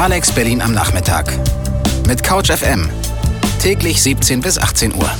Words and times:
Alex 0.00 0.32
Berlin 0.32 0.62
am 0.62 0.72
Nachmittag. 0.72 1.30
Mit 2.06 2.22
Couch 2.22 2.50
FM. 2.50 2.88
Täglich 3.60 4.00
17 4.00 4.40
bis 4.40 4.56
18 4.56 4.94
Uhr. 4.94 5.10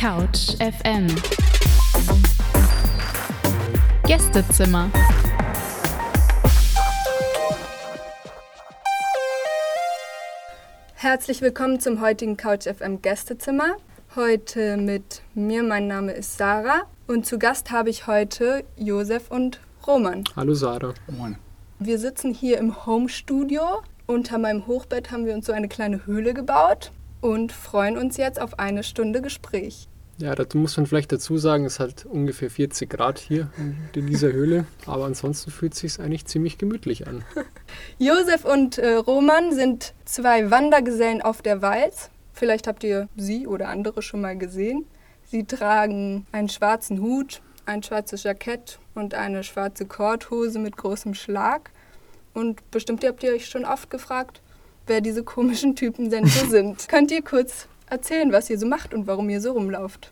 Couch 0.00 0.56
FM. 0.56 1.14
Gästezimmer. 4.06 4.90
Herzlich 10.94 11.42
willkommen 11.42 11.80
zum 11.80 12.00
heutigen 12.00 12.38
Couch 12.38 12.66
FM 12.66 13.02
Gästezimmer. 13.02 13.76
Heute 14.16 14.78
mit 14.78 15.20
mir, 15.34 15.62
mein 15.62 15.86
Name 15.86 16.12
ist 16.12 16.38
Sarah 16.38 16.86
und 17.10 17.26
zu 17.26 17.40
Gast 17.40 17.72
habe 17.72 17.90
ich 17.90 18.06
heute 18.06 18.62
Josef 18.76 19.32
und 19.32 19.58
Roman. 19.84 20.22
Hallo 20.36 20.54
Sarah. 20.54 20.94
Moin. 21.08 21.36
Wir 21.80 21.98
sitzen 21.98 22.32
hier 22.32 22.58
im 22.58 22.86
Home-Studio. 22.86 23.82
Unter 24.06 24.38
meinem 24.38 24.68
Hochbett 24.68 25.10
haben 25.10 25.26
wir 25.26 25.34
uns 25.34 25.46
so 25.46 25.52
eine 25.52 25.66
kleine 25.66 26.06
Höhle 26.06 26.34
gebaut 26.34 26.92
und 27.20 27.50
freuen 27.50 27.98
uns 27.98 28.16
jetzt 28.16 28.40
auf 28.40 28.60
eine 28.60 28.84
Stunde 28.84 29.22
Gespräch. 29.22 29.88
Ja, 30.18 30.36
dazu 30.36 30.56
muss 30.56 30.76
man 30.76 30.86
vielleicht 30.86 31.10
dazu 31.10 31.36
sagen, 31.36 31.64
es 31.64 31.80
hat 31.80 32.06
ungefähr 32.06 32.48
40 32.48 32.88
Grad 32.88 33.18
hier 33.18 33.50
in 33.92 34.06
dieser 34.06 34.30
Höhle, 34.30 34.66
aber 34.86 35.06
ansonsten 35.06 35.50
fühlt 35.50 35.72
es 35.72 35.80
sich 35.80 35.98
eigentlich 35.98 36.26
ziemlich 36.26 36.58
gemütlich 36.58 37.08
an. 37.08 37.24
Josef 37.98 38.44
und 38.44 38.78
äh, 38.78 38.94
Roman 38.94 39.52
sind 39.52 39.94
zwei 40.04 40.52
Wandergesellen 40.52 41.22
auf 41.22 41.42
der 41.42 41.60
Walz. 41.60 42.10
Vielleicht 42.34 42.68
habt 42.68 42.84
ihr 42.84 43.08
sie 43.16 43.48
oder 43.48 43.68
andere 43.68 44.00
schon 44.00 44.20
mal 44.20 44.38
gesehen. 44.38 44.84
Sie 45.30 45.44
tragen 45.44 46.26
einen 46.32 46.48
schwarzen 46.48 47.00
Hut, 47.00 47.40
ein 47.64 47.84
schwarzes 47.84 48.24
Jackett 48.24 48.80
und 48.96 49.14
eine 49.14 49.44
schwarze 49.44 49.86
Korthose 49.86 50.58
mit 50.58 50.76
großem 50.76 51.14
Schlag. 51.14 51.70
Und 52.34 52.68
bestimmt 52.72 53.04
habt 53.04 53.22
ihr 53.22 53.32
euch 53.34 53.46
schon 53.46 53.64
oft 53.64 53.90
gefragt, 53.90 54.42
wer 54.88 55.00
diese 55.00 55.22
komischen 55.22 55.76
Typen 55.76 56.10
denn 56.10 56.26
so 56.26 56.46
sind. 56.50 56.88
Könnt 56.88 57.12
ihr 57.12 57.22
kurz 57.22 57.68
erzählen, 57.88 58.32
was 58.32 58.50
ihr 58.50 58.58
so 58.58 58.66
macht 58.66 58.92
und 58.92 59.06
warum 59.06 59.30
ihr 59.30 59.40
so 59.40 59.52
rumlauft? 59.52 60.10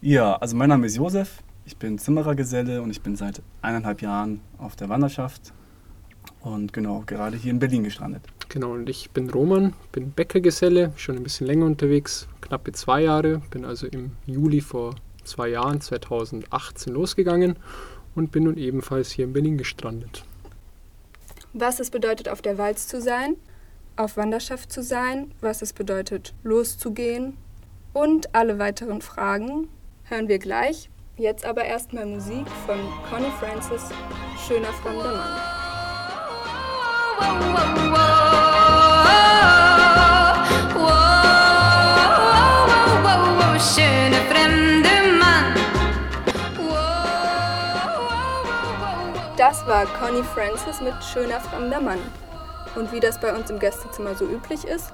Ja, 0.00 0.36
also 0.36 0.56
mein 0.56 0.70
Name 0.70 0.86
ist 0.86 0.96
Josef, 0.96 1.42
ich 1.66 1.76
bin 1.76 1.98
Zimmerergeselle 1.98 2.80
und 2.80 2.90
ich 2.90 3.02
bin 3.02 3.14
seit 3.14 3.42
eineinhalb 3.60 4.00
Jahren 4.00 4.40
auf 4.56 4.74
der 4.74 4.88
Wanderschaft 4.88 5.52
und 6.40 6.72
genau, 6.72 7.02
gerade 7.04 7.36
hier 7.36 7.50
in 7.50 7.58
Berlin 7.58 7.84
gestrandet. 7.84 8.22
Genau, 8.52 8.72
und 8.72 8.88
ich 8.90 9.10
bin 9.12 9.30
Roman, 9.30 9.72
bin 9.92 10.10
Bäckergeselle, 10.10 10.92
schon 10.96 11.16
ein 11.16 11.22
bisschen 11.22 11.46
länger 11.46 11.64
unterwegs, 11.64 12.28
knappe 12.42 12.72
zwei 12.72 13.00
Jahre, 13.00 13.40
bin 13.50 13.64
also 13.64 13.86
im 13.86 14.12
Juli 14.26 14.60
vor 14.60 14.94
zwei 15.24 15.48
Jahren, 15.48 15.80
2018, 15.80 16.92
losgegangen 16.92 17.56
und 18.14 18.30
bin 18.30 18.44
nun 18.44 18.58
ebenfalls 18.58 19.10
hier 19.10 19.24
in 19.24 19.32
Berlin 19.32 19.56
gestrandet. 19.56 20.26
Was 21.54 21.80
es 21.80 21.88
bedeutet, 21.88 22.28
auf 22.28 22.42
der 22.42 22.58
Walz 22.58 22.88
zu 22.88 23.00
sein, 23.00 23.36
auf 23.96 24.18
Wanderschaft 24.18 24.70
zu 24.70 24.82
sein, 24.82 25.32
was 25.40 25.62
es 25.62 25.72
bedeutet, 25.72 26.34
loszugehen 26.42 27.38
und 27.94 28.34
alle 28.34 28.58
weiteren 28.58 29.00
Fragen 29.00 29.68
hören 30.04 30.28
wir 30.28 30.38
gleich. 30.38 30.90
Jetzt 31.16 31.46
aber 31.46 31.64
erstmal 31.64 32.04
Musik 32.04 32.46
von 32.66 32.76
Connie 33.08 33.32
Francis, 33.40 33.88
Schöner 34.46 34.74
fremder 34.74 35.16
Mann. 37.18 38.21
Das 49.64 49.70
war 49.70 49.86
Connie 49.86 50.24
Francis 50.24 50.80
mit 50.80 50.94
Schöner 51.04 51.38
fremder 51.38 51.80
Mann. 51.80 52.00
Und 52.74 52.92
wie 52.92 52.98
das 52.98 53.20
bei 53.20 53.32
uns 53.32 53.48
im 53.48 53.60
Gästezimmer 53.60 54.16
so 54.16 54.24
üblich 54.26 54.64
ist, 54.64 54.92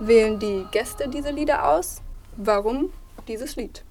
wählen 0.00 0.40
die 0.40 0.66
Gäste 0.72 1.08
diese 1.08 1.30
Lieder 1.30 1.68
aus. 1.68 2.02
Warum 2.36 2.90
dieses 3.28 3.54
Lied? 3.54 3.84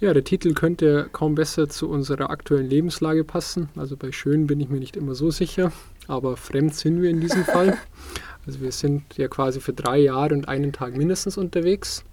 Ja, 0.00 0.12
der 0.12 0.22
Titel 0.22 0.52
könnte 0.52 1.08
kaum 1.12 1.34
besser 1.34 1.66
zu 1.66 1.88
unserer 1.88 2.28
aktuellen 2.28 2.68
Lebenslage 2.68 3.24
passen. 3.24 3.70
Also 3.74 3.96
bei 3.96 4.12
Schön 4.12 4.46
bin 4.46 4.60
ich 4.60 4.68
mir 4.68 4.80
nicht 4.80 4.98
immer 4.98 5.14
so 5.14 5.30
sicher, 5.30 5.72
aber 6.08 6.36
fremd 6.36 6.74
sind 6.74 7.00
wir 7.00 7.08
in 7.08 7.22
diesem 7.22 7.44
Fall. 7.46 7.78
Also 8.46 8.60
wir 8.60 8.72
sind 8.72 9.16
ja 9.16 9.28
quasi 9.28 9.60
für 9.60 9.72
drei 9.72 9.96
Jahre 9.96 10.34
und 10.34 10.46
einen 10.46 10.74
Tag 10.74 10.94
mindestens 10.94 11.38
unterwegs. 11.38 12.04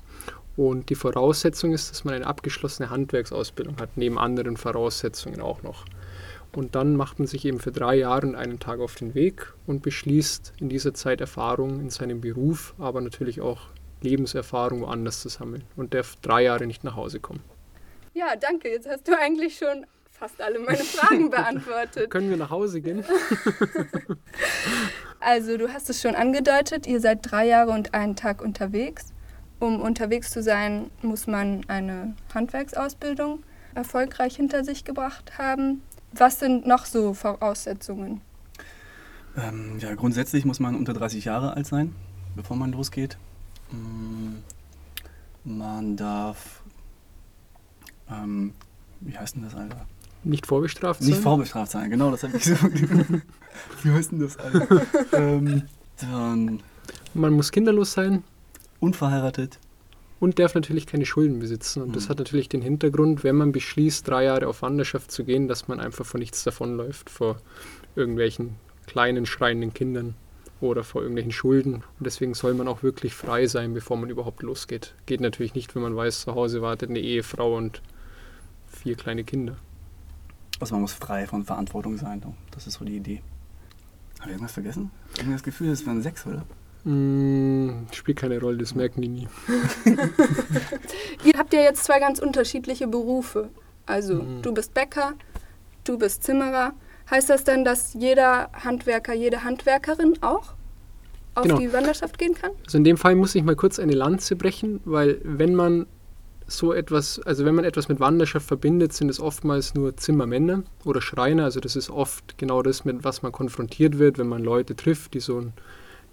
Und 0.55 0.89
die 0.89 0.95
Voraussetzung 0.95 1.73
ist, 1.73 1.91
dass 1.91 2.05
man 2.05 2.13
eine 2.13 2.27
abgeschlossene 2.27 2.89
Handwerksausbildung 2.89 3.75
hat, 3.81 3.97
neben 3.97 4.17
anderen 4.17 4.55
Voraussetzungen 4.55 5.41
auch 5.41 5.63
noch. 5.63 5.83
Und 6.55 6.75
dann 6.75 6.95
macht 6.95 7.19
man 7.19 7.27
sich 7.27 7.43
eben 7.45 7.59
für 7.59 7.71
drei 7.71 7.95
Jahre 7.95 8.27
und 8.27 8.35
einen 8.35 8.59
Tag 8.59 8.79
auf 8.79 8.95
den 8.95 9.13
Weg 9.13 9.53
und 9.67 9.81
beschließt 9.83 10.53
in 10.59 10.69
dieser 10.69 10.93
Zeit 10.93 11.19
Erfahrungen 11.19 11.81
in 11.81 11.89
seinem 11.89 12.21
Beruf, 12.21 12.73
aber 12.79 13.01
natürlich 13.01 13.41
auch 13.41 13.67
Lebenserfahrung 14.01 14.81
woanders 14.81 15.21
zu 15.21 15.29
sammeln 15.29 15.63
und 15.75 15.93
darf 15.93 16.15
drei 16.21 16.43
Jahre 16.43 16.65
nicht 16.65 16.83
nach 16.83 16.95
Hause 16.95 17.19
kommen. 17.19 17.41
Ja, 18.13 18.35
danke. 18.39 18.69
Jetzt 18.69 18.87
hast 18.87 19.07
du 19.07 19.17
eigentlich 19.19 19.57
schon 19.57 19.85
fast 20.09 20.41
alle 20.41 20.59
meine 20.59 20.77
Fragen 20.83 21.29
beantwortet. 21.29 22.09
Können 22.09 22.29
wir 22.29 22.37
nach 22.37 22.49
Hause 22.51 22.81
gehen? 22.81 23.03
Also, 25.21 25.57
du 25.57 25.73
hast 25.73 25.89
es 25.89 26.03
schon 26.03 26.13
angedeutet, 26.13 26.85
ihr 26.85 26.99
seid 26.99 27.19
drei 27.23 27.47
Jahre 27.47 27.71
und 27.71 27.95
einen 27.95 28.15
Tag 28.15 28.43
unterwegs. 28.43 29.07
Um 29.59 29.81
unterwegs 29.81 30.29
zu 30.29 30.43
sein, 30.43 30.91
muss 31.01 31.25
man 31.25 31.63
eine 31.67 32.15
Handwerksausbildung 32.31 33.41
erfolgreich 33.73 34.35
hinter 34.35 34.63
sich 34.63 34.83
gebracht 34.83 35.39
haben. 35.39 35.81
Was 36.17 36.39
sind 36.39 36.65
noch 36.65 36.85
so 36.85 37.13
Voraussetzungen? 37.13 38.21
Ähm, 39.37 39.77
ja, 39.79 39.93
grundsätzlich 39.95 40.45
muss 40.45 40.59
man 40.59 40.75
unter 40.75 40.93
30 40.93 41.25
Jahre 41.25 41.55
alt 41.55 41.67
sein, 41.67 41.93
bevor 42.35 42.55
man 42.55 42.71
losgeht. 42.71 43.17
Mm, 43.71 44.35
Man 45.43 45.97
darf, 45.97 46.61
ähm, 48.09 48.53
wie 49.01 49.17
heißt 49.17 49.35
denn 49.35 49.43
das, 49.43 49.55
Alter? 49.55 49.85
Nicht 50.23 50.47
vorbestraft 50.47 51.01
sein? 51.01 51.09
Nicht 51.11 51.21
vorbestraft 51.21 51.71
sein, 51.71 51.89
genau, 51.89 52.11
das 52.11 52.23
habe 52.23 52.37
ich 52.37 52.45
so. 52.45 52.55
wie 53.83 53.91
heißt 53.91 54.11
denn 54.11 54.19
das, 54.19 54.37
Alter? 54.37 54.81
ähm, 55.13 55.63
dann 55.99 56.61
Man 57.13 57.33
muss 57.33 57.51
kinderlos 57.51 57.93
sein 57.93 58.23
unverheiratet. 58.79 59.59
Und 60.19 60.39
darf 60.39 60.55
natürlich 60.55 60.87
keine 60.87 61.05
Schulden 61.05 61.39
besitzen. 61.39 61.81
Und 61.81 61.95
das 61.95 62.05
Mhm. 62.05 62.09
hat 62.09 62.19
natürlich 62.19 62.49
den 62.49 62.61
Hintergrund, 62.61 63.23
wenn 63.23 63.35
man 63.35 63.51
beschließt, 63.51 64.07
drei 64.07 64.23
Jahre 64.25 64.47
auf 64.47 64.61
Wanderschaft 64.61 65.11
zu 65.11 65.23
gehen, 65.23 65.47
dass 65.47 65.67
man 65.67 65.79
einfach 65.79 66.05
vor 66.05 66.19
nichts 66.19 66.43
davonläuft, 66.43 67.09
vor 67.09 67.37
irgendwelchen 67.95 68.55
kleinen, 68.87 69.25
schreienden 69.25 69.73
Kindern 69.73 70.15
oder 70.61 70.83
vor 70.83 71.01
irgendwelchen 71.01 71.31
Schulden. 71.33 71.75
Und 71.75 71.83
deswegen 71.99 72.33
soll 72.33 72.53
man 72.53 72.67
auch 72.67 72.81
wirklich 72.81 73.13
frei 73.13 73.47
sein, 73.47 73.73
bevor 73.73 73.97
man 73.97 74.09
überhaupt 74.09 74.41
losgeht. 74.41 74.95
Geht 75.05 75.21
natürlich 75.21 75.53
nicht, 75.53 75.75
wenn 75.75 75.81
man 75.81 75.95
weiß, 75.95 76.21
zu 76.21 76.33
Hause 76.35 76.61
wartet 76.61 76.89
eine 76.89 76.99
Ehefrau 76.99 77.55
und 77.55 77.81
vier 78.67 78.95
kleine 78.95 79.23
Kinder. 79.23 79.57
Also 80.59 80.75
man 80.75 80.81
muss 80.83 80.93
frei 80.93 81.27
von 81.27 81.43
Verantwortung 81.43 81.97
sein. 81.97 82.21
Das 82.51 82.67
ist 82.67 82.75
so 82.75 82.85
die 82.85 82.95
Idee. 82.95 83.21
Habe 84.19 84.29
ich 84.29 84.35
irgendwas 84.35 84.53
vergessen? 84.53 84.91
Ich 85.15 85.21
habe 85.23 85.33
das 85.33 85.43
Gefühl, 85.43 85.67
das 85.69 85.85
wären 85.85 86.01
sechs, 86.01 86.25
oder? 86.25 86.45
Mm, 86.85 87.87
spielt 87.93 88.19
keine 88.19 88.39
Rolle, 88.39 88.57
das 88.59 88.75
merken 88.75 89.01
die 89.01 89.07
nie. 89.07 89.27
Ihr 91.23 91.33
habt 91.37 91.53
ja 91.53 91.61
jetzt 91.61 91.83
zwei 91.83 91.99
ganz 91.99 92.19
unterschiedliche 92.19 92.87
Berufe. 92.87 93.49
Also, 93.85 94.15
Mhm. 94.15 94.41
du 94.41 94.53
bist 94.53 94.73
Bäcker, 94.73 95.13
du 95.83 95.97
bist 95.97 96.23
Zimmerer. 96.23 96.73
Heißt 97.09 97.29
das 97.29 97.43
denn, 97.43 97.65
dass 97.65 97.93
jeder 97.93 98.49
Handwerker, 98.53 99.13
jede 99.13 99.43
Handwerkerin 99.43 100.13
auch 100.21 100.53
auf 101.35 101.43
Genau. 101.43 101.57
die 101.59 101.71
Wanderschaft 101.73 102.17
gehen 102.17 102.33
kann? 102.33 102.51
Also 102.65 102.77
in 102.77 102.83
dem 102.83 102.97
Fall 102.97 103.15
muss 103.15 103.35
ich 103.35 103.43
mal 103.43 103.55
kurz 103.55 103.77
eine 103.79 103.93
Lanze 103.93 104.35
brechen, 104.35 104.79
weil 104.85 105.19
wenn 105.23 105.53
man 105.53 105.85
so 106.47 106.71
etwas, 106.73 107.19
also 107.21 107.45
wenn 107.45 107.55
man 107.55 107.65
etwas 107.65 107.89
mit 107.89 107.99
Wanderschaft 107.99 108.47
verbindet, 108.47 108.93
sind 108.93 109.09
es 109.09 109.19
oftmals 109.19 109.73
nur 109.73 109.97
Zimmermänner 109.97 110.63
oder 110.83 111.01
Schreiner. 111.01 111.43
Also 111.45 111.59
das 111.59 111.75
ist 111.75 111.89
oft 111.89 112.37
genau 112.37 112.61
das, 112.61 112.85
mit 112.85 113.03
was 113.03 113.21
man 113.23 113.31
konfrontiert 113.31 113.97
wird, 113.99 114.17
wenn 114.19 114.27
man 114.27 114.43
Leute 114.43 114.75
trifft, 114.75 115.13
die 115.15 115.19
so 115.19 115.39
ein, 115.39 115.53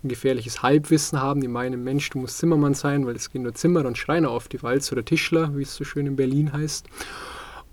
ein 0.02 0.08
gefährliches 0.08 0.62
Halbwissen 0.62 1.20
haben, 1.20 1.40
die 1.40 1.48
meinen, 1.48 1.84
Mensch, 1.84 2.10
du 2.10 2.18
musst 2.18 2.38
Zimmermann 2.38 2.74
sein, 2.74 3.06
weil 3.06 3.16
es 3.16 3.30
gehen 3.30 3.42
nur 3.42 3.54
Zimmerer 3.54 3.86
und 3.86 3.98
Schreiner 3.98 4.30
auf 4.30 4.48
die 4.48 4.62
Walz 4.62 4.90
oder 4.92 5.04
Tischler, 5.04 5.56
wie 5.56 5.62
es 5.62 5.74
so 5.74 5.84
schön 5.84 6.06
in 6.06 6.16
Berlin 6.16 6.52
heißt. 6.52 6.86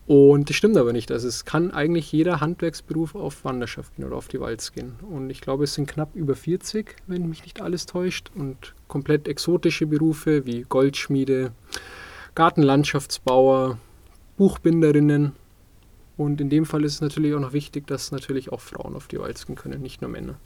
Und 0.10 0.50
das 0.50 0.56
stimmt 0.56 0.76
aber 0.76 0.92
nicht. 0.92 1.12
Also 1.12 1.28
es 1.28 1.46
kann 1.46 1.70
eigentlich 1.70 2.12
jeder 2.12 2.42
Handwerksberuf 2.42 3.14
auf 3.14 3.46
Wanderschaft 3.46 3.96
gehen 3.96 4.06
oder 4.06 4.16
auf 4.16 4.28
die 4.28 4.40
Walz 4.40 4.72
gehen. 4.72 4.94
Und 5.08 5.30
ich 5.30 5.40
glaube, 5.40 5.66
es 5.66 5.76
sind 5.76 5.88
knapp 5.88 6.16
über 6.16 6.36
40, 6.36 6.96
wenn 7.06 7.30
mich 7.30 7.44
nicht 7.44 7.62
alles 7.62 7.86
täuscht. 7.86 8.32
Und 8.34 8.74
komplett 8.88 9.28
exotische 9.28 9.86
Berufe 9.86 10.48
wie 10.48 10.66
Goldschmiede, 10.68 11.52
Gartenlandschaftsbauer, 12.34 13.78
Buchbinderinnen. 14.36 15.34
Und 16.18 16.42
in 16.42 16.50
dem 16.50 16.66
Fall 16.66 16.86
ist 16.86 16.96
es 16.96 17.02
natürlich 17.02 17.36
auch 17.36 17.40
noch 17.40 17.54
wichtig, 17.54 17.86
dass 17.86 18.12
natürlich 18.12 18.52
auch 18.52 18.62
Frauen 18.62 18.96
auf 18.96 19.08
die 19.08 19.20
Walz 19.20 19.46
gehen 19.46 19.58
können, 19.58 19.80
nicht 19.80 20.02
nur 20.02 20.10
Männer. 20.10 20.40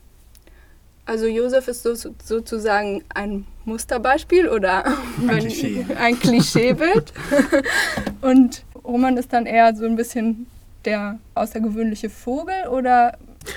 Also 1.06 1.26
Josef 1.26 1.68
ist 1.68 1.82
so, 1.82 1.94
sozusagen 1.94 3.04
ein 3.14 3.46
Musterbeispiel 3.64 4.48
oder 4.48 4.84
Ein 5.28 5.38
Klischee. 5.40 5.86
ein 5.98 6.18
Klischeebild. 6.18 7.12
Und 8.22 8.64
Roman 8.84 9.16
ist 9.16 9.32
dann 9.32 9.46
eher 9.46 9.74
so 9.76 9.84
ein 9.84 9.96
bisschen 9.96 10.46
der 10.84 11.18
außergewöhnliche 11.34 12.10
Vogel 12.10 12.68
oder 12.70 13.16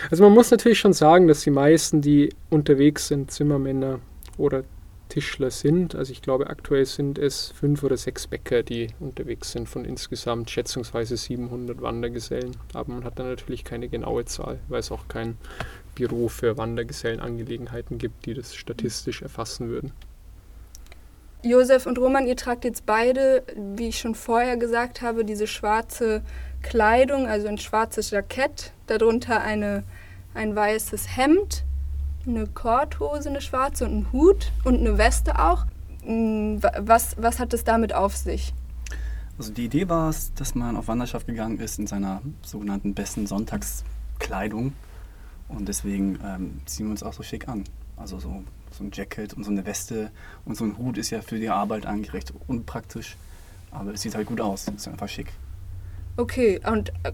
Also 0.10 0.24
man 0.24 0.34
muss 0.34 0.52
natürlich 0.52 0.80
schon 0.80 0.94
sagen, 0.94 1.28
dass 1.28 1.42
die 1.42 1.50
meisten, 1.50 2.02
die 2.02 2.34
unterwegs 2.50 3.08
sind, 3.08 3.32
Zimmermänner 3.32 4.00
oder 4.38 4.64
Tischler 5.10 5.52
sind. 5.52 5.96
Also 5.96 6.12
ich 6.12 6.22
glaube, 6.22 6.48
aktuell 6.50 6.86
sind 6.86 7.18
es 7.18 7.52
fünf 7.52 7.84
oder 7.84 7.98
sechs 7.98 8.28
Bäcker, 8.28 8.64
die 8.64 8.88
unterwegs 9.00 9.52
sind 9.52 9.68
von 9.70 9.86
insgesamt 9.86 10.50
schätzungsweise 10.50 11.16
700 11.16 11.82
Wandergesellen. 11.82 12.58
Aber 12.74 12.92
man 12.94 13.04
hat 13.04 13.20
da 13.20 13.24
natürlich 13.24 13.64
keine 13.64 13.88
genaue 13.88 14.26
Zahl, 14.26 14.60
weil 14.68 14.80
es 14.80 14.92
auch 14.92 15.08
kein 15.08 15.38
Büro 15.98 16.28
für 16.30 16.58
Wandergesellenangelegenheiten 16.58 17.98
gibt, 17.98 18.26
die 18.26 18.34
das 18.34 18.56
statistisch 18.56 19.22
erfassen 19.22 19.70
würden. 19.70 19.92
Josef 21.44 21.86
und 21.86 21.98
Roman, 22.00 22.28
ihr 22.28 22.36
tragt 22.36 22.66
jetzt 22.66 22.86
beide, 22.86 23.44
wie 23.76 23.90
ich 23.90 24.00
schon 24.00 24.16
vorher 24.16 24.58
gesagt 24.58 25.02
habe, 25.02 25.24
diese 25.24 25.48
schwarze 25.48 26.22
Kleidung, 26.62 27.28
also 27.28 27.48
ein 27.48 27.58
schwarzes 27.58 28.12
Jackett, 28.12 28.74
darunter 28.88 29.42
eine, 29.42 29.84
ein 30.34 30.56
weißes 30.56 31.16
Hemd, 31.16 31.64
eine 32.26 32.48
Korthose, 32.48 33.30
eine 33.30 33.42
schwarze 33.42 33.86
und 33.86 33.92
einen 33.92 34.12
Hut 34.12 34.52
und 34.66 34.80
eine 34.80 34.98
Weste 34.98 35.40
auch. 35.40 35.66
Wa- 36.04 36.72
Was, 36.82 37.16
was 37.18 37.40
hat 37.40 37.54
es 37.54 37.64
damit 37.64 37.94
auf 37.94 38.16
sich? 38.16 38.54
Also 39.38 39.54
die 39.54 39.66
Idee 39.66 39.88
war 39.88 40.10
es, 40.10 40.34
dass 40.34 40.56
man 40.56 40.76
auf 40.76 40.88
Wanderschaft 40.88 41.28
gegangen 41.28 41.60
ist 41.60 41.78
in 41.78 41.86
seiner 41.86 42.22
sogenannten 42.42 42.96
besten 42.96 43.28
Sonntagskleidung. 43.28 44.74
Und 45.50 45.68
deswegen 45.68 46.20
ähm, 46.24 46.62
ziehen 46.66 46.88
wir 46.88 46.92
uns 46.92 47.04
auch 47.04 47.14
so 47.14 47.24
schick 47.24 47.48
an. 47.48 47.64
Also 47.96 48.20
so, 48.20 48.44
so 48.72 48.84
ein 48.84 48.92
Jacket 48.94 49.34
und 49.34 49.44
so 49.44 49.52
eine 49.52 49.66
Weste 49.66 50.12
und 50.46 50.56
so 50.56 50.66
ein 50.66 50.78
Hut 50.78 50.98
ist 50.98 51.10
ja 51.10 51.22
für 51.22 51.40
die 51.40 51.50
Arbeit 51.50 51.86
eigentlich 51.86 52.14
recht 52.14 52.34
unpraktisch. 52.48 53.18
Aber 53.72 53.94
es 53.94 54.02
sieht 54.02 54.16
halt 54.16 54.28
gut 54.28 54.42
aus. 54.42 54.68
Ist 54.68 54.88
einfach 54.88 55.10
schick. 55.10 55.32
Okay, 56.18 56.60
und 56.66 56.90
äh, 57.04 57.12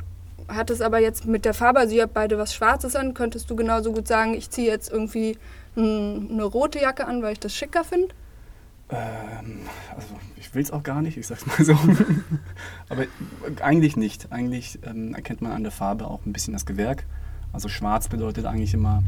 hat 0.47 0.69
es 0.69 0.81
aber 0.81 0.99
jetzt 0.99 1.25
mit 1.25 1.45
der 1.45 1.53
Farbe, 1.53 1.79
also 1.79 1.95
ihr 1.95 2.03
habt 2.03 2.13
beide 2.13 2.37
was 2.37 2.53
Schwarzes 2.53 2.95
an, 2.95 3.13
könntest 3.13 3.49
du 3.49 3.55
genauso 3.55 3.91
gut 3.91 4.07
sagen, 4.07 4.33
ich 4.33 4.49
ziehe 4.49 4.67
jetzt 4.67 4.91
irgendwie 4.91 5.37
eine 5.75 6.43
rote 6.43 6.79
Jacke 6.79 7.07
an, 7.07 7.23
weil 7.23 7.33
ich 7.33 7.39
das 7.39 7.55
schicker 7.55 7.83
finde? 7.83 8.13
Ähm, 8.89 9.61
also 9.95 10.07
ich 10.37 10.53
will 10.53 10.61
es 10.61 10.71
auch 10.71 10.83
gar 10.83 11.01
nicht, 11.01 11.17
ich 11.17 11.25
sag's 11.25 11.45
mal 11.45 11.63
so. 11.63 11.73
Aber 12.89 13.05
eigentlich 13.61 13.97
nicht. 13.97 14.31
Eigentlich 14.31 14.79
ähm, 14.83 15.15
erkennt 15.15 15.41
man 15.41 15.51
an 15.51 15.63
der 15.63 15.71
Farbe 15.71 16.05
auch 16.05 16.25
ein 16.25 16.33
bisschen 16.33 16.53
das 16.53 16.65
Gewerk. 16.65 17.05
Also 17.53 17.69
schwarz 17.69 18.07
bedeutet 18.07 18.45
eigentlich 18.45 18.73
immer, 18.73 19.03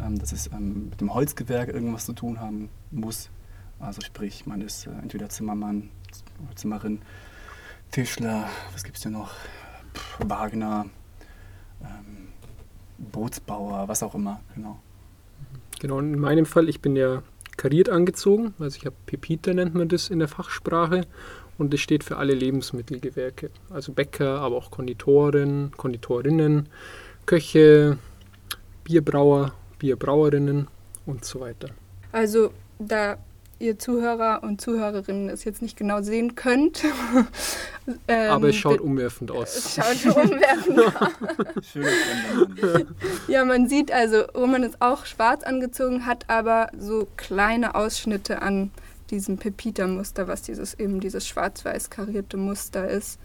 ähm, 0.00 0.18
dass 0.18 0.32
es 0.32 0.46
ähm, 0.52 0.88
mit 0.90 1.00
dem 1.00 1.12
Holzgewerk 1.12 1.68
irgendwas 1.68 2.06
zu 2.06 2.12
tun 2.12 2.40
haben 2.40 2.68
muss. 2.92 3.28
Also 3.80 4.00
sprich, 4.00 4.46
man 4.46 4.60
ist 4.60 4.86
äh, 4.86 4.90
entweder 5.02 5.28
Zimmermann 5.28 5.90
oder 6.46 6.54
Zimmerin, 6.54 7.00
Tischler, 7.90 8.48
was 8.72 8.84
gibt's 8.84 9.00
denn 9.00 9.12
noch? 9.12 9.32
Pff, 9.94 10.20
Wagner, 10.26 10.86
ähm, 11.82 12.28
Bootsbauer, 12.98 13.88
was 13.88 14.02
auch 14.04 14.14
immer, 14.14 14.40
genau. 14.54 14.78
Genau, 15.80 15.98
in 15.98 16.18
meinem 16.18 16.46
Fall, 16.46 16.68
ich 16.68 16.80
bin 16.80 16.94
ja 16.94 17.22
kariert 17.56 17.88
angezogen, 17.88 18.54
also 18.60 18.78
ich 18.78 18.86
habe 18.86 18.94
Pepita 19.06 19.52
nennt 19.52 19.74
man 19.74 19.88
das 19.88 20.08
in 20.08 20.20
der 20.20 20.28
Fachsprache 20.28 21.06
und 21.58 21.72
das 21.72 21.80
steht 21.80 22.04
für 22.04 22.16
alle 22.16 22.34
Lebensmittelgewerke, 22.34 23.50
also 23.70 23.92
Bäcker, 23.92 24.40
aber 24.40 24.56
auch 24.56 24.70
Konditoren, 24.70 25.72
Konditorinnen, 25.76 26.68
Köche, 27.26 27.98
Bierbrauer, 28.84 29.52
Bierbrauerinnen 29.78 30.68
und 31.06 31.24
so 31.24 31.40
weiter. 31.40 31.68
Also, 32.12 32.52
da 32.78 33.16
ihr 33.62 33.78
Zuhörer 33.78 34.42
und 34.42 34.60
Zuhörerinnen 34.60 35.28
es 35.28 35.44
jetzt 35.44 35.62
nicht 35.62 35.76
genau 35.76 36.02
sehen 36.02 36.34
könnt. 36.34 36.82
ähm, 38.08 38.30
aber 38.30 38.48
es 38.48 38.56
schaut 38.56 38.80
umwerfend 38.80 39.30
Es 39.30 39.36
aus. 39.36 39.74
schaut 40.02 40.16
umwerfend 40.16 40.80
aus. 40.80 41.64
Schönes 41.72 41.92
Rendermann. 42.58 42.94
Ja, 43.28 43.44
man 43.44 43.68
sieht 43.68 43.92
also, 43.92 44.22
Roman 44.34 44.64
ist 44.64 44.82
auch 44.82 45.06
schwarz 45.06 45.44
angezogen, 45.44 46.06
hat 46.06 46.28
aber 46.28 46.70
so 46.76 47.06
kleine 47.16 47.74
Ausschnitte 47.76 48.42
an 48.42 48.72
diesem 49.10 49.36
Pepita-Muster, 49.38 50.26
was 50.26 50.42
dieses 50.42 50.74
eben 50.74 50.98
dieses 50.98 51.26
schwarz-weiß 51.28 51.90
karierte 51.90 52.36
Muster 52.36 52.88
ist, 52.88 53.20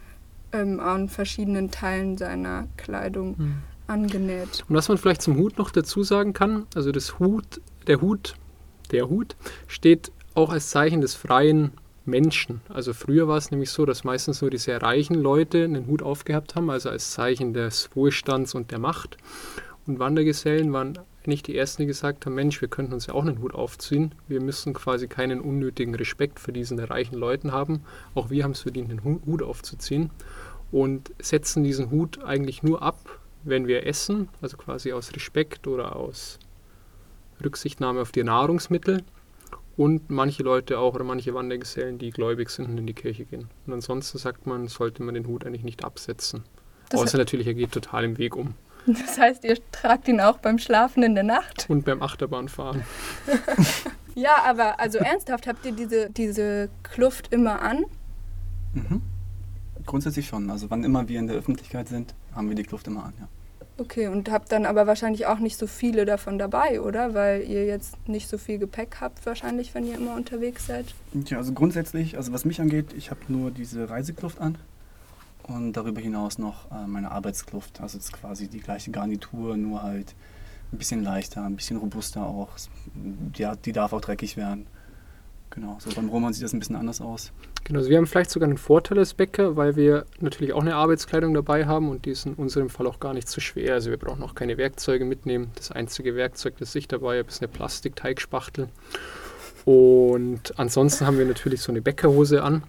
ähm, 0.52 0.78
an 0.80 1.08
verschiedenen 1.08 1.70
Teilen 1.70 2.16
seiner 2.16 2.68
Kleidung 2.76 3.36
Hm. 3.38 3.54
Angenäht. 3.88 4.64
Und 4.68 4.76
was 4.76 4.88
man 4.88 4.98
vielleicht 4.98 5.22
zum 5.22 5.36
Hut 5.36 5.58
noch 5.58 5.70
dazu 5.70 6.02
sagen 6.02 6.32
kann, 6.32 6.66
also 6.74 6.92
das 6.92 7.18
Hut, 7.18 7.60
der 7.86 8.00
Hut, 8.00 8.34
der 8.92 9.08
Hut 9.08 9.36
steht 9.66 10.12
auch 10.34 10.50
als 10.50 10.70
Zeichen 10.70 11.00
des 11.00 11.14
freien 11.14 11.72
Menschen. 12.04 12.60
Also 12.68 12.92
früher 12.94 13.28
war 13.28 13.36
es 13.36 13.50
nämlich 13.50 13.70
so, 13.70 13.84
dass 13.84 14.04
meistens 14.04 14.40
nur 14.40 14.50
die 14.50 14.58
sehr 14.58 14.82
reichen 14.82 15.14
Leute 15.14 15.64
einen 15.64 15.86
Hut 15.86 16.02
aufgehabt 16.02 16.54
haben, 16.54 16.70
also 16.70 16.88
als 16.88 17.10
Zeichen 17.10 17.52
des 17.52 17.90
Wohlstands 17.94 18.54
und 18.54 18.70
der 18.70 18.78
Macht. 18.78 19.18
Und 19.86 19.98
Wandergesellen 19.98 20.72
waren 20.72 20.98
eigentlich 21.24 21.42
die 21.42 21.56
ersten, 21.56 21.82
die 21.82 21.86
gesagt 21.86 22.24
haben, 22.24 22.34
Mensch, 22.34 22.60
wir 22.62 22.68
könnten 22.68 22.94
uns 22.94 23.06
ja 23.06 23.14
auch 23.14 23.26
einen 23.26 23.42
Hut 23.42 23.54
aufziehen. 23.54 24.14
Wir 24.26 24.40
müssen 24.40 24.72
quasi 24.72 25.08
keinen 25.08 25.40
unnötigen 25.40 25.94
Respekt 25.94 26.40
vor 26.40 26.54
diesen 26.54 26.78
reichen 26.78 27.16
Leuten 27.16 27.52
haben. 27.52 27.82
Auch 28.14 28.30
wir 28.30 28.44
haben 28.44 28.52
es 28.52 28.62
verdient, 28.62 28.90
einen 28.90 29.04
Hu- 29.04 29.20
Hut 29.26 29.42
aufzuziehen. 29.42 30.10
Und 30.70 31.12
setzen 31.20 31.64
diesen 31.64 31.90
Hut 31.90 32.22
eigentlich 32.24 32.62
nur 32.62 32.82
ab, 32.82 33.17
wenn 33.48 33.66
wir 33.66 33.86
essen, 33.86 34.28
also 34.40 34.56
quasi 34.56 34.92
aus 34.92 35.12
Respekt 35.14 35.66
oder 35.66 35.96
aus 35.96 36.38
Rücksichtnahme 37.44 38.00
auf 38.00 38.12
die 38.12 38.24
Nahrungsmittel. 38.24 39.02
Und 39.76 40.10
manche 40.10 40.42
Leute 40.42 40.78
auch 40.80 40.94
oder 40.94 41.04
manche 41.04 41.34
Wandergesellen, 41.34 41.98
die 41.98 42.10
gläubig 42.10 42.50
sind 42.50 42.68
und 42.68 42.78
in 42.78 42.86
die 42.86 42.94
Kirche 42.94 43.24
gehen. 43.24 43.48
Und 43.66 43.72
ansonsten 43.74 44.18
sagt 44.18 44.44
man, 44.46 44.66
sollte 44.66 45.04
man 45.04 45.14
den 45.14 45.26
Hut 45.28 45.46
eigentlich 45.46 45.62
nicht 45.62 45.84
absetzen. 45.84 46.42
Das- 46.88 47.00
Außer 47.00 47.16
natürlich, 47.18 47.46
er 47.46 47.54
geht 47.54 47.70
total 47.72 48.04
im 48.04 48.18
Weg 48.18 48.34
um. 48.36 48.54
Das 48.86 49.18
heißt, 49.18 49.44
ihr 49.44 49.58
tragt 49.70 50.08
ihn 50.08 50.20
auch 50.20 50.38
beim 50.38 50.58
Schlafen 50.58 51.02
in 51.02 51.14
der 51.14 51.22
Nacht? 51.24 51.66
Und 51.68 51.84
beim 51.84 52.02
Achterbahnfahren. 52.02 52.82
Ja, 54.14 54.42
aber 54.44 54.80
also 54.80 54.98
ernsthaft, 54.98 55.46
habt 55.46 55.64
ihr 55.64 55.70
diese, 55.70 56.10
diese 56.10 56.70
Kluft 56.82 57.32
immer 57.32 57.62
an? 57.62 57.84
Mhm. 58.74 59.00
Grundsätzlich 59.86 60.26
schon. 60.26 60.50
Also 60.50 60.68
wann 60.70 60.82
immer 60.82 61.08
wir 61.08 61.20
in 61.20 61.28
der 61.28 61.36
Öffentlichkeit 61.36 61.86
sind, 61.86 62.16
haben 62.34 62.48
wir 62.48 62.56
die 62.56 62.64
Kluft 62.64 62.88
immer 62.88 63.04
an, 63.04 63.12
ja. 63.20 63.28
Okay, 63.80 64.08
und 64.08 64.28
habt 64.30 64.50
dann 64.50 64.66
aber 64.66 64.88
wahrscheinlich 64.88 65.26
auch 65.26 65.38
nicht 65.38 65.56
so 65.56 65.68
viele 65.68 66.04
davon 66.04 66.36
dabei, 66.36 66.80
oder? 66.80 67.14
Weil 67.14 67.42
ihr 67.42 67.64
jetzt 67.64 67.96
nicht 68.08 68.28
so 68.28 68.36
viel 68.36 68.58
Gepäck 68.58 68.96
habt, 69.00 69.24
wahrscheinlich, 69.24 69.72
wenn 69.72 69.86
ihr 69.86 69.94
immer 69.94 70.16
unterwegs 70.16 70.66
seid. 70.66 70.86
Tja, 71.24 71.38
also 71.38 71.52
grundsätzlich, 71.52 72.16
also 72.16 72.32
was 72.32 72.44
mich 72.44 72.60
angeht, 72.60 72.92
ich 72.96 73.10
habe 73.10 73.20
nur 73.28 73.52
diese 73.52 73.88
Reisekluft 73.88 74.40
an 74.40 74.58
und 75.44 75.74
darüber 75.74 76.00
hinaus 76.00 76.38
noch 76.38 76.70
äh, 76.72 76.88
meine 76.88 77.12
Arbeitskluft. 77.12 77.80
Also 77.80 77.98
es 77.98 78.06
ist 78.06 78.12
quasi 78.12 78.48
die 78.48 78.58
gleiche 78.58 78.90
Garnitur, 78.90 79.56
nur 79.56 79.84
halt 79.84 80.16
ein 80.72 80.78
bisschen 80.78 81.04
leichter, 81.04 81.44
ein 81.44 81.54
bisschen 81.54 81.76
robuster 81.76 82.26
auch. 82.26 82.50
Die, 82.94 83.48
die 83.64 83.72
darf 83.72 83.92
auch 83.92 84.00
dreckig 84.00 84.36
werden. 84.36 84.66
Genau, 85.60 85.76
so 85.80 85.90
beim 85.92 86.08
Roman 86.08 86.32
sieht 86.32 86.44
das 86.44 86.52
ein 86.52 86.60
bisschen 86.60 86.76
anders 86.76 87.00
aus. 87.00 87.32
Genau, 87.64 87.80
also 87.80 87.90
wir 87.90 87.96
haben 87.96 88.06
vielleicht 88.06 88.30
sogar 88.30 88.48
einen 88.48 88.58
Vorteil 88.58 88.96
als 88.96 89.12
Bäcker, 89.12 89.56
weil 89.56 89.74
wir 89.74 90.06
natürlich 90.20 90.52
auch 90.52 90.60
eine 90.60 90.76
Arbeitskleidung 90.76 91.34
dabei 91.34 91.66
haben 91.66 91.88
und 91.88 92.04
die 92.04 92.10
ist 92.10 92.26
in 92.26 92.34
unserem 92.34 92.70
Fall 92.70 92.86
auch 92.86 93.00
gar 93.00 93.12
nicht 93.12 93.28
so 93.28 93.40
schwer. 93.40 93.74
Also 93.74 93.90
wir 93.90 93.96
brauchen 93.96 94.22
auch 94.22 94.36
keine 94.36 94.56
Werkzeuge 94.56 95.04
mitnehmen. 95.04 95.50
Das 95.56 95.72
einzige 95.72 96.14
Werkzeug, 96.14 96.54
das 96.58 96.72
ich 96.76 96.86
dabei 96.86 97.18
habe, 97.18 97.28
ist 97.28 97.42
eine 97.42 97.48
Plastikteigspachtel. 97.48 98.68
Und 99.64 100.56
ansonsten 100.60 101.06
haben 101.06 101.18
wir 101.18 101.26
natürlich 101.26 101.60
so 101.60 101.72
eine 101.72 101.82
Bäckerhose 101.82 102.44
an 102.44 102.62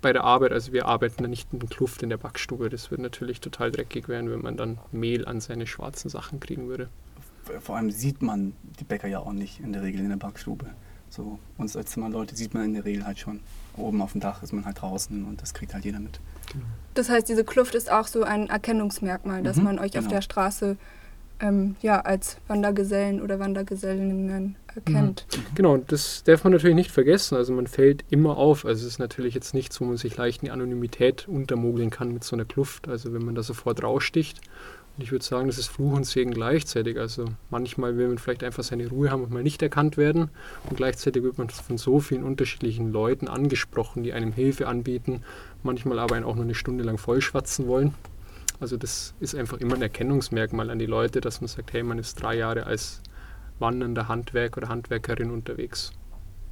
bei 0.00 0.14
der 0.14 0.24
Arbeit. 0.24 0.52
Also 0.52 0.72
wir 0.72 0.86
arbeiten 0.86 1.22
da 1.22 1.28
nicht 1.28 1.52
in 1.52 1.68
Kluft 1.68 2.02
in 2.02 2.08
der 2.08 2.16
Backstube. 2.16 2.70
Das 2.70 2.90
würde 2.90 3.02
natürlich 3.02 3.42
total 3.42 3.70
dreckig 3.70 4.08
werden, 4.08 4.30
wenn 4.30 4.40
man 4.40 4.56
dann 4.56 4.78
Mehl 4.90 5.26
an 5.26 5.42
seine 5.42 5.66
schwarzen 5.66 6.08
Sachen 6.08 6.40
kriegen 6.40 6.66
würde. 6.66 6.88
Vor 7.60 7.76
allem 7.76 7.90
sieht 7.90 8.22
man 8.22 8.54
die 8.80 8.84
Bäcker 8.84 9.06
ja 9.06 9.18
auch 9.18 9.34
nicht 9.34 9.60
in 9.60 9.74
der 9.74 9.82
Regel 9.82 10.00
in 10.00 10.08
der 10.08 10.16
Backstube. 10.16 10.70
So, 11.16 11.38
uns 11.56 11.76
als 11.76 11.90
Zimmerleute 11.92 12.36
sieht 12.36 12.52
man 12.52 12.64
in 12.66 12.74
der 12.74 12.84
Regel 12.84 13.06
halt 13.06 13.18
schon. 13.18 13.40
Oben 13.76 14.00
auf 14.02 14.12
dem 14.12 14.20
Dach 14.20 14.42
ist 14.42 14.52
man 14.52 14.64
halt 14.64 14.80
draußen 14.80 15.24
und 15.24 15.40
das 15.42 15.54
kriegt 15.54 15.74
halt 15.74 15.84
jeder 15.84 15.98
mit. 16.00 16.20
Das 16.94 17.08
heißt, 17.10 17.28
diese 17.28 17.44
Kluft 17.44 17.74
ist 17.74 17.90
auch 17.90 18.06
so 18.06 18.22
ein 18.22 18.48
Erkennungsmerkmal, 18.48 19.42
dass 19.42 19.56
Mhm, 19.56 19.64
man 19.64 19.78
euch 19.78 19.92
auf 19.98 20.04
genau. 20.04 20.10
der 20.10 20.22
Straße 20.22 20.76
ähm, 21.40 21.76
ja, 21.82 22.00
als 22.00 22.38
Wandergesellen 22.48 23.20
oder 23.20 23.38
Wandergesellinnen 23.38 24.56
erkennt. 24.74 25.26
Genau, 25.54 25.74
und 25.74 25.92
das 25.92 26.22
darf 26.24 26.44
man 26.44 26.52
natürlich 26.54 26.76
nicht 26.76 26.90
vergessen. 26.90 27.36
Also 27.36 27.52
man 27.52 27.66
fällt 27.66 28.04
immer 28.08 28.38
auf. 28.38 28.64
Also 28.64 28.86
es 28.86 28.92
ist 28.94 28.98
natürlich 28.98 29.34
jetzt 29.34 29.52
nichts, 29.52 29.78
wo 29.80 29.84
man 29.84 29.98
sich 29.98 30.16
leicht 30.16 30.42
in 30.42 30.46
die 30.46 30.50
Anonymität 30.52 31.28
untermogeln 31.28 31.90
kann 31.90 32.12
mit 32.12 32.24
so 32.24 32.36
einer 32.36 32.46
Kluft. 32.46 32.88
Also 32.88 33.12
wenn 33.12 33.24
man 33.24 33.34
da 33.34 33.42
sofort 33.42 33.82
raussticht. 33.82 34.40
Und 34.96 35.02
ich 35.02 35.12
würde 35.12 35.24
sagen, 35.24 35.46
das 35.46 35.58
ist 35.58 35.68
Fluch 35.68 35.92
und 35.92 36.04
Segen 36.04 36.30
gleichzeitig. 36.30 36.98
Also 36.98 37.26
manchmal 37.50 37.98
will 37.98 38.08
man 38.08 38.18
vielleicht 38.18 38.42
einfach 38.42 38.62
seine 38.62 38.88
Ruhe 38.88 39.10
haben 39.10 39.24
und 39.24 39.30
mal 39.30 39.42
nicht 39.42 39.60
erkannt 39.60 39.98
werden. 39.98 40.30
Und 40.70 40.76
gleichzeitig 40.76 41.22
wird 41.22 41.36
man 41.36 41.50
von 41.50 41.76
so 41.76 42.00
vielen 42.00 42.24
unterschiedlichen 42.24 42.92
Leuten 42.92 43.28
angesprochen, 43.28 44.04
die 44.04 44.14
einem 44.14 44.32
Hilfe 44.32 44.68
anbieten. 44.68 45.22
Manchmal 45.62 45.98
aber 45.98 46.14
einen 46.14 46.24
auch 46.24 46.34
nur 46.34 46.44
eine 46.44 46.54
Stunde 46.54 46.82
lang 46.82 46.96
vollschwatzen 46.96 47.66
wollen. 47.66 47.92
Also 48.58 48.78
das 48.78 49.14
ist 49.20 49.34
einfach 49.34 49.58
immer 49.58 49.74
ein 49.74 49.82
Erkennungsmerkmal 49.82 50.70
an 50.70 50.78
die 50.78 50.86
Leute, 50.86 51.20
dass 51.20 51.42
man 51.42 51.48
sagt, 51.48 51.74
hey, 51.74 51.82
man 51.82 51.98
ist 51.98 52.22
drei 52.22 52.36
Jahre 52.36 52.64
als 52.64 53.02
wandernder 53.58 54.08
Handwerk 54.08 54.56
oder 54.56 54.68
Handwerkerin 54.68 55.30
unterwegs. 55.30 55.92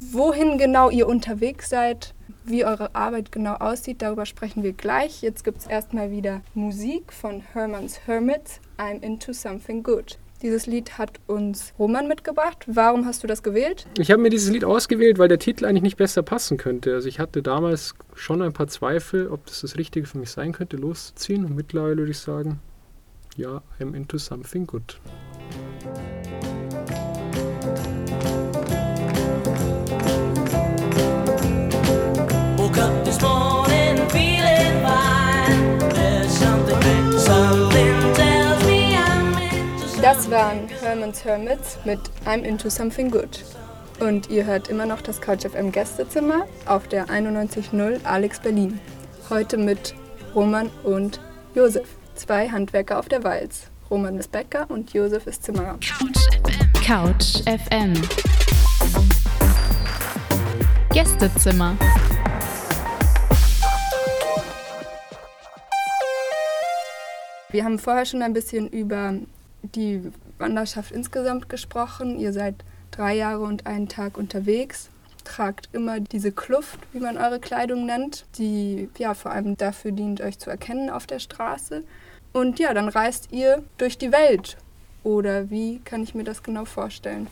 Wohin 0.01 0.59
genau 0.59 0.91
ihr 0.91 1.07
unterwegs 1.07 1.69
seid, 1.69 2.15
wie 2.45 2.65
eure 2.65 2.95
Arbeit 2.95 3.33
genau 3.33 3.55
aussieht, 3.55 4.03
darüber 4.03 4.27
sprechen 4.27 4.63
wir 4.63 4.73
gleich. 4.73 5.23
Jetzt 5.23 5.45
gibt 5.45 5.59
es 5.59 5.67
erstmal 5.67 6.11
wieder 6.11 6.43
Musik 6.55 7.13
von 7.13 7.43
Herman's 7.53 8.01
Hermits, 8.07 8.61
I'm 8.77 9.01
Into 9.03 9.33
Something 9.33 9.83
Good. 9.83 10.19
Dieses 10.43 10.67
Lied 10.67 10.99
hat 10.99 11.21
uns 11.27 11.73
Roman 11.79 12.07
mitgebracht. 12.07 12.65
Warum 12.67 13.07
hast 13.07 13.23
du 13.23 13.27
das 13.27 13.43
gewählt? 13.43 13.87
Ich 13.97 14.11
habe 14.11 14.21
mir 14.21 14.29
dieses 14.29 14.51
Lied 14.51 14.65
ausgewählt, 14.65 15.19
weil 15.19 15.29
der 15.29 15.39
Titel 15.39 15.65
eigentlich 15.65 15.83
nicht 15.83 15.97
besser 15.97 16.23
passen 16.23 16.59
könnte. 16.59 16.93
Also 16.93 17.09
ich 17.09 17.19
hatte 17.19 17.43
damals 17.43 17.95
schon 18.15 18.43
ein 18.43 18.53
paar 18.53 18.67
Zweifel, 18.67 19.29
ob 19.29 19.47
das 19.47 19.63
das 19.63 19.79
Richtige 19.79 20.07
für 20.07 20.19
mich 20.19 20.31
sein 20.31 20.53
könnte, 20.53 20.77
loszuziehen. 20.77 21.47
Und 21.47 21.57
mittlerweile 21.57 21.97
würde 21.97 22.11
ich 22.11 22.19
sagen, 22.19 22.61
ja, 23.37 23.63
I'm 23.81 23.97
into 23.97 24.19
something 24.19 24.67
good. 24.67 25.01
Das 40.25 40.31
waren 40.31 40.69
Herman's 40.81 41.23
Hermits 41.23 41.79
mit 41.85 42.01
I'm 42.25 42.45
Into 42.45 42.71
Something 42.71 43.11
Good. 43.11 43.45
Und 44.01 44.31
ihr 44.31 44.47
hört 44.47 44.69
immer 44.69 44.87
noch 44.87 45.03
das 45.03 45.21
Couch 45.21 45.45
FM 45.45 45.71
Gästezimmer 45.71 46.47
auf 46.65 46.89
der 46.89 47.09
91.0 47.09 48.03
Alex 48.05 48.41
Berlin. 48.41 48.81
Heute 49.29 49.59
mit 49.59 49.95
Roman 50.35 50.71
und 50.83 51.21
Josef, 51.55 51.87
zwei 52.15 52.49
Handwerker 52.49 52.99
auf 52.99 53.09
der 53.11 53.23
Walz. 53.23 53.67
Roman 53.91 54.17
ist 54.17 54.33
Bäcker 54.33 54.65
und 54.71 54.95
Josef 54.95 55.27
ist 55.27 55.45
Zimmerer. 55.45 55.79
Couch 56.83 57.43
FM. 57.45 57.93
Gästezimmer. 60.91 61.77
Wir 67.51 67.63
haben 67.63 67.79
vorher 67.79 68.07
schon 68.07 68.23
ein 68.23 68.33
bisschen 68.33 68.69
über 68.69 69.13
die 69.75 70.13
Wanderschaft 70.39 70.93
insgesamt 70.93 71.49
gesprochen. 71.49 72.19
Ihr 72.19 72.33
seid 72.33 72.57
drei 72.91 73.15
Jahre 73.15 73.43
und 73.43 73.67
einen 73.67 73.89
Tag 73.89 74.17
unterwegs, 74.17 74.91
tragt 75.25 75.69
immer 75.73 76.01
diese 76.01 76.33
Kluft, 76.33 76.79
wie 76.93 77.01
man 77.01 77.17
eure 77.17 77.41
Kleidung 77.41 77.87
nennt, 77.87 78.27
die 78.39 78.89
ja 78.99 79.15
vor 79.15 79.33
allem 79.33 79.57
dafür 79.57 79.93
dient, 79.93 80.21
euch 80.21 80.39
zu 80.39 80.51
erkennen 80.51 80.91
auf 80.91 81.07
der 81.07 81.19
Straße. 81.19 81.83
Und 82.33 82.59
ja, 82.59 82.75
dann 82.75 82.89
reist 82.89 83.29
ihr 83.33 83.63
durch 83.79 83.97
die 83.97 84.13
Welt. 84.13 84.57
Oder 85.03 85.51
wie 85.51 85.81
kann 85.85 86.03
ich 86.03 86.15
mir 86.15 86.25
das 86.25 86.43
genau 86.43 86.65
vorstellen? 86.65 87.29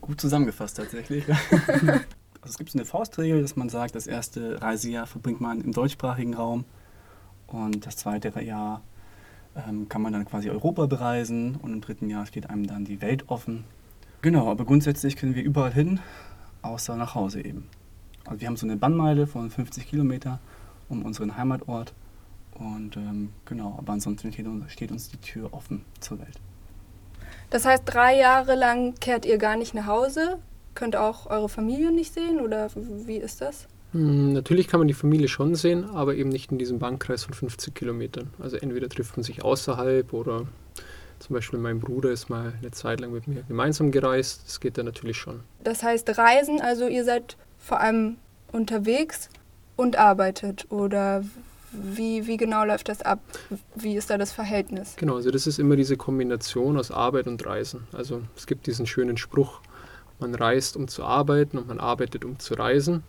Gut 0.00 0.20
zusammengefasst 0.20 0.76
tatsächlich. 0.76 1.24
also 1.50 2.00
es 2.44 2.58
gibt 2.58 2.70
so 2.70 2.78
eine 2.78 2.84
Faustregel, 2.84 3.42
dass 3.42 3.56
man 3.56 3.68
sagt, 3.68 3.94
das 3.94 4.06
erste 4.06 4.60
Reisejahr 4.60 5.06
verbringt 5.06 5.40
man 5.40 5.60
im 5.60 5.72
deutschsprachigen 5.72 6.34
Raum 6.34 6.64
und 7.46 7.86
das 7.86 7.96
zweite 7.96 8.28
Jahr 8.40 8.82
ähm, 9.68 9.88
kann 9.88 10.02
man 10.02 10.12
dann 10.12 10.24
quasi 10.24 10.50
Europa 10.50 10.86
bereisen 10.86 11.56
und 11.56 11.72
im 11.72 11.80
dritten 11.80 12.08
Jahr 12.08 12.26
steht 12.26 12.50
einem 12.50 12.66
dann 12.66 12.84
die 12.84 13.00
Welt 13.00 13.28
offen. 13.28 13.64
Genau, 14.22 14.50
aber 14.50 14.64
grundsätzlich 14.64 15.16
können 15.16 15.34
wir 15.34 15.42
überall 15.42 15.72
hin, 15.72 16.00
außer 16.62 16.96
nach 16.96 17.14
Hause 17.14 17.42
eben. 17.42 17.68
Also 18.26 18.40
wir 18.40 18.48
haben 18.48 18.56
so 18.56 18.66
eine 18.66 18.76
Bannmeile 18.76 19.26
von 19.26 19.50
50 19.50 19.88
Kilometer 19.88 20.40
um 20.88 21.04
unseren 21.04 21.36
Heimatort 21.36 21.94
und 22.54 22.96
ähm, 22.96 23.32
genau, 23.46 23.76
aber 23.78 23.94
ansonsten 23.94 24.32
steht 24.32 24.46
uns, 24.46 24.70
steht 24.70 24.92
uns 24.92 25.08
die 25.08 25.16
Tür 25.16 25.52
offen 25.52 25.84
zur 26.00 26.18
Welt. 26.18 26.38
Das 27.48 27.64
heißt, 27.64 27.82
drei 27.86 28.16
Jahre 28.16 28.54
lang 28.54 28.94
kehrt 29.00 29.24
ihr 29.24 29.38
gar 29.38 29.56
nicht 29.56 29.74
nach 29.74 29.86
Hause, 29.86 30.38
könnt 30.74 30.96
auch 30.96 31.26
eure 31.26 31.48
Familie 31.48 31.90
nicht 31.90 32.12
sehen 32.12 32.40
oder 32.40 32.68
wie 32.74 33.16
ist 33.16 33.40
das? 33.40 33.66
Hm, 33.92 34.32
Natürlich 34.32 34.68
kann 34.68 34.80
man 34.80 34.88
die 34.88 34.94
Familie 34.94 35.28
schon 35.28 35.54
sehen, 35.54 35.84
aber 35.84 36.14
eben 36.14 36.30
nicht 36.30 36.52
in 36.52 36.58
diesem 36.58 36.78
Bankkreis 36.78 37.24
von 37.24 37.34
50 37.34 37.74
Kilometern. 37.74 38.30
Also 38.38 38.56
entweder 38.56 38.88
trifft 38.88 39.16
man 39.16 39.24
sich 39.24 39.42
außerhalb 39.44 40.12
oder 40.12 40.46
zum 41.18 41.34
Beispiel 41.34 41.58
mein 41.58 41.80
Bruder 41.80 42.10
ist 42.10 42.30
mal 42.30 42.54
eine 42.60 42.70
Zeit 42.70 43.00
lang 43.00 43.12
mit 43.12 43.28
mir 43.28 43.42
gemeinsam 43.42 43.90
gereist. 43.90 44.42
Das 44.46 44.60
geht 44.60 44.78
dann 44.78 44.86
natürlich 44.86 45.18
schon. 45.18 45.40
Das 45.62 45.82
heißt 45.82 46.16
Reisen, 46.16 46.60
also 46.60 46.88
ihr 46.88 47.04
seid 47.04 47.36
vor 47.58 47.80
allem 47.80 48.16
unterwegs 48.52 49.28
und 49.76 49.96
arbeitet 49.96 50.66
oder 50.70 51.22
wie, 51.72 52.26
wie 52.26 52.36
genau 52.36 52.64
läuft 52.64 52.88
das 52.88 53.02
ab? 53.02 53.20
Wie 53.76 53.96
ist 53.96 54.10
da 54.10 54.18
das 54.18 54.32
Verhältnis? 54.32 54.94
Genau, 54.96 55.16
also 55.16 55.30
das 55.30 55.46
ist 55.46 55.58
immer 55.58 55.76
diese 55.76 55.96
Kombination 55.96 56.76
aus 56.76 56.90
Arbeit 56.90 57.26
und 57.28 57.44
Reisen. 57.46 57.86
Also 57.92 58.22
es 58.36 58.46
gibt 58.46 58.66
diesen 58.66 58.86
schönen 58.86 59.16
Spruch, 59.16 59.60
man 60.18 60.34
reist, 60.34 60.76
um 60.76 60.88
zu 60.88 61.04
arbeiten 61.04 61.58
und 61.58 61.68
man 61.68 61.78
arbeitet, 61.78 62.24
um 62.24 62.38
zu 62.38 62.54
reisen. 62.54 63.04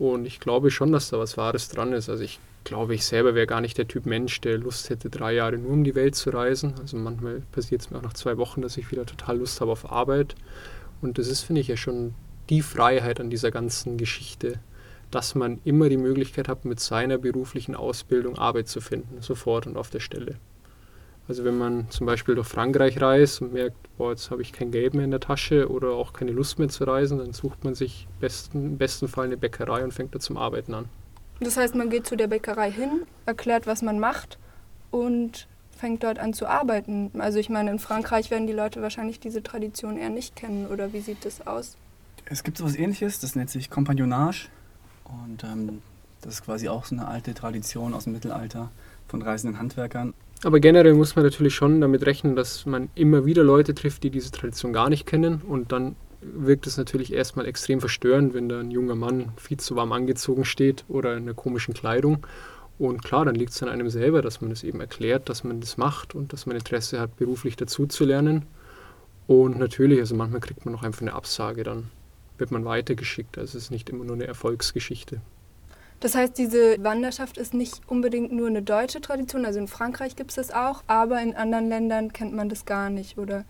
Und 0.00 0.24
ich 0.24 0.40
glaube 0.40 0.70
schon, 0.70 0.92
dass 0.92 1.10
da 1.10 1.18
was 1.18 1.36
Wahres 1.36 1.68
dran 1.68 1.92
ist. 1.92 2.08
Also 2.08 2.24
ich 2.24 2.40
glaube, 2.64 2.94
ich 2.94 3.04
selber 3.04 3.34
wäre 3.34 3.46
gar 3.46 3.60
nicht 3.60 3.76
der 3.76 3.86
Typ 3.86 4.06
Mensch, 4.06 4.40
der 4.40 4.56
Lust 4.56 4.88
hätte, 4.88 5.10
drei 5.10 5.34
Jahre 5.34 5.58
nur 5.58 5.72
um 5.72 5.84
die 5.84 5.94
Welt 5.94 6.14
zu 6.14 6.30
reisen. 6.30 6.72
Also 6.80 6.96
manchmal 6.96 7.42
passiert 7.52 7.82
es 7.82 7.90
mir 7.90 7.98
auch 7.98 8.02
nach 8.02 8.14
zwei 8.14 8.38
Wochen, 8.38 8.62
dass 8.62 8.78
ich 8.78 8.90
wieder 8.90 9.04
total 9.04 9.36
Lust 9.36 9.60
habe 9.60 9.72
auf 9.72 9.92
Arbeit. 9.92 10.36
Und 11.02 11.18
das 11.18 11.28
ist, 11.28 11.42
finde 11.42 11.60
ich, 11.60 11.68
ja 11.68 11.76
schon 11.76 12.14
die 12.48 12.62
Freiheit 12.62 13.20
an 13.20 13.28
dieser 13.28 13.50
ganzen 13.50 13.98
Geschichte, 13.98 14.58
dass 15.10 15.34
man 15.34 15.60
immer 15.64 15.90
die 15.90 15.98
Möglichkeit 15.98 16.48
hat, 16.48 16.64
mit 16.64 16.80
seiner 16.80 17.18
beruflichen 17.18 17.74
Ausbildung 17.74 18.38
Arbeit 18.38 18.68
zu 18.68 18.80
finden, 18.80 19.20
sofort 19.20 19.66
und 19.66 19.76
auf 19.76 19.90
der 19.90 20.00
Stelle. 20.00 20.36
Also 21.30 21.44
wenn 21.44 21.58
man 21.58 21.88
zum 21.90 22.06
Beispiel 22.06 22.34
durch 22.34 22.48
Frankreich 22.48 23.00
reist 23.00 23.40
und 23.40 23.52
merkt, 23.52 23.76
boah, 23.96 24.10
jetzt 24.10 24.32
habe 24.32 24.42
ich 24.42 24.52
kein 24.52 24.72
Geld 24.72 24.94
mehr 24.94 25.04
in 25.04 25.12
der 25.12 25.20
Tasche 25.20 25.70
oder 25.70 25.90
auch 25.90 26.12
keine 26.12 26.32
Lust 26.32 26.58
mehr 26.58 26.68
zu 26.68 26.82
reisen, 26.82 27.18
dann 27.18 27.32
sucht 27.32 27.62
man 27.62 27.76
sich 27.76 28.08
besten, 28.18 28.66
im 28.66 28.78
besten 28.78 29.06
Fall 29.06 29.26
eine 29.26 29.36
Bäckerei 29.36 29.84
und 29.84 29.94
fängt 29.94 30.12
da 30.12 30.18
zum 30.18 30.36
Arbeiten 30.36 30.74
an. 30.74 30.86
Das 31.38 31.56
heißt, 31.56 31.76
man 31.76 31.88
geht 31.88 32.04
zu 32.04 32.16
der 32.16 32.26
Bäckerei 32.26 32.72
hin, 32.72 33.02
erklärt, 33.26 33.68
was 33.68 33.80
man 33.80 34.00
macht 34.00 34.38
und 34.90 35.46
fängt 35.70 36.02
dort 36.02 36.18
an 36.18 36.34
zu 36.34 36.48
arbeiten. 36.48 37.12
Also 37.20 37.38
ich 37.38 37.48
meine, 37.48 37.70
in 37.70 37.78
Frankreich 37.78 38.32
werden 38.32 38.48
die 38.48 38.52
Leute 38.52 38.82
wahrscheinlich 38.82 39.20
diese 39.20 39.40
Tradition 39.40 39.98
eher 39.98 40.10
nicht 40.10 40.34
kennen 40.34 40.66
oder 40.66 40.92
wie 40.92 41.00
sieht 41.00 41.24
das 41.24 41.46
aus? 41.46 41.76
Es 42.24 42.42
gibt 42.42 42.58
so 42.58 42.64
etwas 42.64 42.76
ähnliches, 42.76 43.20
das 43.20 43.36
nennt 43.36 43.50
sich 43.50 43.70
Kompagnonage. 43.70 44.48
Und 45.04 45.44
ähm, 45.44 45.80
das 46.22 46.34
ist 46.34 46.44
quasi 46.44 46.68
auch 46.68 46.86
so 46.86 46.96
eine 46.96 47.06
alte 47.06 47.34
Tradition 47.34 47.94
aus 47.94 48.02
dem 48.02 48.14
Mittelalter 48.14 48.72
von 49.06 49.22
reisenden 49.22 49.60
Handwerkern. 49.60 50.12
Aber 50.42 50.58
generell 50.58 50.94
muss 50.94 51.16
man 51.16 51.24
natürlich 51.24 51.54
schon 51.54 51.80
damit 51.80 52.06
rechnen, 52.06 52.34
dass 52.34 52.64
man 52.64 52.88
immer 52.94 53.26
wieder 53.26 53.44
Leute 53.44 53.74
trifft, 53.74 54.02
die 54.02 54.10
diese 54.10 54.30
Tradition 54.30 54.72
gar 54.72 54.88
nicht 54.88 55.06
kennen. 55.06 55.42
Und 55.46 55.70
dann 55.72 55.96
wirkt 56.22 56.66
es 56.66 56.76
natürlich 56.76 57.12
erstmal 57.12 57.46
extrem 57.46 57.80
verstörend, 57.80 58.32
wenn 58.32 58.48
da 58.48 58.60
ein 58.60 58.70
junger 58.70 58.94
Mann 58.94 59.32
viel 59.36 59.58
zu 59.58 59.76
warm 59.76 59.92
angezogen 59.92 60.44
steht 60.44 60.84
oder 60.88 61.16
in 61.16 61.24
einer 61.24 61.34
komischen 61.34 61.74
Kleidung. 61.74 62.26
Und 62.78 63.04
klar, 63.04 63.26
dann 63.26 63.34
liegt 63.34 63.52
es 63.52 63.62
an 63.62 63.68
einem 63.68 63.90
selber, 63.90 64.22
dass 64.22 64.40
man 64.40 64.50
es 64.50 64.64
eben 64.64 64.80
erklärt, 64.80 65.28
dass 65.28 65.44
man 65.44 65.60
das 65.60 65.76
macht 65.76 66.14
und 66.14 66.32
dass 66.32 66.46
man 66.46 66.56
Interesse 66.56 66.98
hat, 66.98 67.16
beruflich 67.18 67.56
dazuzulernen. 67.56 68.46
Und 69.26 69.58
natürlich, 69.58 70.00
also 70.00 70.14
manchmal 70.14 70.40
kriegt 70.40 70.64
man 70.64 70.74
auch 70.74 70.82
einfach 70.82 71.02
eine 71.02 71.12
Absage, 71.12 71.62
dann 71.62 71.90
wird 72.38 72.50
man 72.50 72.64
weitergeschickt. 72.64 73.36
Also 73.36 73.58
es 73.58 73.64
ist 73.64 73.70
nicht 73.70 73.90
immer 73.90 74.04
nur 74.04 74.16
eine 74.16 74.26
Erfolgsgeschichte. 74.26 75.20
Das 76.00 76.14
heißt, 76.14 76.38
diese 76.38 76.82
Wanderschaft 76.82 77.36
ist 77.36 77.52
nicht 77.52 77.82
unbedingt 77.86 78.32
nur 78.32 78.46
eine 78.46 78.62
deutsche 78.62 79.00
Tradition. 79.02 79.44
Also 79.44 79.58
in 79.58 79.68
Frankreich 79.68 80.16
gibt 80.16 80.30
es 80.30 80.36
das 80.36 80.50
auch, 80.50 80.82
aber 80.86 81.20
in 81.20 81.34
anderen 81.36 81.68
Ländern 81.68 82.12
kennt 82.12 82.34
man 82.34 82.48
das 82.48 82.64
gar 82.64 82.88
nicht. 82.88 83.18
Oder 83.18 83.44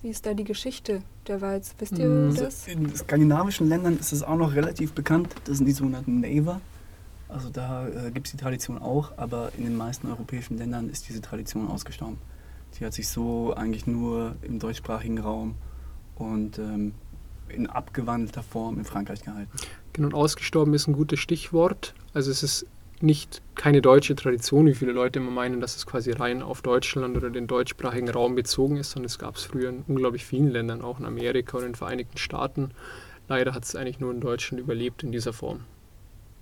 wie 0.00 0.08
ist 0.08 0.24
da 0.24 0.32
die 0.32 0.44
Geschichte 0.44 1.02
der 1.26 1.42
Walz? 1.42 1.74
Wisst 1.78 1.98
ihr 1.98 2.06
Mm, 2.08 2.34
das? 2.34 2.66
In 2.66 2.94
skandinavischen 2.96 3.68
Ländern 3.68 3.98
ist 3.98 4.12
es 4.12 4.22
auch 4.22 4.36
noch 4.36 4.54
relativ 4.54 4.92
bekannt. 4.94 5.34
Das 5.44 5.58
sind 5.58 5.66
die 5.66 5.72
sogenannten 5.72 6.20
Naver. 6.20 6.60
Also 7.28 7.50
da 7.50 7.86
äh, 7.86 8.10
gibt 8.10 8.26
es 8.26 8.32
die 8.32 8.38
Tradition 8.38 8.78
auch, 8.78 9.12
aber 9.18 9.52
in 9.56 9.64
den 9.64 9.76
meisten 9.76 10.08
europäischen 10.08 10.56
Ländern 10.58 10.88
ist 10.88 11.08
diese 11.08 11.20
Tradition 11.20 11.68
ausgestorben. 11.68 12.18
Sie 12.72 12.84
hat 12.84 12.94
sich 12.94 13.08
so 13.08 13.54
eigentlich 13.54 13.86
nur 13.86 14.36
im 14.42 14.58
deutschsprachigen 14.58 15.18
Raum 15.18 15.54
und 16.16 16.58
ähm, 16.58 16.94
in 17.48 17.66
abgewandelter 17.68 18.42
Form 18.42 18.78
in 18.78 18.84
Frankreich 18.84 19.22
gehalten. 19.22 19.50
Genau, 19.92 20.08
und 20.08 20.14
ausgestorben 20.14 20.74
ist 20.74 20.88
ein 20.88 20.94
gutes 20.94 21.20
Stichwort. 21.20 21.94
Also 22.14 22.30
es 22.30 22.42
ist 22.42 22.66
nicht 23.02 23.42
keine 23.56 23.82
deutsche 23.82 24.14
Tradition, 24.14 24.66
wie 24.66 24.74
viele 24.74 24.92
Leute 24.92 25.18
immer 25.18 25.30
meinen, 25.30 25.60
dass 25.60 25.76
es 25.76 25.86
quasi 25.86 26.12
rein 26.12 26.40
auf 26.40 26.62
Deutschland 26.62 27.16
oder 27.16 27.30
den 27.30 27.46
deutschsprachigen 27.46 28.08
Raum 28.08 28.34
bezogen 28.34 28.76
ist, 28.76 28.92
sondern 28.92 29.06
es 29.06 29.18
gab 29.18 29.36
es 29.36 29.44
früher 29.44 29.70
in 29.70 29.84
unglaublich 29.88 30.24
vielen 30.24 30.50
Ländern, 30.50 30.82
auch 30.82 31.00
in 31.00 31.04
Amerika 31.04 31.56
oder 31.56 31.66
in 31.66 31.72
den 31.72 31.76
Vereinigten 31.76 32.16
Staaten. 32.16 32.70
Leider 33.28 33.54
hat 33.54 33.64
es 33.64 33.74
eigentlich 33.74 34.00
nur 34.00 34.12
in 34.12 34.20
Deutschland 34.20 34.60
überlebt 34.60 35.02
in 35.02 35.12
dieser 35.12 35.32
Form. 35.32 35.60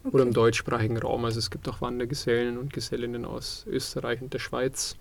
Oder 0.04 0.23
im 0.23 0.33
deutschsprachigen 0.33 0.97
Raum. 0.97 1.25
Also 1.25 1.38
es 1.38 1.50
gibt 1.50 1.69
auch 1.69 1.83
Wandergesellen 1.83 2.57
und 2.57 2.73
Gesellinnen 2.73 3.25
aus 3.25 3.66
Österreich 3.69 4.23
und 4.23 4.33
der 4.33 4.38
Schweiz 4.38 4.97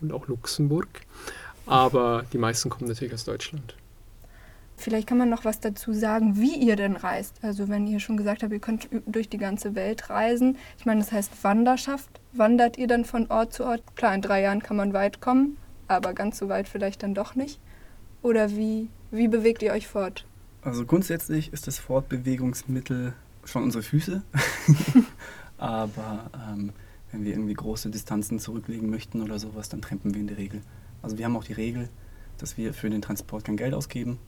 und 0.00 0.12
auch 0.12 0.26
Luxemburg. 0.26 0.88
Aber 1.66 2.24
die 2.32 2.38
meisten 2.38 2.70
kommen 2.70 2.88
natürlich 2.88 3.14
aus 3.14 3.24
Deutschland. 3.24 3.76
Vielleicht 4.80 5.06
kann 5.06 5.18
man 5.18 5.28
noch 5.28 5.44
was 5.44 5.60
dazu 5.60 5.92
sagen, 5.92 6.36
wie 6.36 6.56
ihr 6.56 6.74
denn 6.74 6.96
reist. 6.96 7.36
Also 7.42 7.68
wenn 7.68 7.86
ihr 7.86 8.00
schon 8.00 8.16
gesagt 8.16 8.42
habt, 8.42 8.52
ihr 8.52 8.60
könnt 8.60 8.88
durch 9.04 9.28
die 9.28 9.36
ganze 9.36 9.74
Welt 9.74 10.08
reisen. 10.08 10.56
Ich 10.78 10.86
meine, 10.86 11.00
das 11.00 11.12
heißt 11.12 11.44
Wanderschaft. 11.44 12.08
Wandert 12.32 12.78
ihr 12.78 12.86
dann 12.86 13.04
von 13.04 13.30
Ort 13.30 13.52
zu 13.52 13.66
Ort? 13.66 13.82
Klar, 13.94 14.14
in 14.14 14.22
drei 14.22 14.40
Jahren 14.40 14.62
kann 14.62 14.78
man 14.78 14.94
weit 14.94 15.20
kommen, 15.20 15.58
aber 15.86 16.14
ganz 16.14 16.38
so 16.38 16.48
weit 16.48 16.66
vielleicht 16.66 17.02
dann 17.02 17.14
doch 17.14 17.34
nicht. 17.34 17.60
Oder 18.22 18.50
wie, 18.52 18.88
wie 19.10 19.28
bewegt 19.28 19.62
ihr 19.62 19.72
euch 19.72 19.86
fort? 19.86 20.24
Also 20.62 20.86
grundsätzlich 20.86 21.52
ist 21.52 21.66
das 21.66 21.78
Fortbewegungsmittel 21.78 23.12
schon 23.44 23.64
unsere 23.64 23.82
Füße. 23.82 24.22
Aber 25.58 26.30
ähm, 26.34 26.72
wenn 27.12 27.24
wir 27.24 27.32
irgendwie 27.32 27.54
große 27.54 27.90
Distanzen 27.90 28.38
zurücklegen 28.38 28.88
möchten 28.88 29.20
oder 29.20 29.38
sowas, 29.38 29.68
dann 29.68 29.82
trampen 29.82 30.14
wir 30.14 30.20
in 30.22 30.26
der 30.26 30.38
Regel. 30.38 30.62
Also 31.02 31.18
wir 31.18 31.26
haben 31.26 31.36
auch 31.36 31.44
die 31.44 31.52
Regel, 31.52 31.90
dass 32.38 32.56
wir 32.56 32.72
für 32.72 32.88
den 32.88 33.02
Transport 33.02 33.44
kein 33.44 33.58
Geld 33.58 33.74
ausgeben. 33.74 34.18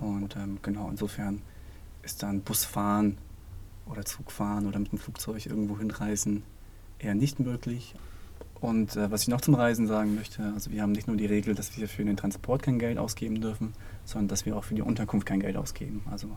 Und 0.00 0.36
ähm, 0.36 0.58
genau, 0.62 0.88
insofern 0.90 1.42
ist 2.02 2.22
dann 2.22 2.40
Busfahren 2.40 3.18
oder 3.86 4.04
Zugfahren 4.04 4.66
oder 4.66 4.78
mit 4.78 4.92
dem 4.92 4.98
Flugzeug 4.98 5.46
irgendwo 5.46 5.78
hinreisen 5.78 6.42
eher 6.98 7.14
nicht 7.14 7.40
möglich. 7.40 7.94
Und 8.60 8.96
äh, 8.96 9.10
was 9.10 9.22
ich 9.22 9.28
noch 9.28 9.40
zum 9.40 9.54
Reisen 9.54 9.86
sagen 9.86 10.14
möchte, 10.14 10.42
also 10.54 10.70
wir 10.70 10.82
haben 10.82 10.92
nicht 10.92 11.06
nur 11.06 11.16
die 11.16 11.26
Regel, 11.26 11.54
dass 11.54 11.76
wir 11.76 11.88
für 11.88 12.04
den 12.04 12.16
Transport 12.16 12.62
kein 12.62 12.78
Geld 12.78 12.98
ausgeben 12.98 13.40
dürfen, 13.40 13.72
sondern 14.04 14.28
dass 14.28 14.46
wir 14.46 14.56
auch 14.56 14.64
für 14.64 14.74
die 14.74 14.82
Unterkunft 14.82 15.26
kein 15.26 15.40
Geld 15.40 15.56
ausgeben. 15.56 16.02
Also 16.10 16.28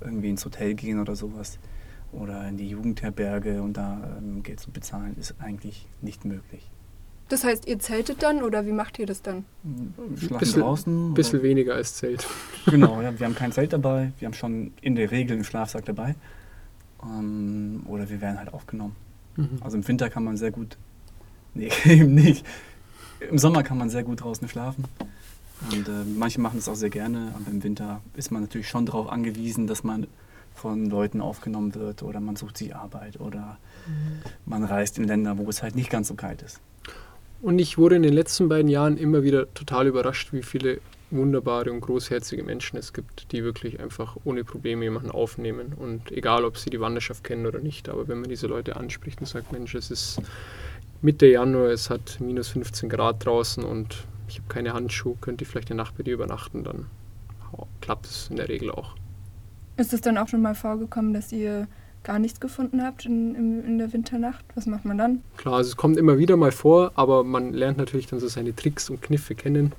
irgendwie 0.00 0.30
ins 0.30 0.44
Hotel 0.44 0.74
gehen 0.74 0.98
oder 0.98 1.14
sowas 1.14 1.58
oder 2.12 2.48
in 2.48 2.56
die 2.56 2.68
Jugendherberge 2.68 3.62
und 3.62 3.76
da 3.76 4.16
ähm, 4.18 4.42
Geld 4.42 4.58
zu 4.58 4.70
bezahlen, 4.72 5.16
ist 5.16 5.34
eigentlich 5.38 5.86
nicht 6.00 6.24
möglich. 6.24 6.68
Das 7.30 7.44
heißt, 7.44 7.66
ihr 7.66 7.78
zeltet 7.78 8.22
dann 8.22 8.42
oder 8.42 8.66
wie 8.66 8.72
macht 8.72 8.98
ihr 8.98 9.06
das 9.06 9.22
dann? 9.22 9.44
Schlafen 10.16 10.38
Bisschen- 10.38 10.60
draußen. 10.62 11.14
Bisschen 11.14 11.38
oder- 11.40 11.48
weniger 11.48 11.74
als 11.74 11.94
Zelt. 11.94 12.26
Genau, 12.66 13.00
ja, 13.00 13.18
wir 13.18 13.26
haben 13.26 13.34
kein 13.34 13.52
Zelt 13.52 13.72
dabei, 13.72 14.12
wir 14.18 14.26
haben 14.26 14.34
schon 14.34 14.72
in 14.82 14.94
der 14.96 15.10
Regel 15.10 15.36
einen 15.36 15.44
Schlafsack 15.44 15.84
dabei. 15.86 16.14
Ähm, 17.02 17.82
oder 17.86 18.10
wir 18.10 18.20
werden 18.20 18.38
halt 18.38 18.52
aufgenommen. 18.52 18.94
Mhm. 19.36 19.58
Also 19.62 19.76
im 19.78 19.88
Winter 19.88 20.10
kann 20.10 20.24
man 20.24 20.36
sehr 20.36 20.50
gut. 20.50 20.76
Nee, 21.54 21.70
eben 21.84 22.14
nicht. 22.14 22.46
Im 23.28 23.36
Sommer 23.38 23.64
kann 23.64 23.76
man 23.76 23.90
sehr 23.90 24.04
gut 24.04 24.22
draußen 24.22 24.48
schlafen. 24.48 24.84
Und 25.72 25.88
äh, 25.88 26.04
manche 26.16 26.40
machen 26.40 26.56
das 26.56 26.68
auch 26.68 26.74
sehr 26.76 26.90
gerne, 26.90 27.32
aber 27.34 27.50
im 27.50 27.62
Winter 27.64 28.00
ist 28.14 28.30
man 28.30 28.42
natürlich 28.42 28.68
schon 28.68 28.86
darauf 28.86 29.10
angewiesen, 29.10 29.66
dass 29.66 29.82
man 29.82 30.06
von 30.54 30.86
Leuten 30.86 31.20
aufgenommen 31.20 31.74
wird 31.74 32.02
oder 32.04 32.20
man 32.20 32.36
sucht 32.36 32.56
sich 32.58 32.74
Arbeit 32.76 33.18
oder 33.18 33.58
man 34.46 34.62
reist 34.62 34.96
in 34.98 35.04
Länder, 35.04 35.38
wo 35.38 35.48
es 35.50 35.60
halt 35.62 35.74
nicht 35.74 35.90
ganz 35.90 36.06
so 36.08 36.14
kalt 36.14 36.42
ist. 36.42 36.60
Und 37.42 37.58
ich 37.58 37.78
wurde 37.78 37.96
in 37.96 38.02
den 38.02 38.12
letzten 38.12 38.48
beiden 38.48 38.68
Jahren 38.68 38.96
immer 38.96 39.22
wieder 39.22 39.52
total 39.54 39.86
überrascht, 39.86 40.32
wie 40.32 40.42
viele 40.42 40.80
wunderbare 41.10 41.72
und 41.72 41.80
großherzige 41.80 42.44
Menschen 42.44 42.76
es 42.76 42.92
gibt, 42.92 43.32
die 43.32 43.42
wirklich 43.42 43.80
einfach 43.80 44.16
ohne 44.24 44.44
Probleme 44.44 44.84
jemanden 44.84 45.10
aufnehmen. 45.10 45.72
Und 45.76 46.12
egal, 46.12 46.44
ob 46.44 46.56
sie 46.58 46.70
die 46.70 46.80
Wanderschaft 46.80 47.24
kennen 47.24 47.46
oder 47.46 47.58
nicht, 47.58 47.88
aber 47.88 48.08
wenn 48.08 48.20
man 48.20 48.28
diese 48.28 48.46
Leute 48.46 48.76
anspricht 48.76 49.20
und 49.20 49.26
sagt, 49.26 49.52
Mensch, 49.52 49.74
es 49.74 49.90
ist 49.90 50.20
Mitte 51.02 51.26
Januar, 51.26 51.70
es 51.70 51.90
hat 51.90 52.18
minus 52.20 52.48
15 52.48 52.88
Grad 52.88 53.24
draußen 53.24 53.64
und 53.64 54.04
ich 54.28 54.36
habe 54.36 54.48
keine 54.48 54.74
Handschuhe, 54.74 55.16
könnte 55.20 55.42
ich 55.42 55.48
vielleicht 55.48 55.70
eine 55.70 55.78
Nacht 55.78 55.96
bei 55.96 56.04
dir 56.04 56.14
übernachten, 56.14 56.62
dann 56.62 56.86
klappt 57.80 58.06
es 58.06 58.28
in 58.30 58.36
der 58.36 58.48
Regel 58.48 58.70
auch. 58.70 58.94
Ist 59.76 59.92
es 59.92 60.02
dann 60.02 60.18
auch 60.18 60.28
schon 60.28 60.42
mal 60.42 60.54
vorgekommen, 60.54 61.14
dass 61.14 61.32
ihr 61.32 61.66
gar 62.02 62.18
nichts 62.18 62.40
gefunden 62.40 62.82
habt 62.82 63.04
in, 63.04 63.34
in, 63.34 63.64
in 63.64 63.78
der 63.78 63.92
Winternacht? 63.92 64.44
Was 64.54 64.66
macht 64.66 64.84
man 64.84 64.98
dann? 64.98 65.22
Klar, 65.36 65.56
also 65.56 65.68
es 65.70 65.76
kommt 65.76 65.96
immer 65.96 66.18
wieder 66.18 66.36
mal 66.36 66.52
vor, 66.52 66.92
aber 66.94 67.24
man 67.24 67.52
lernt 67.52 67.78
natürlich 67.78 68.06
dann 68.06 68.20
so 68.20 68.28
seine 68.28 68.54
Tricks 68.54 68.90
und 68.90 69.02
Kniffe 69.02 69.34
kennen. 69.34 69.72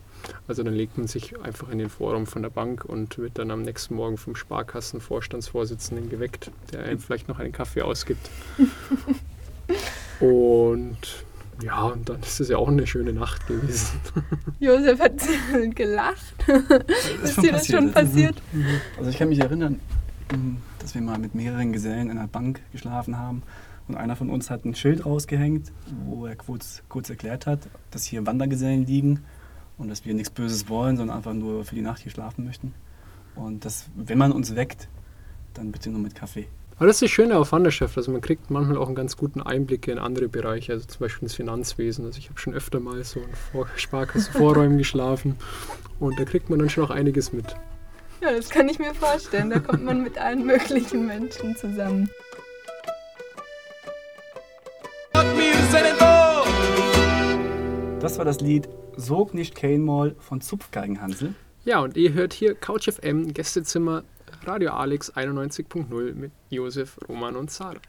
Also 0.47 0.63
dann 0.63 0.73
legt 0.73 0.97
man 0.97 1.07
sich 1.07 1.39
einfach 1.41 1.69
in 1.69 1.79
den 1.79 1.89
Vorraum 1.89 2.27
von 2.27 2.43
der 2.43 2.49
Bank 2.49 2.85
und 2.85 3.17
wird 3.17 3.39
dann 3.39 3.49
am 3.49 3.63
nächsten 3.63 3.95
Morgen 3.95 4.17
vom 4.17 4.35
Sparkassenvorstandsvorsitzenden 4.35 6.09
geweckt, 6.09 6.51
der 6.71 6.83
einem 6.83 6.99
vielleicht 6.99 7.27
noch 7.27 7.39
einen 7.39 7.51
Kaffee 7.51 7.81
ausgibt. 7.81 8.29
und 10.19 10.97
ja, 11.63 11.83
und 11.83 12.09
dann 12.09 12.19
ist 12.21 12.39
es 12.39 12.49
ja 12.49 12.57
auch 12.57 12.67
eine 12.67 12.87
schöne 12.87 13.13
Nacht 13.13 13.47
gewesen. 13.47 13.99
Josef 14.59 14.99
hat 14.99 15.21
gelacht. 15.75 16.35
ist 17.23 17.41
dir 17.41 17.51
das 17.51 17.67
schon 17.67 17.91
passiert? 17.91 18.35
Also 18.97 19.09
ich 19.09 19.17
kann 19.17 19.29
mich 19.29 19.39
erinnern, 19.39 19.79
dass 20.79 20.95
wir 20.95 21.01
mal 21.01 21.19
mit 21.19 21.35
mehreren 21.35 21.73
Gesellen 21.73 22.09
in 22.09 22.17
einer 22.17 22.27
Bank 22.27 22.61
geschlafen 22.71 23.17
haben 23.17 23.43
und 23.87 23.95
einer 23.95 24.15
von 24.15 24.29
uns 24.29 24.49
hat 24.49 24.65
ein 24.65 24.75
Schild 24.75 25.05
rausgehängt, 25.05 25.71
wo 26.05 26.25
er 26.25 26.35
kurz, 26.35 26.81
kurz 26.89 27.09
erklärt 27.09 27.45
hat, 27.45 27.59
dass 27.91 28.05
hier 28.05 28.25
Wandergesellen 28.25 28.85
liegen 28.85 29.21
und 29.77 29.89
dass 29.89 30.05
wir 30.05 30.13
nichts 30.13 30.29
Böses 30.29 30.69
wollen, 30.69 30.97
sondern 30.97 31.17
einfach 31.17 31.33
nur 31.33 31.65
für 31.65 31.75
die 31.75 31.81
Nacht 31.81 32.01
hier 32.01 32.11
schlafen 32.11 32.45
möchten. 32.45 32.73
Und 33.35 33.65
dass, 33.65 33.85
wenn 33.95 34.17
man 34.17 34.31
uns 34.31 34.55
weckt, 34.55 34.87
dann 35.53 35.71
bitte 35.71 35.89
nur 35.89 35.99
mit 35.99 36.15
Kaffee. 36.15 36.47
Aber 36.77 36.87
das 36.87 36.95
ist 36.95 37.03
das 37.03 37.11
Schöne 37.11 37.37
auf 37.37 37.51
Wanderschaft. 37.51 37.97
Also 37.97 38.11
man 38.11 38.21
kriegt 38.21 38.49
manchmal 38.49 38.77
auch 38.77 38.87
einen 38.87 38.95
ganz 38.95 39.15
guten 39.15 39.41
Einblick 39.41 39.87
in 39.87 39.99
andere 39.99 40.27
Bereiche, 40.27 40.73
also 40.73 40.87
zum 40.87 40.99
Beispiel 41.01 41.23
ins 41.23 41.35
Finanzwesen. 41.35 42.05
Also 42.05 42.17
ich 42.17 42.29
habe 42.29 42.39
schon 42.39 42.53
öfter 42.53 42.79
mal 42.79 43.03
so 43.03 43.19
in 43.19 43.35
Vor 43.51 43.67
Sparkassenvorräumen 43.75 44.77
geschlafen 44.79 45.35
und 45.99 46.19
da 46.19 46.25
kriegt 46.25 46.49
man 46.49 46.59
dann 46.59 46.69
schon 46.69 46.83
auch 46.83 46.89
einiges 46.89 47.33
mit. 47.33 47.55
Ja, 48.21 48.31
das 48.31 48.49
kann 48.49 48.69
ich 48.69 48.77
mir 48.77 48.93
vorstellen. 48.93 49.49
Da 49.49 49.59
kommt 49.59 49.83
man 49.83 50.03
mit 50.03 50.17
allen 50.17 50.45
möglichen 50.45 51.07
Menschen 51.07 51.55
zusammen. 51.55 52.09
Das 57.99 58.17
war 58.17 58.25
das 58.25 58.41
Lied 58.41 58.67
Sog 58.95 59.33
nicht 59.33 59.55
kein 59.55 59.83
Mal 59.83 60.15
von 60.19 60.41
Zupfgeigenhansel. 60.41 61.33
Ja, 61.65 61.79
und 61.79 61.97
ihr 61.97 62.13
hört 62.13 62.33
hier 62.33 62.55
Couch 62.55 62.89
FM, 62.89 63.33
Gästezimmer, 63.33 64.03
Radio 64.43 64.71
Alex 64.71 65.13
91.0 65.13 66.13
mit 66.13 66.31
Josef, 66.49 66.97
Roman 67.07 67.35
und 67.35 67.51
Sarah. 67.51 67.79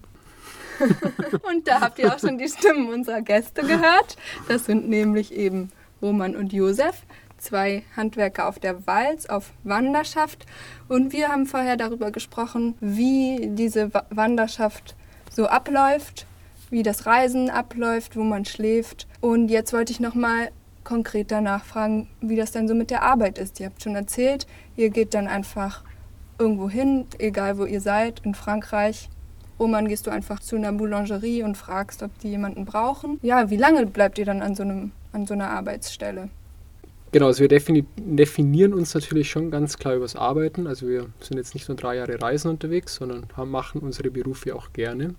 Und 1.42 1.68
da 1.68 1.80
habt 1.80 1.98
ihr 1.98 2.12
auch 2.12 2.18
schon 2.18 2.38
die 2.38 2.48
Stimmen 2.48 2.88
unserer 2.88 3.20
Gäste 3.20 3.62
gehört. 3.62 4.16
Das 4.48 4.64
sind 4.64 4.88
nämlich 4.88 5.32
eben 5.32 5.70
Roman 6.00 6.34
und 6.34 6.52
Josef, 6.52 7.02
zwei 7.42 7.82
Handwerker 7.96 8.48
auf 8.48 8.58
der 8.58 8.86
Walz, 8.86 9.26
auf 9.26 9.52
Wanderschaft. 9.64 10.46
Und 10.88 11.12
wir 11.12 11.28
haben 11.28 11.46
vorher 11.46 11.76
darüber 11.76 12.10
gesprochen, 12.10 12.74
wie 12.80 13.48
diese 13.52 13.92
Wa- 13.92 14.06
Wanderschaft 14.10 14.96
so 15.30 15.46
abläuft, 15.46 16.26
wie 16.70 16.82
das 16.82 17.06
Reisen 17.06 17.50
abläuft, 17.50 18.16
wo 18.16 18.22
man 18.22 18.44
schläft. 18.44 19.06
Und 19.20 19.50
jetzt 19.50 19.72
wollte 19.72 19.92
ich 19.92 20.00
nochmal 20.00 20.50
konkreter 20.84 21.40
nachfragen, 21.40 22.08
wie 22.20 22.36
das 22.36 22.52
denn 22.52 22.66
so 22.68 22.74
mit 22.74 22.90
der 22.90 23.02
Arbeit 23.02 23.38
ist. 23.38 23.60
Ihr 23.60 23.66
habt 23.66 23.82
schon 23.82 23.94
erzählt, 23.94 24.46
ihr 24.76 24.90
geht 24.90 25.14
dann 25.14 25.28
einfach 25.28 25.84
irgendwo 26.38 26.68
hin, 26.68 27.06
egal 27.18 27.58
wo 27.58 27.64
ihr 27.64 27.80
seid, 27.80 28.20
in 28.24 28.34
Frankreich. 28.34 29.08
Roman, 29.60 29.86
gehst 29.86 30.06
du 30.06 30.10
einfach 30.10 30.40
zu 30.40 30.56
einer 30.56 30.72
Boulangerie 30.72 31.44
und 31.44 31.56
fragst, 31.56 32.02
ob 32.02 32.18
die 32.18 32.30
jemanden 32.30 32.64
brauchen. 32.64 33.20
Ja, 33.22 33.48
wie 33.50 33.56
lange 33.56 33.86
bleibt 33.86 34.18
ihr 34.18 34.24
dann 34.24 34.42
an 34.42 34.54
so, 34.56 34.64
einem, 34.64 34.90
an 35.12 35.26
so 35.26 35.34
einer 35.34 35.50
Arbeitsstelle? 35.50 36.30
Genau, 37.12 37.26
also 37.26 37.40
wir 37.40 37.48
defini 37.48 37.84
definieren 37.96 38.72
uns 38.72 38.94
natürlich 38.94 39.30
schon 39.30 39.50
ganz 39.50 39.76
klar 39.76 39.94
übers 39.94 40.16
Arbeiten. 40.16 40.66
Also 40.66 40.88
wir 40.88 41.08
sind 41.20 41.36
jetzt 41.36 41.54
nicht 41.54 41.68
nur 41.68 41.76
drei 41.76 41.96
Jahre 41.96 42.20
Reisen 42.20 42.50
unterwegs, 42.50 42.94
sondern 42.94 43.26
haben, 43.36 43.50
machen 43.50 43.82
unsere 43.82 44.10
Berufe 44.10 44.56
auch 44.56 44.72
gerne. 44.72 45.14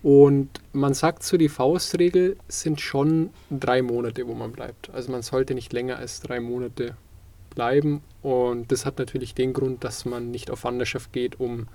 Und 0.00 0.48
man 0.72 0.94
sagt 0.94 1.24
so, 1.24 1.36
die 1.36 1.48
Faustregel 1.48 2.36
sind 2.46 2.80
schon 2.80 3.30
drei 3.50 3.82
Monate, 3.82 4.28
wo 4.28 4.34
man 4.34 4.52
bleibt. 4.52 4.90
Also 4.90 5.10
man 5.10 5.22
sollte 5.22 5.54
nicht 5.54 5.72
länger 5.72 5.96
als 5.96 6.20
drei 6.20 6.38
Monate 6.38 6.96
bleiben. 7.52 8.00
Und 8.22 8.70
das 8.70 8.86
hat 8.86 9.00
natürlich 9.00 9.34
den 9.34 9.52
Grund, 9.52 9.82
dass 9.82 10.04
man 10.04 10.30
nicht 10.30 10.52
auf 10.52 10.62
Wanderschaft 10.62 11.12
geht, 11.12 11.40
um 11.40 11.66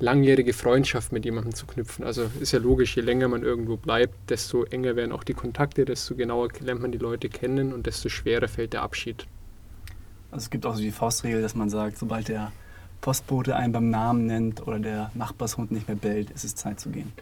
langjährige 0.00 0.52
Freundschaft 0.52 1.12
mit 1.12 1.24
jemandem 1.24 1.54
zu 1.54 1.66
knüpfen. 1.66 2.04
Also 2.04 2.30
ist 2.40 2.52
ja 2.52 2.58
logisch, 2.58 2.96
je 2.96 3.02
länger 3.02 3.28
man 3.28 3.42
irgendwo 3.42 3.76
bleibt, 3.76 4.30
desto 4.30 4.64
enger 4.64 4.96
werden 4.96 5.12
auch 5.12 5.24
die 5.24 5.34
Kontakte, 5.34 5.84
desto 5.84 6.14
genauer 6.14 6.48
lernt 6.60 6.82
man 6.82 6.92
die 6.92 6.98
Leute 6.98 7.28
kennen 7.28 7.72
und 7.72 7.86
desto 7.86 8.08
schwerer 8.08 8.48
fällt 8.48 8.72
der 8.72 8.82
Abschied. 8.82 9.26
Also 10.30 10.44
es 10.44 10.50
gibt 10.50 10.66
auch 10.66 10.74
so 10.74 10.80
die 10.80 10.90
Faustregel, 10.90 11.42
dass 11.42 11.54
man 11.54 11.70
sagt, 11.70 11.96
sobald 11.98 12.28
der 12.28 12.50
Postbote 13.00 13.54
einen 13.54 13.72
beim 13.72 13.90
Namen 13.90 14.26
nennt 14.26 14.66
oder 14.66 14.78
der 14.78 15.10
Nachbarshund 15.14 15.70
nicht 15.70 15.86
mehr 15.86 15.96
bellt, 15.96 16.30
ist 16.30 16.44
es 16.44 16.54
Zeit 16.54 16.80
zu 16.80 16.90
gehen. 16.90 17.12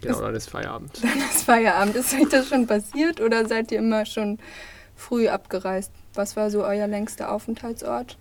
Genau, 0.00 0.20
dann 0.20 0.34
ist 0.34 0.48
Feierabend. 0.48 0.90
Dann 1.02 1.18
ist 1.18 1.42
Feierabend. 1.42 1.96
Ist 1.96 2.14
euch 2.14 2.28
das 2.28 2.48
schon 2.48 2.66
passiert 2.66 3.20
oder 3.20 3.46
seid 3.46 3.72
ihr 3.72 3.78
immer 3.78 4.06
schon 4.06 4.38
früh 4.94 5.28
abgereist? 5.28 5.92
Was 6.14 6.36
war 6.36 6.50
so 6.50 6.64
euer 6.64 6.86
längster 6.86 7.32
Aufenthaltsort? 7.32 8.16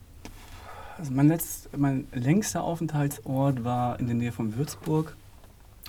Also 0.97 1.12
mein, 1.13 1.27
letzt, 1.27 1.69
mein 1.77 2.07
längster 2.12 2.63
Aufenthaltsort 2.63 3.63
war 3.63 3.99
in 3.99 4.07
der 4.07 4.15
Nähe 4.15 4.31
von 4.31 4.55
Würzburg 4.55 5.15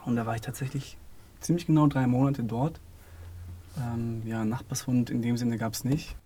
und 0.04 0.16
da 0.16 0.26
war 0.26 0.34
ich 0.34 0.42
tatsächlich 0.42 0.98
ziemlich 1.40 1.66
genau 1.66 1.86
drei 1.86 2.06
Monate 2.06 2.42
dort. 2.42 2.78
Ähm, 3.78 4.22
ja, 4.26 4.44
Nachbarshund 4.44 5.08
in 5.08 5.22
dem 5.22 5.36
Sinne 5.36 5.56
gab 5.56 5.72
es 5.72 5.84
nicht. 5.84 6.16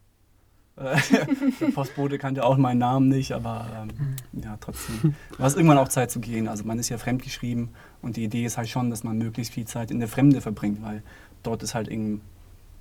Äh, 0.77 0.97
der 1.61 1.67
Postbote 1.67 2.19
kannte 2.19 2.45
auch 2.45 2.57
meinen 2.57 2.79
Namen 2.79 3.09
nicht, 3.09 3.33
aber 3.33 3.67
ähm, 3.77 4.17
ja, 4.43 4.57
trotzdem 4.61 5.15
war 5.39 5.47
es 5.47 5.55
irgendwann 5.55 5.79
auch 5.79 5.89
Zeit 5.89 6.11
zu 6.11 6.19
gehen. 6.19 6.49
Also 6.49 6.65
man 6.65 6.79
ist 6.79 6.89
ja 6.89 6.99
fremdgeschrieben 6.99 7.69
und 8.01 8.17
die 8.17 8.25
Idee 8.25 8.45
ist 8.45 8.57
halt 8.57 8.69
schon, 8.69 8.91
dass 8.91 9.05
man 9.05 9.17
möglichst 9.17 9.53
viel 9.53 9.67
Zeit 9.67 9.93
in 9.93 10.01
der 10.01 10.09
Fremde 10.09 10.41
verbringt, 10.41 10.83
weil 10.83 11.03
dort 11.45 11.63
ist 11.63 11.75
halt 11.75 11.87
eben, 11.87 12.21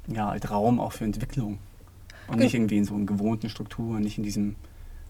ja, 0.07 0.29
halt 0.29 0.49
Raum 0.49 0.79
auch 0.79 0.93
für 0.93 1.03
Entwicklung 1.03 1.59
und 2.27 2.39
nicht 2.39 2.55
irgendwie 2.55 2.77
in 2.77 2.85
so 2.85 2.95
einer 2.95 3.05
gewohnten 3.05 3.49
Struktur, 3.49 3.99
nicht 3.99 4.17
in 4.17 4.23
diesem 4.23 4.55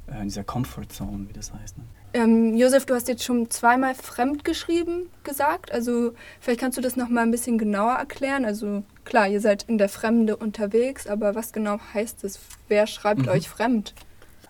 in 0.07 0.23
dieser 0.23 0.43
Comfort 0.43 0.87
Zone, 0.89 1.27
wie 1.29 1.33
das 1.33 1.53
heißt. 1.53 1.77
Ne? 1.77 1.83
Ähm, 2.13 2.55
Josef, 2.57 2.85
du 2.85 2.93
hast 2.93 3.07
jetzt 3.07 3.23
schon 3.23 3.49
zweimal 3.49 3.95
fremd 3.95 4.43
geschrieben 4.43 5.03
gesagt. 5.23 5.71
Also 5.71 6.13
vielleicht 6.41 6.59
kannst 6.59 6.77
du 6.77 6.81
das 6.81 6.97
noch 6.97 7.07
mal 7.07 7.21
ein 7.21 7.31
bisschen 7.31 7.57
genauer 7.57 7.93
erklären. 7.93 8.43
Also 8.43 8.83
klar, 9.05 9.27
ihr 9.29 9.39
seid 9.39 9.63
in 9.63 9.77
der 9.77 9.87
Fremde 9.87 10.35
unterwegs, 10.35 11.07
aber 11.07 11.35
was 11.35 11.53
genau 11.53 11.79
heißt 11.93 12.23
es? 12.25 12.39
Wer 12.67 12.87
schreibt 12.87 13.21
Mhm. 13.21 13.29
euch 13.29 13.47
fremd? 13.47 13.93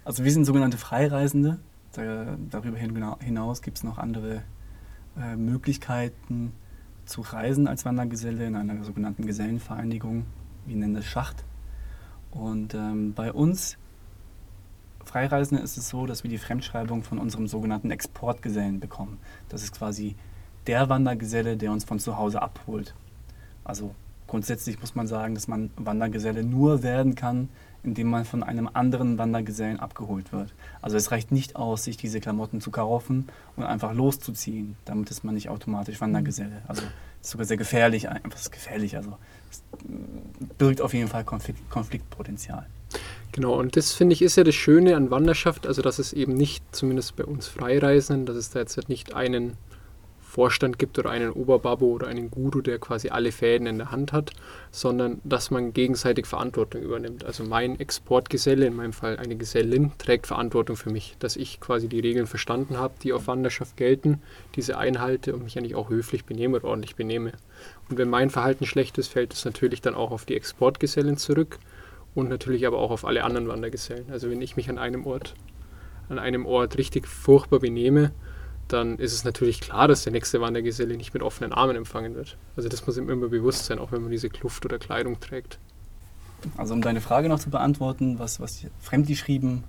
Also 0.03 0.23
wir 0.23 0.31
sind 0.31 0.45
sogenannte 0.45 0.77
Freireisende. 0.77 1.59
Da, 1.93 2.35
darüber 2.49 2.77
hin- 2.77 3.15
hinaus 3.19 3.61
gibt 3.61 3.77
es 3.77 3.83
noch 3.83 3.97
andere 3.99 4.41
äh, 5.19 5.35
Möglichkeiten 5.35 6.53
zu 7.05 7.21
reisen 7.21 7.67
als 7.67 7.85
Wandergeselle 7.85 8.45
in 8.47 8.55
einer 8.55 8.83
sogenannten 8.83 9.27
Gesellenvereinigung. 9.27 10.25
Wir 10.65 10.77
nennen 10.77 10.93
das 10.95 11.05
Schacht. 11.05 11.43
Und 12.31 12.73
ähm, 12.73 13.13
bei 13.13 13.31
uns 13.33 13.77
Freireisende 15.05 15.63
ist 15.63 15.77
es 15.77 15.89
so, 15.89 16.05
dass 16.05 16.23
wir 16.23 16.29
die 16.29 16.37
Fremdschreibung 16.37 17.03
von 17.03 17.19
unserem 17.19 17.47
sogenannten 17.47 17.91
Exportgesellen 17.91 18.79
bekommen. 18.79 19.17
Das 19.49 19.63
ist 19.63 19.73
quasi 19.73 20.15
der 20.67 20.89
Wandergeselle, 20.89 21.57
der 21.57 21.71
uns 21.71 21.83
von 21.83 21.99
zu 21.99 22.17
Hause 22.17 22.41
abholt. 22.41 22.93
Also 23.63 23.95
grundsätzlich 24.27 24.79
muss 24.79 24.95
man 24.95 25.07
sagen, 25.07 25.35
dass 25.35 25.47
man 25.47 25.71
Wandergeselle 25.75 26.43
nur 26.43 26.83
werden 26.83 27.15
kann, 27.15 27.49
indem 27.83 28.07
man 28.07 28.25
von 28.25 28.43
einem 28.43 28.69
anderen 28.71 29.17
Wandergesellen 29.17 29.79
abgeholt 29.79 30.31
wird. 30.31 30.53
Also 30.81 30.97
es 30.97 31.11
reicht 31.11 31.31
nicht 31.31 31.55
aus, 31.55 31.83
sich 31.83 31.97
diese 31.97 32.19
Klamotten 32.19 32.61
zu 32.61 32.71
kaufen 32.71 33.27
und 33.55 33.63
einfach 33.63 33.93
loszuziehen. 33.93 34.75
Damit 34.85 35.09
ist 35.09 35.23
man 35.23 35.33
nicht 35.33 35.49
automatisch 35.49 35.99
Wandergeselle. 35.99 36.61
Also 36.67 36.83
es 37.19 37.27
ist 37.27 37.31
sogar 37.31 37.45
sehr 37.45 37.57
gefährlich, 37.57 38.09
einfach 38.09 38.39
ist 38.39 38.51
gefährlich. 38.51 38.97
Also 38.97 39.17
es 39.49 39.63
birgt 40.57 40.81
auf 40.81 40.93
jeden 40.93 41.07
Fall 41.07 41.23
Konflikt, 41.23 41.69
Konfliktpotenzial. 41.69 42.67
Genau, 43.31 43.57
und 43.57 43.77
das 43.77 43.93
finde 43.93 44.13
ich 44.13 44.21
ist 44.21 44.35
ja 44.35 44.43
das 44.43 44.55
Schöne 44.55 44.95
an 44.97 45.09
Wanderschaft, 45.09 45.65
also 45.65 45.81
dass 45.81 45.99
es 45.99 46.11
eben 46.11 46.33
nicht, 46.33 46.63
zumindest 46.75 47.15
bei 47.15 47.23
uns 47.23 47.47
Freireisenden, 47.47 48.25
dass 48.25 48.35
es 48.35 48.49
da 48.49 48.59
jetzt 48.59 48.89
nicht 48.89 49.13
einen 49.13 49.55
Vorstand 50.31 50.79
gibt 50.79 50.97
oder 50.97 51.09
einen 51.09 51.31
Oberbabo 51.31 51.87
oder 51.87 52.07
einen 52.07 52.31
Guru, 52.31 52.61
der 52.61 52.79
quasi 52.79 53.09
alle 53.09 53.33
Fäden 53.33 53.67
in 53.67 53.77
der 53.77 53.91
Hand 53.91 54.13
hat, 54.13 54.31
sondern 54.71 55.19
dass 55.25 55.51
man 55.51 55.73
gegenseitig 55.73 56.25
Verantwortung 56.25 56.81
übernimmt. 56.81 57.25
Also 57.25 57.43
mein 57.43 57.77
Exportgeselle, 57.77 58.65
in 58.65 58.75
meinem 58.75 58.93
Fall 58.93 59.17
eine 59.17 59.35
Gesellin, 59.35 59.91
trägt 59.97 60.27
Verantwortung 60.27 60.77
für 60.77 60.89
mich, 60.89 61.17
dass 61.19 61.35
ich 61.35 61.59
quasi 61.59 61.89
die 61.89 61.99
Regeln 61.99 62.27
verstanden 62.27 62.77
habe, 62.77 62.93
die 63.03 63.11
auf 63.11 63.27
Wanderschaft 63.27 63.75
gelten, 63.75 64.21
diese 64.55 64.77
einhalte 64.77 65.33
und 65.33 65.43
mich 65.43 65.57
eigentlich 65.57 65.75
auch 65.75 65.89
höflich 65.89 66.23
benehme 66.23 66.57
oder 66.57 66.69
ordentlich 66.69 66.95
benehme. 66.95 67.33
Und 67.89 67.97
wenn 67.97 68.09
mein 68.09 68.29
Verhalten 68.29 68.65
schlecht 68.65 68.97
ist, 68.97 69.09
fällt 69.09 69.33
es 69.33 69.43
natürlich 69.43 69.81
dann 69.81 69.95
auch 69.95 70.11
auf 70.11 70.23
die 70.23 70.37
Exportgesellin 70.37 71.17
zurück 71.17 71.59
und 72.15 72.29
natürlich 72.29 72.67
aber 72.67 72.77
auch 72.77 72.91
auf 72.91 73.05
alle 73.05 73.23
anderen 73.23 73.47
Wandergesellen. 73.47 74.05
Also 74.11 74.29
wenn 74.29 74.41
ich 74.41 74.55
mich 74.55 74.69
an 74.69 74.77
einem 74.77 75.05
Ort, 75.05 75.33
an 76.09 76.19
einem 76.19 76.45
Ort 76.45 76.77
richtig 76.77 77.07
furchtbar 77.07 77.59
benehme, 77.59 78.11
dann 78.67 78.97
ist 78.97 79.13
es 79.13 79.23
natürlich 79.23 79.59
klar, 79.61 79.87
dass 79.87 80.03
der 80.03 80.13
nächste 80.13 80.41
Wandergeselle 80.41 80.95
nicht 80.95 81.13
mit 81.13 81.23
offenen 81.23 81.51
Armen 81.53 81.75
empfangen 81.75 82.15
wird. 82.15 82.37
Also 82.55 82.69
das 82.69 82.85
muss 82.85 82.97
ihm 82.97 83.09
immer 83.09 83.27
bewusst 83.27 83.65
sein, 83.65 83.79
auch 83.79 83.91
wenn 83.91 84.01
man 84.01 84.11
diese 84.11 84.29
Kluft 84.29 84.65
oder 84.65 84.79
Kleidung 84.79 85.19
trägt. 85.19 85.59
Also 86.57 86.73
um 86.73 86.81
deine 86.81 87.01
Frage 87.01 87.29
noch 87.29 87.39
zu 87.39 87.49
beantworten, 87.49 88.17
was, 88.17 88.39
was 88.39 88.65
fremdgeschrieben 88.79 89.63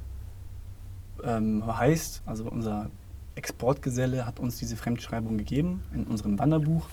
ähm, 1.23 1.65
heißt, 1.67 2.23
also 2.27 2.45
unser 2.45 2.91
Exportgeselle 3.35 4.27
hat 4.27 4.41
uns 4.41 4.57
diese 4.57 4.77
Fremdschreibung 4.77 5.39
gegeben 5.39 5.83
in 5.95 6.05
unserem 6.05 6.39
Wanderbuch. 6.39 6.87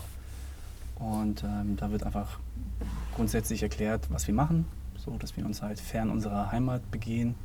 Und 0.96 1.44
ähm, 1.44 1.78
da 1.78 1.92
wird 1.92 2.04
einfach 2.04 2.40
grundsätzlich 3.16 3.64
erklärt, 3.64 4.08
was 4.10 4.28
wir 4.28 4.34
machen, 4.34 4.66
so 5.04 5.18
dass 5.18 5.36
wir 5.38 5.46
uns 5.46 5.62
halt 5.62 5.80
fern 5.80 6.10
unserer 6.10 6.52
Heimat 6.52 6.90
begehen, 6.92 7.36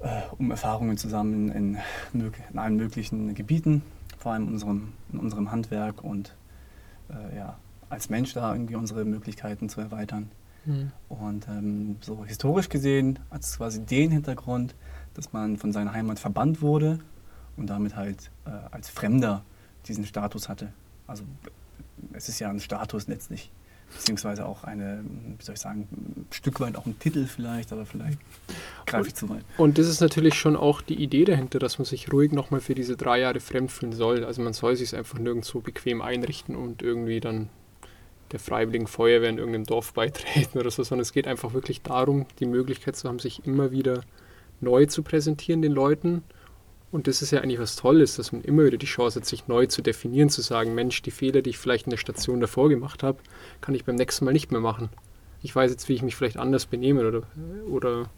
äh, 0.00 0.22
um 0.38 0.50
Erfahrungen 0.50 0.96
zu 0.96 1.08
sammeln 1.08 1.50
in, 1.50 1.78
in 2.12 2.58
allen 2.58 2.76
möglichen 2.76 3.34
Gebieten, 3.34 3.82
vor 4.18 4.32
allem 4.32 4.48
in 4.48 4.52
unserem, 4.54 4.92
in 5.12 5.18
unserem 5.18 5.50
Handwerk 5.50 6.04
und 6.04 6.34
äh, 7.10 7.36
ja, 7.36 7.58
als 7.88 8.08
Mensch 8.08 8.32
da 8.32 8.52
irgendwie 8.52 8.76
unsere 8.76 9.04
Möglichkeiten 9.04 9.68
zu 9.68 9.80
erweitern. 9.80 10.30
Und 11.08 11.48
ähm, 11.48 11.96
so 12.00 12.24
historisch 12.24 12.68
gesehen 12.68 13.18
hat 13.30 13.42
es 13.42 13.56
quasi 13.56 13.80
den 13.80 14.10
Hintergrund, 14.10 14.74
dass 15.14 15.32
man 15.32 15.56
von 15.56 15.72
seiner 15.72 15.92
Heimat 15.92 16.18
verbannt 16.18 16.62
wurde 16.62 17.00
und 17.56 17.68
damit 17.68 17.96
halt 17.96 18.30
äh, 18.46 18.50
als 18.70 18.88
Fremder 18.88 19.42
diesen 19.86 20.06
Status 20.06 20.48
hatte. 20.48 20.72
Also 21.06 21.24
es 22.12 22.28
ist 22.28 22.38
ja 22.38 22.48
ein 22.48 22.60
Status 22.60 23.08
letztlich, 23.08 23.50
beziehungsweise 23.92 24.46
auch 24.46 24.64
eine, 24.64 25.04
wie 25.38 25.44
soll 25.44 25.54
ich 25.54 25.60
sagen, 25.60 25.88
ein 25.90 26.26
Stück 26.30 26.60
weit 26.60 26.76
auch 26.76 26.86
ein 26.86 26.98
Titel 26.98 27.26
vielleicht, 27.26 27.72
aber 27.72 27.86
vielleicht 27.86 28.18
greife 28.86 29.08
ich 29.08 29.14
zu 29.14 29.28
weit. 29.28 29.44
Und 29.58 29.78
das 29.78 29.86
ist 29.86 30.00
natürlich 30.00 30.34
schon 30.34 30.56
auch 30.56 30.82
die 30.82 31.02
Idee 31.02 31.24
dahinter, 31.24 31.58
dass 31.58 31.78
man 31.78 31.84
sich 31.84 32.12
ruhig 32.12 32.32
nochmal 32.32 32.60
für 32.60 32.74
diese 32.74 32.96
drei 32.96 33.20
Jahre 33.20 33.40
fremd 33.40 33.70
fühlen 33.70 33.92
soll. 33.92 34.24
Also 34.24 34.42
man 34.42 34.52
soll 34.52 34.76
sich 34.76 34.94
einfach 34.96 35.18
nirgendwo 35.18 35.60
bequem 35.60 36.02
einrichten 36.02 36.56
und 36.56 36.82
irgendwie 36.82 37.20
dann 37.20 37.48
der 38.32 38.40
Freiwilligen 38.40 38.86
Feuerwehr 38.86 39.30
in 39.30 39.38
irgendeinem 39.38 39.66
Dorf 39.66 39.92
beitreten 39.94 40.58
oder 40.58 40.70
so, 40.70 40.82
sondern 40.82 41.02
es 41.02 41.12
geht 41.12 41.28
einfach 41.28 41.52
wirklich 41.52 41.82
darum, 41.82 42.26
die 42.40 42.46
Möglichkeit 42.46 42.96
zu 42.96 43.08
haben, 43.08 43.18
sich 43.18 43.46
immer 43.46 43.70
wieder 43.70 44.02
neu 44.60 44.86
zu 44.86 45.02
präsentieren 45.02 45.62
den 45.62 45.72
Leuten. 45.72 46.22
Und 46.92 47.06
das 47.06 47.22
ist 47.22 47.30
ja 47.30 47.40
eigentlich 47.40 47.58
was 47.58 47.74
Tolles, 47.74 48.16
dass 48.16 48.32
man 48.32 48.42
immer 48.42 48.64
wieder 48.64 48.76
die 48.76 48.86
Chance 48.86 49.18
hat, 49.18 49.26
sich 49.26 49.48
neu 49.48 49.64
zu 49.66 49.80
definieren, 49.80 50.28
zu 50.28 50.42
sagen, 50.42 50.74
Mensch, 50.74 51.00
die 51.00 51.10
Fehler, 51.10 51.40
die 51.40 51.50
ich 51.50 51.58
vielleicht 51.58 51.86
in 51.86 51.90
der 51.90 51.96
Station 51.96 52.38
davor 52.38 52.68
gemacht 52.68 53.02
habe, 53.02 53.18
kann 53.62 53.74
ich 53.74 53.86
beim 53.86 53.96
nächsten 53.96 54.26
Mal 54.26 54.32
nicht 54.32 54.52
mehr 54.52 54.60
machen. 54.60 54.90
Ich 55.42 55.56
weiß 55.56 55.70
jetzt, 55.70 55.88
wie 55.88 55.94
ich 55.94 56.02
mich 56.02 56.14
vielleicht 56.14 56.36
anders 56.36 56.66
benehmen 56.66 57.06
oder, 57.06 57.22
oder 57.68 58.10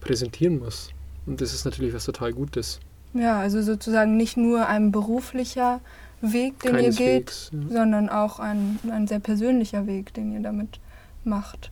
präsentieren 0.00 0.58
muss. 0.58 0.90
Und 1.24 1.40
das 1.40 1.54
ist 1.54 1.64
natürlich 1.64 1.94
was 1.94 2.04
total 2.04 2.34
Gutes. 2.34 2.80
Ja, 3.14 3.40
also 3.40 3.62
sozusagen 3.62 4.18
nicht 4.18 4.36
nur 4.36 4.66
ein 4.66 4.92
beruflicher 4.92 5.80
Weg, 6.20 6.60
den 6.60 6.78
ihr 6.78 6.90
geht, 6.90 7.50
ja. 7.50 7.78
sondern 7.78 8.10
auch 8.10 8.38
ein, 8.38 8.78
ein 8.90 9.06
sehr 9.06 9.20
persönlicher 9.20 9.86
Weg, 9.86 10.12
den 10.12 10.32
ihr 10.32 10.40
damit 10.40 10.80
macht. 11.24 11.70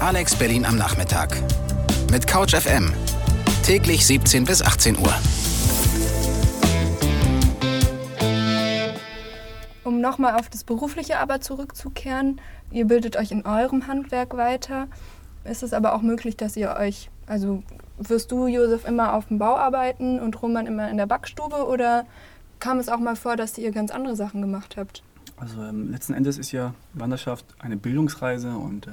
Alex 0.00 0.34
Berlin 0.34 0.64
am 0.64 0.76
Nachmittag. 0.76 1.42
Mit 2.10 2.26
Couch 2.26 2.54
FM. 2.54 2.90
Täglich 3.64 4.04
17 4.04 4.44
bis 4.44 4.60
18 4.60 4.98
Uhr. 4.98 5.14
Um 9.84 10.02
nochmal 10.02 10.38
auf 10.38 10.50
das 10.50 10.64
Berufliche 10.64 11.18
aber 11.18 11.40
zurückzukehren, 11.40 12.42
ihr 12.70 12.84
bildet 12.84 13.16
euch 13.16 13.30
in 13.30 13.46
eurem 13.46 13.86
Handwerk 13.86 14.36
weiter. 14.36 14.86
Ist 15.44 15.62
es 15.62 15.72
aber 15.72 15.94
auch 15.94 16.02
möglich, 16.02 16.36
dass 16.36 16.58
ihr 16.58 16.76
euch, 16.78 17.08
also 17.26 17.62
wirst 17.96 18.32
du, 18.32 18.46
Josef, 18.48 18.84
immer 18.86 19.14
auf 19.14 19.28
dem 19.28 19.38
Bau 19.38 19.56
arbeiten 19.56 20.20
und 20.20 20.42
Roman 20.42 20.66
immer 20.66 20.90
in 20.90 20.98
der 20.98 21.06
Backstube 21.06 21.66
oder 21.66 22.04
kam 22.60 22.78
es 22.78 22.90
auch 22.90 23.00
mal 23.00 23.16
vor, 23.16 23.36
dass 23.36 23.56
ihr 23.56 23.70
ganz 23.70 23.90
andere 23.90 24.14
Sachen 24.14 24.42
gemacht 24.42 24.76
habt? 24.76 25.02
Also 25.38 25.62
ähm, 25.62 25.90
letzten 25.90 26.12
Endes 26.12 26.36
ist 26.36 26.52
ja 26.52 26.74
Wanderschaft 26.92 27.46
eine 27.60 27.78
Bildungsreise 27.78 28.58
und 28.58 28.88
äh, 28.88 28.90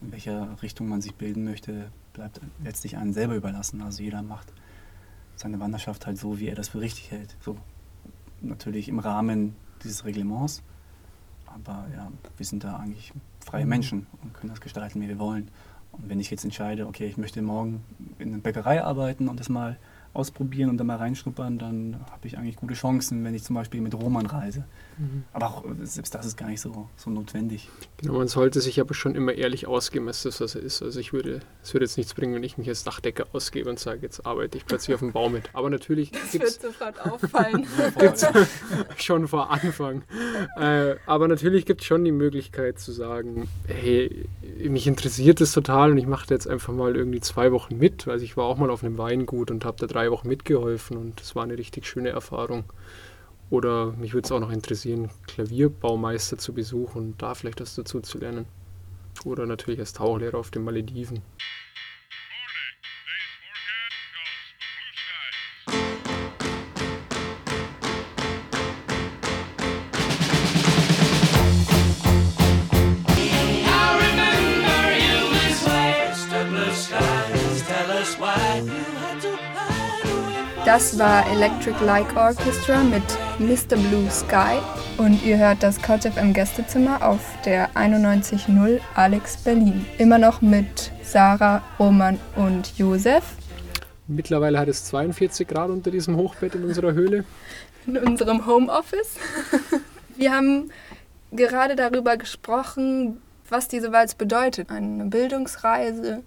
in 0.00 0.12
welcher 0.12 0.46
Richtung 0.62 0.86
man 0.86 1.00
sich 1.00 1.16
bilden 1.16 1.42
möchte, 1.42 1.90
bleibt 2.16 2.40
letztlich 2.64 2.96
einem 2.96 3.12
selber 3.12 3.36
überlassen. 3.36 3.82
Also 3.82 4.02
jeder 4.02 4.22
macht 4.22 4.52
seine 5.36 5.60
Wanderschaft 5.60 6.06
halt 6.06 6.18
so, 6.18 6.40
wie 6.40 6.48
er 6.48 6.54
das 6.54 6.68
für 6.68 6.80
richtig 6.80 7.10
hält. 7.10 7.36
So 7.40 7.58
natürlich 8.40 8.88
im 8.88 8.98
Rahmen 8.98 9.54
dieses 9.84 10.04
Reglements. 10.04 10.62
Aber 11.46 11.86
ja, 11.94 12.10
wir 12.36 12.46
sind 12.46 12.64
da 12.64 12.76
eigentlich 12.76 13.12
freie 13.44 13.66
Menschen 13.66 14.06
und 14.22 14.32
können 14.34 14.50
das 14.50 14.60
gestalten, 14.60 15.00
wie 15.00 15.08
wir 15.08 15.18
wollen. 15.18 15.48
Und 15.92 16.08
wenn 16.08 16.18
ich 16.18 16.30
jetzt 16.30 16.44
entscheide, 16.44 16.86
okay, 16.86 17.06
ich 17.06 17.18
möchte 17.18 17.40
morgen 17.42 17.84
in 18.18 18.32
einer 18.32 18.42
Bäckerei 18.42 18.82
arbeiten 18.82 19.28
und 19.28 19.38
das 19.38 19.48
mal 19.48 19.78
ausprobieren 20.14 20.70
und 20.70 20.78
da 20.78 20.84
mal 20.84 20.96
reinschnuppern, 20.96 21.58
dann 21.58 22.00
habe 22.10 22.26
ich 22.26 22.38
eigentlich 22.38 22.56
gute 22.56 22.74
Chancen, 22.74 23.24
wenn 23.24 23.34
ich 23.34 23.44
zum 23.44 23.54
Beispiel 23.54 23.82
mit 23.82 23.94
Roman 23.94 24.26
reise. 24.26 24.64
Aber 25.32 25.46
auch 25.46 25.64
äh, 25.64 25.84
selbst 25.84 26.14
das 26.14 26.26
ist 26.26 26.36
gar 26.36 26.48
nicht 26.48 26.60
so, 26.60 26.88
so 26.96 27.10
notwendig. 27.10 27.68
Genau, 27.98 28.14
man 28.14 28.28
sollte 28.28 28.60
sich 28.60 28.80
aber 28.80 28.94
schon 28.94 29.14
immer 29.14 29.32
ehrlich 29.32 29.66
ausgeben, 29.66 30.08
als 30.08 30.22
das, 30.22 30.40
was 30.40 30.54
er 30.54 30.62
ist. 30.62 30.82
Also 30.82 30.98
ich 31.00 31.12
würde, 31.12 31.40
es 31.62 31.74
würde 31.74 31.84
jetzt 31.84 31.96
nichts 31.96 32.14
bringen, 32.14 32.34
wenn 32.34 32.42
ich 32.42 32.56
mich 32.56 32.68
als 32.68 32.84
Dachdecker 32.84 33.26
ausgebe 33.32 33.68
und 33.68 33.78
sage, 33.78 34.00
jetzt 34.02 34.26
arbeite 34.26 34.56
ich 34.56 34.64
plötzlich 34.66 34.94
auf 34.94 35.00
dem 35.00 35.12
Bau 35.12 35.28
mit. 35.28 35.50
Aber 35.52 35.68
natürlich 35.68 36.12
gibt 36.32 36.44
es 36.44 36.60
sofort 36.60 37.00
auffallen. 37.00 37.66
schon 38.96 39.28
vor 39.28 39.50
Anfang. 39.50 40.02
Äh, 40.56 40.96
aber 41.06 41.28
natürlich 41.28 41.66
gibt 41.66 41.82
es 41.82 41.86
schon 41.86 42.04
die 42.04 42.12
Möglichkeit 42.12 42.78
zu 42.78 42.92
sagen, 42.92 43.48
hey, 43.66 44.26
mich 44.58 44.86
interessiert 44.86 45.40
das 45.40 45.52
total 45.52 45.90
und 45.90 45.98
ich 45.98 46.06
mache 46.06 46.26
da 46.28 46.34
jetzt 46.34 46.48
einfach 46.48 46.72
mal 46.72 46.96
irgendwie 46.96 47.20
zwei 47.20 47.52
Wochen 47.52 47.76
mit. 47.76 48.08
Also 48.08 48.24
ich 48.24 48.36
war 48.36 48.44
auch 48.44 48.56
mal 48.56 48.70
auf 48.70 48.82
einem 48.82 48.96
Weingut 48.98 49.50
und 49.50 49.64
habe 49.64 49.76
da 49.78 49.86
drei 49.86 50.10
Wochen 50.10 50.28
mitgeholfen 50.28 50.96
und 50.96 51.20
das 51.20 51.36
war 51.36 51.42
eine 51.44 51.58
richtig 51.58 51.86
schöne 51.86 52.08
Erfahrung. 52.10 52.64
Oder 53.48 53.92
mich 53.92 54.12
würde 54.12 54.26
es 54.26 54.32
auch 54.32 54.40
noch 54.40 54.50
interessieren, 54.50 55.10
Klavierbaumeister 55.26 56.36
zu 56.38 56.52
besuchen 56.52 56.98
und 56.98 57.22
da 57.22 57.34
vielleicht 57.34 57.60
was 57.60 57.76
dazu 57.76 58.00
zu 58.00 58.18
lernen. 58.18 58.46
Oder 59.24 59.46
natürlich 59.46 59.80
als 59.80 59.92
Tauchlehrer 59.92 60.38
auf 60.38 60.50
den 60.50 60.64
Malediven. 60.64 61.22
Das 80.66 80.98
war 80.98 81.24
Electric 81.30 81.76
Like 81.84 82.16
Orchestra 82.16 82.82
mit 82.82 83.04
Mr. 83.38 83.76
Blue 83.76 84.10
Sky 84.10 84.58
und 84.98 85.24
ihr 85.24 85.38
hört 85.38 85.62
das 85.62 85.80
Couch 85.80 86.02
FM 86.02 86.32
Gästezimmer 86.32 87.06
auf 87.06 87.20
der 87.44 87.70
91.0 87.76 88.80
Alex 88.96 89.36
Berlin. 89.36 89.86
Immer 89.98 90.18
noch 90.18 90.42
mit 90.42 90.90
Sarah, 91.04 91.62
Roman 91.78 92.18
und 92.34 92.76
Josef. 92.76 93.22
Mittlerweile 94.08 94.58
hat 94.58 94.66
es 94.66 94.84
42 94.86 95.46
Grad 95.46 95.70
unter 95.70 95.92
diesem 95.92 96.16
Hochbett 96.16 96.56
in 96.56 96.64
unserer 96.64 96.94
Höhle. 96.94 97.24
in 97.86 97.96
unserem 97.98 98.44
Homeoffice. 98.44 99.14
Wir 100.16 100.32
haben 100.32 100.72
gerade 101.30 101.76
darüber 101.76 102.16
gesprochen, 102.16 103.22
was 103.48 103.68
diese 103.68 103.92
Walz 103.92 104.16
bedeutet. 104.16 104.70
Eine 104.70 105.04
Bildungsreise, 105.04 106.24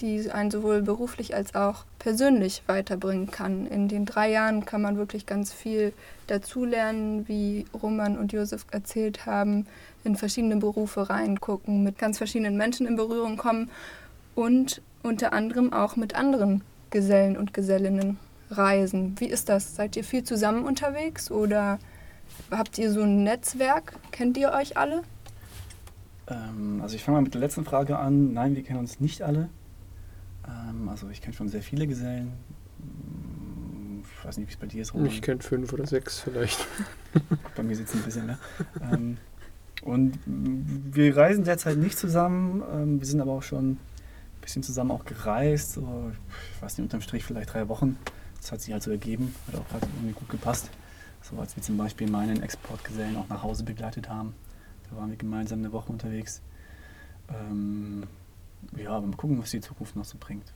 die 0.00 0.30
einen 0.30 0.50
sowohl 0.50 0.82
beruflich 0.82 1.34
als 1.34 1.54
auch 1.54 1.84
persönlich 1.98 2.62
weiterbringen 2.66 3.30
kann. 3.30 3.66
In 3.66 3.88
den 3.88 4.04
drei 4.04 4.30
Jahren 4.30 4.64
kann 4.64 4.82
man 4.82 4.96
wirklich 4.96 5.26
ganz 5.26 5.52
viel 5.52 5.92
dazulernen, 6.26 7.26
wie 7.28 7.66
Roman 7.82 8.16
und 8.16 8.32
Josef 8.32 8.66
erzählt 8.70 9.26
haben, 9.26 9.66
in 10.04 10.16
verschiedene 10.16 10.56
Berufe 10.56 11.10
reingucken, 11.10 11.82
mit 11.82 11.98
ganz 11.98 12.18
verschiedenen 12.18 12.56
Menschen 12.56 12.86
in 12.86 12.96
Berührung 12.96 13.36
kommen 13.36 13.70
und 14.34 14.80
unter 15.02 15.32
anderem 15.32 15.72
auch 15.72 15.96
mit 15.96 16.14
anderen 16.14 16.62
Gesellen 16.90 17.36
und 17.36 17.52
Gesellinnen 17.52 18.18
reisen. 18.50 19.16
Wie 19.18 19.26
ist 19.26 19.48
das? 19.48 19.74
Seid 19.74 19.96
ihr 19.96 20.04
viel 20.04 20.24
zusammen 20.24 20.64
unterwegs 20.64 21.30
oder 21.30 21.78
habt 22.50 22.78
ihr 22.78 22.92
so 22.92 23.02
ein 23.02 23.24
Netzwerk? 23.24 23.94
Kennt 24.10 24.36
ihr 24.36 24.52
euch 24.52 24.76
alle? 24.76 25.02
Ähm, 26.28 26.80
also 26.82 26.96
ich 26.96 27.02
fange 27.02 27.16
mal 27.16 27.22
mit 27.22 27.34
der 27.34 27.40
letzten 27.40 27.64
Frage 27.64 27.98
an. 27.98 28.32
Nein, 28.32 28.54
wir 28.56 28.62
kennen 28.62 28.78
uns 28.78 29.00
nicht 29.00 29.22
alle. 29.22 29.48
Ähm, 30.48 30.88
also 30.88 31.08
ich 31.10 31.20
kenne 31.20 31.34
schon 31.34 31.48
sehr 31.48 31.62
viele 31.62 31.86
Gesellen. 31.86 32.32
Ich 34.02 34.24
weiß 34.24 34.38
nicht, 34.38 34.48
wie 34.48 34.52
es 34.52 34.58
bei 34.58 34.66
dir 34.66 34.82
ist, 34.82 34.94
Roman. 34.94 35.08
Ich 35.08 35.22
kenne 35.22 35.40
fünf 35.40 35.72
oder 35.72 35.86
sechs 35.86 36.20
vielleicht. 36.20 36.66
Bei 37.56 37.62
mir 37.62 37.76
sitzt 37.76 37.94
ein 37.94 38.02
bisschen 38.02 38.26
mehr. 38.26 38.38
ähm, 38.82 39.16
und 39.82 40.18
wir 40.26 41.16
reisen 41.16 41.44
derzeit 41.44 41.78
nicht 41.78 41.98
zusammen. 41.98 42.62
Ähm, 42.72 43.00
wir 43.00 43.06
sind 43.06 43.20
aber 43.20 43.32
auch 43.32 43.42
schon 43.42 43.72
ein 43.72 43.78
bisschen 44.40 44.62
zusammen 44.62 44.90
auch 44.90 45.04
gereist. 45.04 45.72
So, 45.72 46.10
ich 46.54 46.62
weiß 46.62 46.78
nicht, 46.78 46.84
unterm 46.84 47.00
Strich 47.00 47.24
vielleicht 47.24 47.52
drei 47.54 47.68
Wochen. 47.68 47.96
Das 48.40 48.52
hat 48.52 48.60
sich 48.60 48.72
halt 48.72 48.82
so 48.82 48.90
ergeben. 48.90 49.34
Hat 49.46 49.60
auch 49.60 49.68
gerade 49.68 49.86
irgendwie 49.96 50.14
gut 50.14 50.28
gepasst. 50.28 50.70
So 51.22 51.38
als 51.38 51.56
wir 51.56 51.62
zum 51.62 51.76
Beispiel 51.76 52.10
meinen 52.10 52.42
Exportgesellen 52.42 53.16
auch 53.16 53.28
nach 53.28 53.42
Hause 53.42 53.64
begleitet 53.64 54.08
haben. 54.08 54.34
Da 54.90 54.96
waren 54.96 55.10
wir 55.10 55.16
gemeinsam 55.16 55.60
eine 55.60 55.72
Woche 55.72 55.92
unterwegs. 55.92 56.42
Ähm, 57.28 58.04
ja, 58.76 58.90
aber 58.90 59.06
mal 59.06 59.16
gucken, 59.16 59.38
was 59.38 59.50
die 59.50 59.60
Zukunft 59.60 59.96
noch 59.96 60.04
so 60.04 60.16
bringt. 60.18 60.52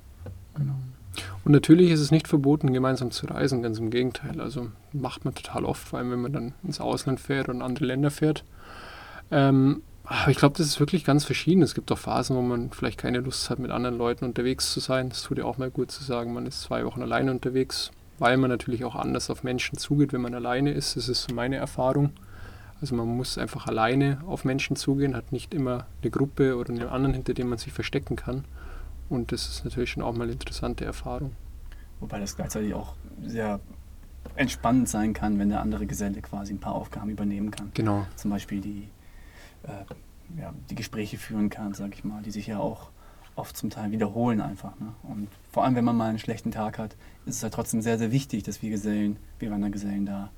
Genau. 0.55 0.75
Und 1.45 1.53
natürlich 1.53 1.91
ist 1.91 2.01
es 2.01 2.11
nicht 2.11 2.29
verboten, 2.29 2.73
gemeinsam 2.73 3.11
zu 3.11 3.27
reisen, 3.27 3.63
ganz 3.63 3.79
im 3.79 3.91
Gegenteil. 3.91 4.41
Also 4.41 4.69
macht 4.93 5.25
man 5.25 5.35
total 5.35 5.65
oft, 5.65 5.87
vor 5.87 5.99
allem 5.99 6.11
wenn 6.11 6.23
man 6.23 6.33
dann 6.33 6.55
ins 6.63 6.81
Ausland 6.81 7.21
fährt 7.21 7.49
und 7.49 7.57
in 7.57 7.63
andere 7.63 7.87
Länder 7.87 8.11
fährt. 8.11 8.45
Ähm, 9.31 9.83
aber 10.05 10.31
ich 10.31 10.37
glaube, 10.37 10.57
das 10.57 10.67
ist 10.67 10.81
wirklich 10.81 11.05
ganz 11.05 11.25
verschieden. 11.25 11.63
Es 11.63 11.75
gibt 11.75 11.91
auch 11.93 11.99
Phasen, 11.99 12.37
wo 12.37 12.43
man 12.43 12.71
vielleicht 12.71 12.99
keine 12.99 13.21
Lust 13.21 13.51
hat, 13.51 13.59
mit 13.59 13.71
anderen 13.71 13.97
Leuten 13.97 14.25
unterwegs 14.25 14.73
zu 14.73 14.81
sein. 14.81 15.09
Es 15.09 15.23
tut 15.23 15.39
ja 15.39 15.45
auch 15.45 15.59
mal 15.59 15.71
gut 15.71 15.91
zu 15.91 16.03
sagen, 16.03 16.33
man 16.33 16.47
ist 16.47 16.63
zwei 16.63 16.85
Wochen 16.85 17.03
alleine 17.03 17.31
unterwegs, 17.31 17.91
weil 18.19 18.37
man 18.37 18.51
natürlich 18.51 18.85
auch 18.85 18.97
anders 18.97 19.31
auf 19.31 19.43
Menschen 19.43 19.79
zugeht, 19.79 20.13
wenn 20.13 20.21
man 20.21 20.35
alleine 20.35 20.73
ist. 20.73 20.97
Das 20.97 21.09
ist 21.09 21.25
so 21.25 21.35
meine 21.35 21.57
Erfahrung. 21.57 22.13
Also 22.83 22.97
man 22.97 23.07
muss 23.07 23.39
einfach 23.39 23.69
alleine 23.69 24.21
auf 24.27 24.45
Menschen 24.45 24.75
zugehen, 24.75 25.15
hat 25.15 25.31
nicht 25.31 25.55
immer 25.55 25.87
eine 26.03 26.11
Gruppe 26.11 26.57
oder 26.57 26.71
einen 26.71 26.89
anderen, 26.89 27.15
hinter 27.15 27.33
dem 27.33 27.49
man 27.49 27.59
sich 27.59 27.73
verstecken 27.73 28.17
kann. 28.17 28.45
Und 29.09 29.31
das 29.31 29.49
ist 29.49 29.65
natürlich 29.65 29.91
schon 29.91 30.03
auch 30.03 30.13
mal 30.15 30.25
eine 30.25 30.33
interessante 30.33 30.85
Erfahrung. 30.85 31.31
Wobei 32.01 32.19
das 32.19 32.35
gleichzeitig 32.35 32.75
auch 32.75 32.97
sehr 33.25 33.61
entspannend 34.35 34.89
sein 34.89 35.13
kann, 35.13 35.39
wenn 35.39 35.49
der 35.49 35.61
andere 35.61 35.87
Geselle 35.87 36.21
quasi 36.23 36.55
ein 36.55 36.59
paar 36.59 36.75
Aufgaben 36.75 37.09
übernehmen 37.09 37.53
kann. 37.53 37.71
Genau. 37.75 38.05
Zum 38.17 38.33
Beispiel 38.33 38.61
die, 38.61 38.89
äh, 39.63 40.41
ja, 40.41 40.53
die 40.69 40.75
Gespräche 40.75 41.19
führen 41.19 41.51
kann, 41.51 41.75
sag 41.75 41.95
ich 41.95 42.03
mal, 42.03 42.21
die 42.23 42.33
sich 42.33 42.49
ja 42.49 42.59
auch 42.59 42.91
oft 43.37 43.57
zum 43.57 43.71
Teil 43.71 43.93
wiederholen 43.93 44.41
einfach. 44.41 44.79
Ne? 44.81 44.93
Und 45.05 45.29
vor 45.53 45.63
allem, 45.65 45.77
wenn 45.77 45.85
man 45.85 45.97
mal 45.97 46.09
einen 46.09 46.19
schlechten 46.19 46.51
Tag 46.51 46.79
hat, 46.79 46.97
ist 47.27 47.37
es 47.37 47.43
halt 47.45 47.55
trotzdem 47.55 47.81
sehr, 47.81 47.99
sehr 47.99 48.11
wichtig, 48.11 48.43
dass 48.43 48.61
wir 48.61 48.71
Gesellen, 48.71 49.19
wir 49.39 49.53
Wandergesellen 49.53 50.05
da 50.05 50.31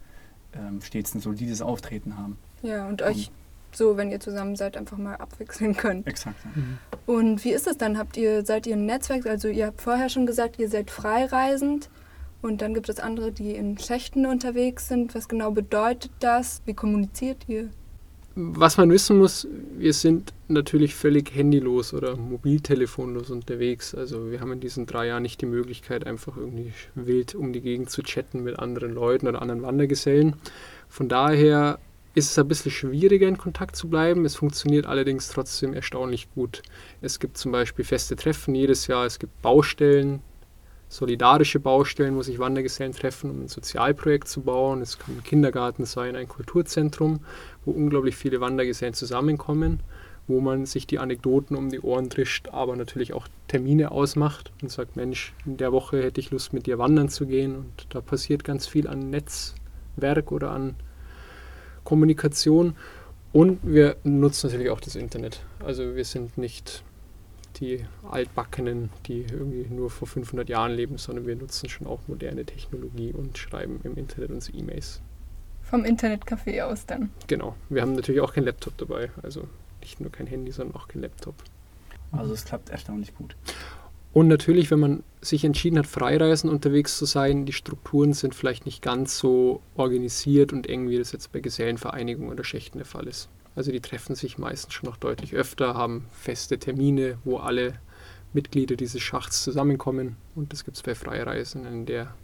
ähm, 0.57 0.81
stets 0.81 1.15
ein 1.15 1.21
solides 1.21 1.63
Auftreten 1.63 2.17
haben. 2.19 2.39
Ja, 2.63 2.87
und 2.89 3.03
euch 3.03 3.31
so, 3.73 3.97
wenn 3.97 4.11
ihr 4.11 4.21
zusammen 4.21 4.57
seid, 4.57 4.77
einfach 4.77 4.97
mal 4.97 5.17
abwechseln 5.17 5.77
könnt. 5.77 6.07
Exakt. 6.07 6.37
Ja. 6.45 6.63
Und 7.07 7.45
wie 7.45 7.51
ist 7.51 7.67
es 7.67 7.77
dann? 7.77 7.99
Habt 7.99 8.17
ihr, 8.17 8.45
seid 8.45 8.67
ihr 8.67 8.77
ein 8.77 8.87
Netzwerk? 8.87 9.27
Also 9.27 9.49
ihr 9.49 9.67
habt 9.67 9.81
vorher 9.81 10.09
schon 10.09 10.27
gesagt, 10.27 10.59
ihr 10.59 10.69
seid 10.69 10.91
freireisend 10.91 11.91
und 12.41 12.63
dann 12.63 12.75
gibt 12.75 12.89
es 12.89 13.01
andere, 13.01 13.33
die 13.33 13.53
in 13.55 13.79
Schächten 13.79 14.27
unterwegs 14.27 14.89
sind. 14.89 15.15
Was 15.15 15.29
genau 15.29 15.51
bedeutet 15.51 16.13
das? 16.21 16.63
Wie 16.67 16.75
kommuniziert 16.75 17.49
ihr? 17.49 17.71
Was 18.37 18.79
man 18.79 18.91
wissen 18.91 19.19
muss, 19.19 19.47
wir 19.77 19.93
sind 19.93 20.33
natürlich 20.49 20.97
völlig 20.97 21.33
handylos 21.35 21.95
oder 21.95 22.17
mobiltelefonlos 22.17 23.31
unterwegs. 23.31 23.95
Also 23.95 24.31
wir 24.31 24.41
haben 24.41 24.53
in 24.53 24.61
diesen 24.61 24.87
drei 24.87 25.07
Jahren 25.07 25.23
nicht 25.23 25.41
die 25.41 25.47
Möglichkeit, 25.47 26.05
einfach 26.05 26.37
irgendwie 26.37 26.73
wild 26.97 27.37
um 27.37 27.53
die 27.53 27.61
Gegend 27.61 27.91
zu 27.91 28.03
chatten 28.03 28.43
mit 28.43 28.59
anderen 28.59 28.93
Leuten 28.93 29.29
oder 29.29 29.41
anderen 29.41 29.63
Wandergesellen. 29.63 30.35
Von 30.89 31.09
daher 31.09 31.79
ist 32.15 32.31
es 32.31 32.39
ein 32.39 32.49
bisschen 32.49 32.73
schwieriger, 32.73 33.29
in 33.29 33.39
Kontakt 33.39 33.77
zu 33.77 33.89
bleiben. 33.89 34.25
Es 34.25 34.35
funktioniert 34.35 34.87
allerdings 34.87 35.29
trotzdem 35.29 35.73
erstaunlich 35.73 36.29
gut. 36.35 36.63
Es 37.01 37.21
gibt 37.21 37.39
zum 37.39 37.53
Beispiel 37.53 37.85
feste 37.85 38.17
Treffen 38.17 38.55
jedes 38.57 38.89
Jahr, 38.89 39.07
es 39.07 39.21
gibt 39.21 39.43
Baustellen, 39.43 40.23
solidarische 40.95 41.59
Baustellen, 41.59 42.15
wo 42.15 42.23
sich 42.23 42.39
Wandergesellen 42.39 42.93
treffen, 42.93 43.29
um 43.31 43.43
ein 43.43 43.49
Sozialprojekt 43.49 44.29
zu 44.29 44.43
bauen. 44.43 44.81
Es 44.81 44.97
kann 44.97 45.17
ein 45.17 45.25
Kindergarten 45.25 45.87
sein, 45.87 46.15
ein 46.15 46.29
Kulturzentrum, 46.29 47.19
wo 47.65 47.73
unglaublich 47.73 48.15
viele 48.15 48.41
Wandergesellen 48.41 48.95
zusammenkommen, 48.95 49.81
wo 50.29 50.41
man 50.41 50.67
sich 50.67 50.87
die 50.87 51.01
Anekdoten 51.01 51.57
um 51.57 51.69
die 51.69 51.81
Ohren 51.81 52.11
trischt, 52.11 52.49
aber 52.53 52.77
natürlich 52.77 53.13
auch 53.13 53.27
Termine 53.49 53.91
ausmacht 53.91 54.53
und 54.63 54.71
sagt, 54.71 54.95
Mensch, 54.95 55.35
in 55.45 55.57
der 55.57 55.73
Woche 55.73 56.01
hätte 56.01 56.21
ich 56.21 56.31
Lust, 56.31 56.53
mit 56.53 56.67
dir 56.67 56.79
wandern 56.79 57.09
zu 57.09 57.27
gehen. 57.27 57.57
Und 57.57 57.87
da 57.89 58.01
passiert 58.01 58.45
ganz 58.45 58.69
viel 58.69 58.87
an 58.87 59.11
Netzwerk 59.11 60.31
oder 60.31 60.53
an 60.53 60.77
Kommunikation. 61.83 62.77
Und 63.33 63.59
wir 63.65 63.97
nutzen 64.05 64.47
natürlich 64.47 64.71
auch 64.71 64.81
das 64.81 64.95
Internet. 64.95 65.41
Also 65.59 65.97
wir 65.97 66.05
sind 66.05 66.39
nicht 66.39 66.85
die 67.61 67.85
Altbackenen, 68.11 68.91
die 69.07 69.23
irgendwie 69.23 69.67
nur 69.73 69.91
vor 69.91 70.09
500 70.09 70.49
Jahren 70.49 70.73
leben, 70.73 70.99
sondern 70.99 71.27
wir 71.27 71.37
nutzen 71.37 71.69
schon 71.69 71.87
auch 71.87 72.01
moderne 72.07 72.45
Technologie 72.45 73.13
und 73.13 73.39
schreiben 73.39 73.81
im 73.85 73.97
Internet 73.97 74.31
unsere 74.31 74.57
E-Mails. 74.59 75.01
Vom 75.63 75.85
Internetcafé 75.85 76.63
aus 76.63 76.87
dann. 76.87 77.11
Genau. 77.27 77.57
Wir 77.69 77.83
haben 77.83 77.95
natürlich 77.95 78.21
auch 78.21 78.33
kein 78.33 78.45
Laptop 78.45 78.77
dabei. 78.77 79.11
Also 79.23 79.49
nicht 79.81 80.01
nur 80.01 80.13
kein 80.13 80.27
Handy, 80.27 80.53
sondern 80.53 80.77
auch 80.77 80.89
kein 80.89 81.03
Laptop. 81.03 81.35
Also 82.13 82.33
es 82.33 82.45
klappt 82.45 82.71
erstaunlich 82.71 83.15
gut. 83.15 83.35
Und 84.13 84.29
natürlich, 84.29 84.71
wenn 84.71 84.79
man 84.79 85.03
sich 85.21 85.45
entschieden 85.45 85.77
hat, 85.77 85.89
Freireisen 85.89 86.49
unterwegs 86.49 86.97
zu 86.99 87.05
sein, 87.05 87.47
die 87.47 87.53
Strukturen 87.53 88.13
sind 88.13 88.35
vielleicht 88.35 88.65
nicht 88.65 88.81
ganz 88.81 89.19
so 89.19 89.61
organisiert 89.75 90.53
und 90.53 90.69
eng, 90.69 90.89
wie 90.89 90.99
das 90.99 91.11
jetzt 91.11 91.33
bei 91.33 91.41
Gesellenvereinigungen 91.41 92.31
oder 92.31 92.45
Schächten 92.45 92.79
der 92.79 92.87
Fall 92.87 93.09
ist. 93.09 93.29
Also 93.57 93.71
die 93.71 93.81
treffen 93.81 94.17
sich 94.17 94.39
meistens 94.39 94.75
schon 94.75 94.89
noch 94.89 94.97
deutlich 94.97 95.35
öfter, 95.35 95.75
haben 95.75 96.07
feste 96.13 96.59
Termine, 96.59 97.19
wo 97.25 97.39
alle 97.39 97.75
Mitglieder 98.33 98.77
dieses 98.77 99.01
Schachts 99.01 99.43
zusammenkommen. 99.45 100.17
Und 100.35 100.53
das 100.53 100.65
gibt 100.65 100.77
es 100.77 100.83
bei 100.83 100.95
Freireisen 100.95 101.65
in 101.65 101.87
der 101.87 102.15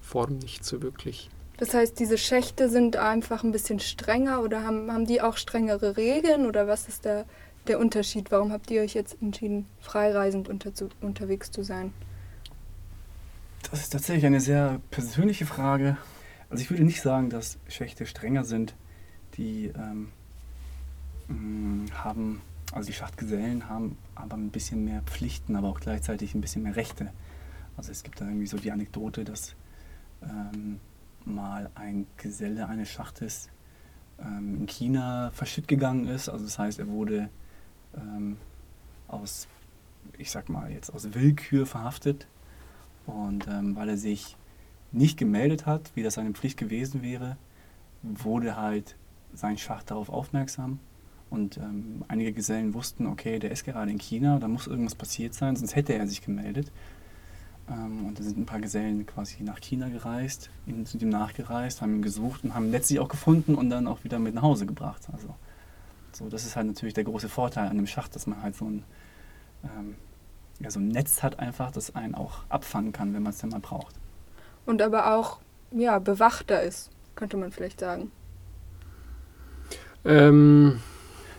Form 0.00 0.38
nicht 0.38 0.64
so 0.64 0.82
wirklich. 0.82 1.30
Das 1.58 1.72
heißt, 1.72 1.98
diese 2.00 2.18
Schächte 2.18 2.68
sind 2.68 2.96
einfach 2.96 3.44
ein 3.44 3.52
bisschen 3.52 3.78
strenger 3.78 4.42
oder 4.42 4.64
haben, 4.64 4.90
haben 4.90 5.06
die 5.06 5.20
auch 5.20 5.36
strengere 5.36 5.96
Regeln 5.96 6.46
oder 6.46 6.66
was 6.66 6.88
ist 6.88 7.04
der, 7.04 7.26
der 7.68 7.78
Unterschied? 7.78 8.30
Warum 8.30 8.50
habt 8.50 8.70
ihr 8.70 8.82
euch 8.82 8.94
jetzt 8.94 9.20
entschieden, 9.22 9.66
freireisend 9.80 10.48
unter, 10.48 10.74
zu, 10.74 10.88
unterwegs 11.00 11.50
zu 11.50 11.62
sein? 11.62 11.92
Das 13.70 13.80
ist 13.80 13.90
tatsächlich 13.90 14.26
eine 14.26 14.40
sehr 14.40 14.80
persönliche 14.90 15.46
Frage. 15.46 15.96
Also 16.50 16.62
ich 16.62 16.70
würde 16.70 16.84
nicht 16.84 17.02
sagen, 17.02 17.30
dass 17.30 17.58
Schächte 17.68 18.06
strenger 18.06 18.44
sind. 18.44 18.74
Die 19.36 19.66
ähm, 19.76 20.10
haben, 21.28 22.40
also 22.72 22.86
die 22.86 22.92
Schachtgesellen 22.92 23.68
haben 23.68 23.96
aber 24.14 24.36
ein 24.36 24.50
bisschen 24.50 24.84
mehr 24.84 25.02
Pflichten, 25.02 25.56
aber 25.56 25.68
auch 25.68 25.80
gleichzeitig 25.80 26.34
ein 26.34 26.40
bisschen 26.40 26.62
mehr 26.62 26.76
Rechte. 26.76 27.12
Also 27.76 27.90
es 27.90 28.02
gibt 28.02 28.20
da 28.20 28.26
irgendwie 28.26 28.46
so 28.46 28.58
die 28.58 28.70
Anekdote, 28.70 29.24
dass 29.24 29.54
ähm, 30.22 30.80
mal 31.24 31.70
ein 31.74 32.06
Geselle 32.16 32.68
eines 32.68 32.90
Schachtes 32.90 33.48
ähm, 34.20 34.60
in 34.60 34.66
China 34.66 35.30
verschütt 35.32 35.68
gegangen 35.68 36.06
ist. 36.06 36.28
Also 36.28 36.44
das 36.44 36.58
heißt, 36.58 36.78
er 36.78 36.88
wurde 36.88 37.30
ähm, 37.96 38.36
aus, 39.08 39.48
ich 40.18 40.30
sag 40.30 40.48
mal 40.48 40.70
jetzt 40.70 40.90
aus 40.90 41.14
Willkür 41.14 41.66
verhaftet. 41.66 42.26
Und 43.06 43.48
ähm, 43.48 43.76
weil 43.76 43.88
er 43.88 43.98
sich 43.98 44.36
nicht 44.92 45.18
gemeldet 45.18 45.66
hat, 45.66 45.90
wie 45.94 46.02
das 46.02 46.14
seine 46.14 46.32
Pflicht 46.32 46.56
gewesen 46.56 47.02
wäre, 47.02 47.36
wurde 48.02 48.56
halt 48.56 48.96
sein 49.34 49.58
Schacht 49.58 49.90
darauf 49.90 50.08
aufmerksam. 50.08 50.78
Und 51.30 51.56
ähm, 51.56 52.04
einige 52.08 52.32
Gesellen 52.32 52.74
wussten, 52.74 53.06
okay, 53.06 53.38
der 53.38 53.50
ist 53.50 53.64
gerade 53.64 53.90
in 53.90 53.98
China, 53.98 54.38
da 54.38 54.46
muss 54.46 54.66
irgendwas 54.66 54.94
passiert 54.94 55.34
sein, 55.34 55.56
sonst 55.56 55.74
hätte 55.74 55.94
er 55.94 56.06
sich 56.06 56.22
gemeldet. 56.22 56.70
Ähm, 57.68 58.06
und 58.06 58.18
da 58.18 58.22
sind 58.22 58.38
ein 58.38 58.46
paar 58.46 58.60
Gesellen 58.60 59.04
quasi 59.06 59.42
nach 59.42 59.58
China 59.60 59.88
gereist, 59.88 60.50
ihm- 60.66 60.86
sind 60.86 61.02
ihm 61.02 61.08
nachgereist, 61.08 61.82
haben 61.82 61.96
ihn 61.96 62.02
gesucht 62.02 62.44
und 62.44 62.54
haben 62.54 62.66
ihn 62.66 62.70
letztlich 62.70 63.00
auch 63.00 63.08
gefunden 63.08 63.54
und 63.54 63.70
dann 63.70 63.86
auch 63.86 64.04
wieder 64.04 64.18
mit 64.18 64.34
nach 64.34 64.42
Hause 64.42 64.66
gebracht. 64.66 65.02
Also, 65.12 65.34
so, 66.12 66.28
das 66.28 66.44
ist 66.44 66.54
halt 66.54 66.66
natürlich 66.68 66.94
der 66.94 67.04
große 67.04 67.28
Vorteil 67.28 67.68
an 67.68 67.76
dem 67.76 67.86
Schacht, 67.86 68.14
dass 68.14 68.26
man 68.26 68.42
halt 68.42 68.54
so 68.54 68.66
ein, 68.66 68.84
ähm, 69.64 69.96
ja, 70.60 70.70
so 70.70 70.78
ein 70.78 70.88
Netz 70.88 71.22
hat 71.22 71.40
einfach, 71.40 71.72
das 71.72 71.96
einen 71.96 72.14
auch 72.14 72.44
abfangen 72.48 72.92
kann, 72.92 73.12
wenn 73.14 73.22
man 73.22 73.30
es 73.32 73.38
denn 73.38 73.50
mal 73.50 73.60
braucht. 73.60 73.96
Und 74.66 74.82
aber 74.82 75.14
auch 75.16 75.40
ja, 75.72 75.98
bewachter 75.98 76.62
ist, 76.62 76.90
könnte 77.16 77.36
man 77.36 77.50
vielleicht 77.50 77.80
sagen. 77.80 78.12
Ähm, 80.04 80.80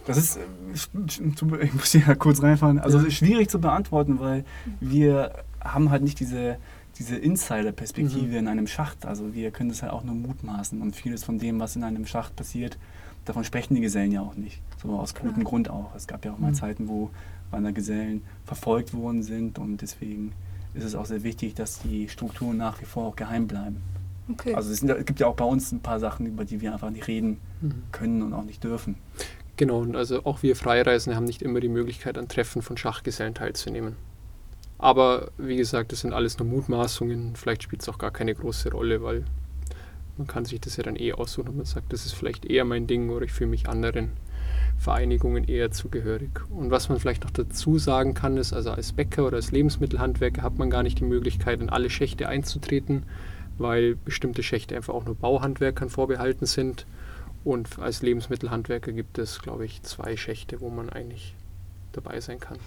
Das 0.06 0.18
ist, 0.18 0.38
äh, 0.38 0.42
ich 0.74 1.74
muss 1.74 1.92
hier 1.92 2.16
kurz 2.20 2.42
reinfahren, 2.42 2.80
also 2.80 3.00
ist 3.00 3.16
schwierig 3.16 3.50
zu 3.50 3.60
beantworten, 3.60 4.20
weil 4.20 4.46
wir 4.80 5.32
haben 5.62 5.90
halt 5.90 6.04
nicht 6.04 6.20
diese, 6.20 6.58
diese 7.00 7.16
Insider-Perspektive 7.18 8.38
in 8.38 8.48
einem 8.48 8.68
Schacht. 8.68 9.06
Also 9.06 9.34
wir 9.34 9.52
können 9.52 9.70
das 9.70 9.82
halt 9.82 9.92
auch 9.92 10.04
nur 10.04 10.16
mutmaßen 10.16 10.82
und 10.82 10.96
vieles 10.96 11.24
von 11.24 11.40
dem, 11.40 11.60
was 11.60 11.76
in 11.76 11.84
einem 11.84 12.06
Schacht 12.06 12.36
passiert, 12.36 12.78
davon 13.26 13.44
sprechen 13.44 13.74
die 13.76 13.82
Gesellen 13.82 14.12
ja 14.12 14.22
auch 14.22 14.36
nicht. 14.36 14.62
So 14.82 14.90
aus 15.00 15.16
gutem 15.16 15.44
Grund 15.44 15.70
auch. 15.70 15.96
Es 15.96 16.06
gab 16.08 16.24
ja 16.26 16.32
auch 16.34 16.38
mal 16.40 16.52
Mhm. 16.52 16.56
Zeiten, 16.56 16.88
wo 16.88 17.10
Wandergesellen 17.52 18.22
verfolgt 18.46 18.94
worden 18.94 19.24
sind 19.24 19.58
und 19.60 19.82
deswegen 19.82 20.34
ist 20.74 20.84
es 20.84 20.94
auch 20.94 21.06
sehr 21.06 21.24
wichtig, 21.24 21.54
dass 21.56 21.80
die 21.80 22.10
Strukturen 22.10 22.58
nach 22.58 22.82
wie 22.82 22.86
vor 22.86 23.08
auch 23.08 23.16
geheim 23.16 23.48
bleiben. 23.48 23.78
Okay. 24.30 24.54
Also 24.56 24.72
es, 24.72 24.80
sind, 24.80 24.90
es 24.90 25.06
gibt 25.06 25.20
ja 25.20 25.28
auch 25.28 25.36
bei 25.36 25.46
uns 25.46 25.72
ein 25.72 25.80
paar 25.80 26.00
Sachen, 26.00 26.26
über 26.26 26.44
die 26.46 26.60
wir 26.62 26.74
einfach 26.74 26.90
nicht 26.90 27.08
reden 27.08 27.38
Mhm. 27.62 27.84
können 27.92 28.22
und 28.22 28.34
auch 28.34 28.44
nicht 28.44 28.64
dürfen. 28.64 28.96
Genau, 29.58 29.80
und 29.80 29.96
also 29.96 30.26
auch 30.26 30.44
wir 30.44 30.56
Freireisende 30.56 31.16
haben 31.16 31.26
nicht 31.26 31.42
immer 31.42 31.60
die 31.60 31.70
Möglichkeit, 31.70 32.18
an 32.18 32.28
Treffen 32.28 32.62
von 32.62 32.78
Schachgesellen 32.78 33.34
teilzunehmen. 33.34 33.96
Aber 34.78 35.32
wie 35.38 35.56
gesagt, 35.56 35.92
das 35.92 36.02
sind 36.02 36.14
alles 36.14 36.38
nur 36.38 36.48
Mutmaßungen. 36.48 37.36
Vielleicht 37.36 37.64
spielt 37.64 37.82
es 37.82 37.90
auch 37.90 37.98
gar 37.98 38.12
keine 38.12 38.36
große 38.36 38.72
Rolle, 38.72 39.02
weil 39.02 39.24
man 40.18 40.28
kann 40.28 40.46
sich 40.46 40.60
das 40.60 40.78
ja 40.78 40.84
dann 40.84 40.98
eh 40.98 41.14
aussuchen 41.14 41.50
und 41.50 41.58
man 41.58 41.66
sagt, 41.66 41.94
das 41.94 42.06
ist 42.06 42.14
vielleicht 42.14 42.46
eher 42.46 42.66
mein 42.66 42.88
Ding 42.88 43.10
oder 43.10 43.26
ich 43.26 43.32
fühle 43.32 43.50
mich 43.50 43.70
anderen 43.70 44.12
Vereinigungen 44.78 45.46
eher 45.46 45.72
zugehörig. 45.72 46.30
Und 46.50 46.72
was 46.72 46.90
man 46.90 47.00
vielleicht 47.00 47.24
noch 47.24 47.32
dazu 47.32 47.78
sagen 47.78 48.14
kann, 48.14 48.38
ist, 48.38 48.54
also 48.54 48.72
als 48.72 48.92
Bäcker 48.92 49.26
oder 49.26 49.38
als 49.38 49.52
Lebensmittelhandwerker 49.52 50.42
hat 50.42 50.58
man 50.58 50.70
gar 50.70 50.84
nicht 50.84 51.00
die 51.00 51.06
Möglichkeit, 51.06 51.62
in 51.62 51.70
alle 51.70 51.90
Schächte 51.90 52.28
einzutreten, 52.28 53.04
weil 53.58 53.96
bestimmte 53.96 54.44
Schächte 54.44 54.76
einfach 54.76 54.94
auch 54.94 55.06
nur 55.06 55.16
Bauhandwerkern 55.16 55.90
vorbehalten 55.90 56.46
sind. 56.46 56.86
Und 57.46 57.80
als 57.80 58.02
Lebensmittelhandwerker 58.02 58.92
gibt 58.92 59.18
es, 59.20 59.42
glaube 59.42 59.66
ich, 59.66 59.82
zwei 59.84 60.18
Schächte, 60.18 60.60
wo 60.60 60.70
man 60.70 60.90
eigentlich 60.90 61.36
dabei 61.94 62.20
sein 62.20 62.40
kann. 62.42 62.58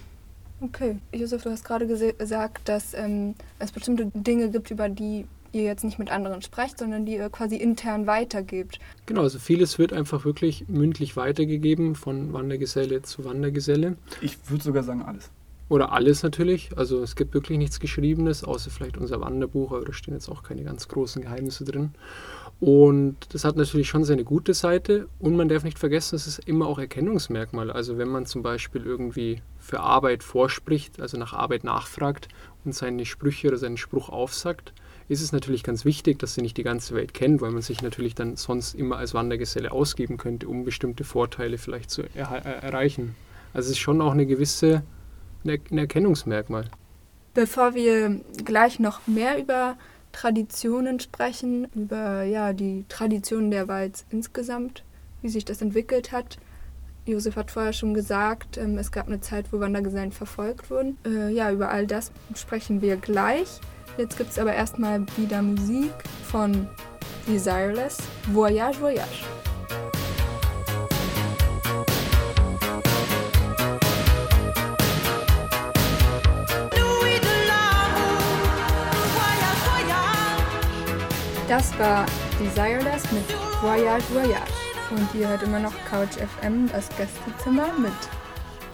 Okay. 0.61 0.97
Josef, 1.13 1.43
du 1.43 1.51
hast 1.51 1.63
gerade 1.63 1.85
gesagt, 1.85 2.67
dass 2.67 2.93
ähm, 2.93 3.35
es 3.59 3.71
bestimmte 3.71 4.09
Dinge 4.13 4.49
gibt, 4.49 4.71
über 4.71 4.89
die 4.89 5.25
ihr 5.51 5.63
jetzt 5.63 5.83
nicht 5.83 5.99
mit 5.99 6.11
anderen 6.11 6.41
sprecht, 6.41 6.79
sondern 6.79 7.05
die 7.05 7.15
ihr 7.15 7.29
quasi 7.29 7.55
intern 7.57 8.07
weitergebt. 8.07 8.79
Genau, 9.05 9.21
also 9.21 9.39
vieles 9.39 9.79
wird 9.79 9.93
einfach 9.93 10.25
wirklich 10.25 10.65
mündlich 10.67 11.17
weitergegeben 11.17 11.95
von 11.95 12.33
Wandergeselle 12.33 13.01
zu 13.01 13.25
Wandergeselle. 13.25 13.97
Ich 14.21 14.37
würde 14.49 14.63
sogar 14.63 14.83
sagen 14.83 15.01
alles. 15.01 15.29
Oder 15.69 15.91
alles 15.91 16.23
natürlich. 16.23 16.71
Also 16.77 17.01
es 17.03 17.15
gibt 17.15 17.33
wirklich 17.33 17.57
nichts 17.57 17.79
Geschriebenes, 17.79 18.43
außer 18.43 18.71
vielleicht 18.71 18.97
unser 18.97 19.21
Wanderbuch, 19.21 19.71
aber 19.71 19.85
da 19.85 19.93
stehen 19.93 20.15
jetzt 20.15 20.29
auch 20.29 20.41
keine 20.43 20.63
ganz 20.63 20.87
großen 20.87 21.21
Geheimnisse 21.21 21.63
drin. 21.63 21.91
Und 22.59 23.15
das 23.33 23.45
hat 23.45 23.55
natürlich 23.55 23.87
schon 23.87 24.03
seine 24.03 24.25
gute 24.25 24.53
Seite 24.53 25.07
und 25.19 25.37
man 25.37 25.47
darf 25.47 25.63
nicht 25.63 25.79
vergessen, 25.79 26.15
es 26.15 26.27
ist 26.27 26.39
immer 26.39 26.67
auch 26.67 26.77
Erkennungsmerkmal. 26.77 27.71
Also 27.71 27.97
wenn 27.97 28.09
man 28.09 28.25
zum 28.25 28.43
Beispiel 28.43 28.83
irgendwie 28.85 29.41
für 29.59 29.79
Arbeit 29.79 30.23
vorspricht, 30.23 30.99
also 30.99 31.17
nach 31.17 31.31
Arbeit 31.31 31.63
nachfragt 31.63 32.27
und 32.65 32.75
seine 32.75 33.05
Sprüche 33.05 33.47
oder 33.47 33.57
seinen 33.57 33.77
Spruch 33.77 34.09
aufsagt, 34.09 34.73
ist 35.07 35.21
es 35.21 35.31
natürlich 35.31 35.63
ganz 35.63 35.85
wichtig, 35.85 36.19
dass 36.19 36.33
sie 36.35 36.41
nicht 36.41 36.57
die 36.57 36.63
ganze 36.63 36.95
Welt 36.95 37.13
kennt, 37.13 37.39
weil 37.39 37.51
man 37.51 37.61
sich 37.61 37.81
natürlich 37.81 38.13
dann 38.13 38.35
sonst 38.35 38.75
immer 38.75 38.97
als 38.97 39.13
Wandergeselle 39.13 39.71
ausgeben 39.71 40.17
könnte, 40.17 40.47
um 40.49 40.65
bestimmte 40.65 41.05
Vorteile 41.05 41.57
vielleicht 41.57 41.89
zu 41.89 42.01
erha- 42.03 42.45
äh, 42.45 42.61
erreichen. 42.61 43.15
Also 43.53 43.67
es 43.67 43.71
ist 43.77 43.79
schon 43.79 44.01
auch 44.01 44.11
eine 44.11 44.25
gewisse 44.25 44.83
Er- 45.45 45.57
ein 45.71 45.77
Erkennungsmerkmal. 45.77 46.65
Bevor 47.33 47.73
wir 47.73 48.19
gleich 48.43 48.79
noch 48.79 49.07
mehr 49.07 49.39
über 49.39 49.77
Traditionen 50.11 50.99
sprechen, 50.99 51.67
über 51.75 52.23
ja, 52.23 52.53
die 52.53 52.85
Traditionen 52.89 53.51
der 53.51 53.67
Walz 53.67 54.05
insgesamt, 54.09 54.83
wie 55.21 55.29
sich 55.29 55.45
das 55.45 55.61
entwickelt 55.61 56.11
hat. 56.11 56.37
Josef 57.05 57.35
hat 57.35 57.51
vorher 57.51 57.73
schon 57.73 57.93
gesagt, 57.93 58.57
ähm, 58.57 58.77
es 58.77 58.91
gab 58.91 59.07
eine 59.07 59.21
Zeit, 59.21 59.51
wo 59.51 59.59
Wandergesellen 59.59 60.11
verfolgt 60.11 60.69
wurden. 60.69 60.97
Äh, 61.05 61.33
ja, 61.33 61.51
über 61.51 61.69
all 61.69 61.87
das 61.87 62.11
sprechen 62.35 62.81
wir 62.81 62.97
gleich. 62.97 63.59
Jetzt 63.97 64.17
gibt 64.17 64.31
es 64.31 64.39
aber 64.39 64.53
erstmal 64.53 65.05
wieder 65.17 65.41
Musik 65.41 65.91
von 66.23 66.67
Desireless, 67.27 67.97
Voyage, 68.31 68.79
Voyage. 68.79 69.25
Das 81.49 81.75
war 81.79 82.05
Desireless 82.39 83.11
mit 83.11 83.23
Voyage 83.63 84.03
Voyage. 84.13 84.53
Und 84.91 85.19
ihr 85.19 85.27
hört 85.27 85.41
immer 85.41 85.59
noch 85.59 85.73
Couch 85.89 86.17
FM, 86.17 86.69
das 86.71 86.87
Gästezimmer 86.95 87.73
mit 87.79 87.91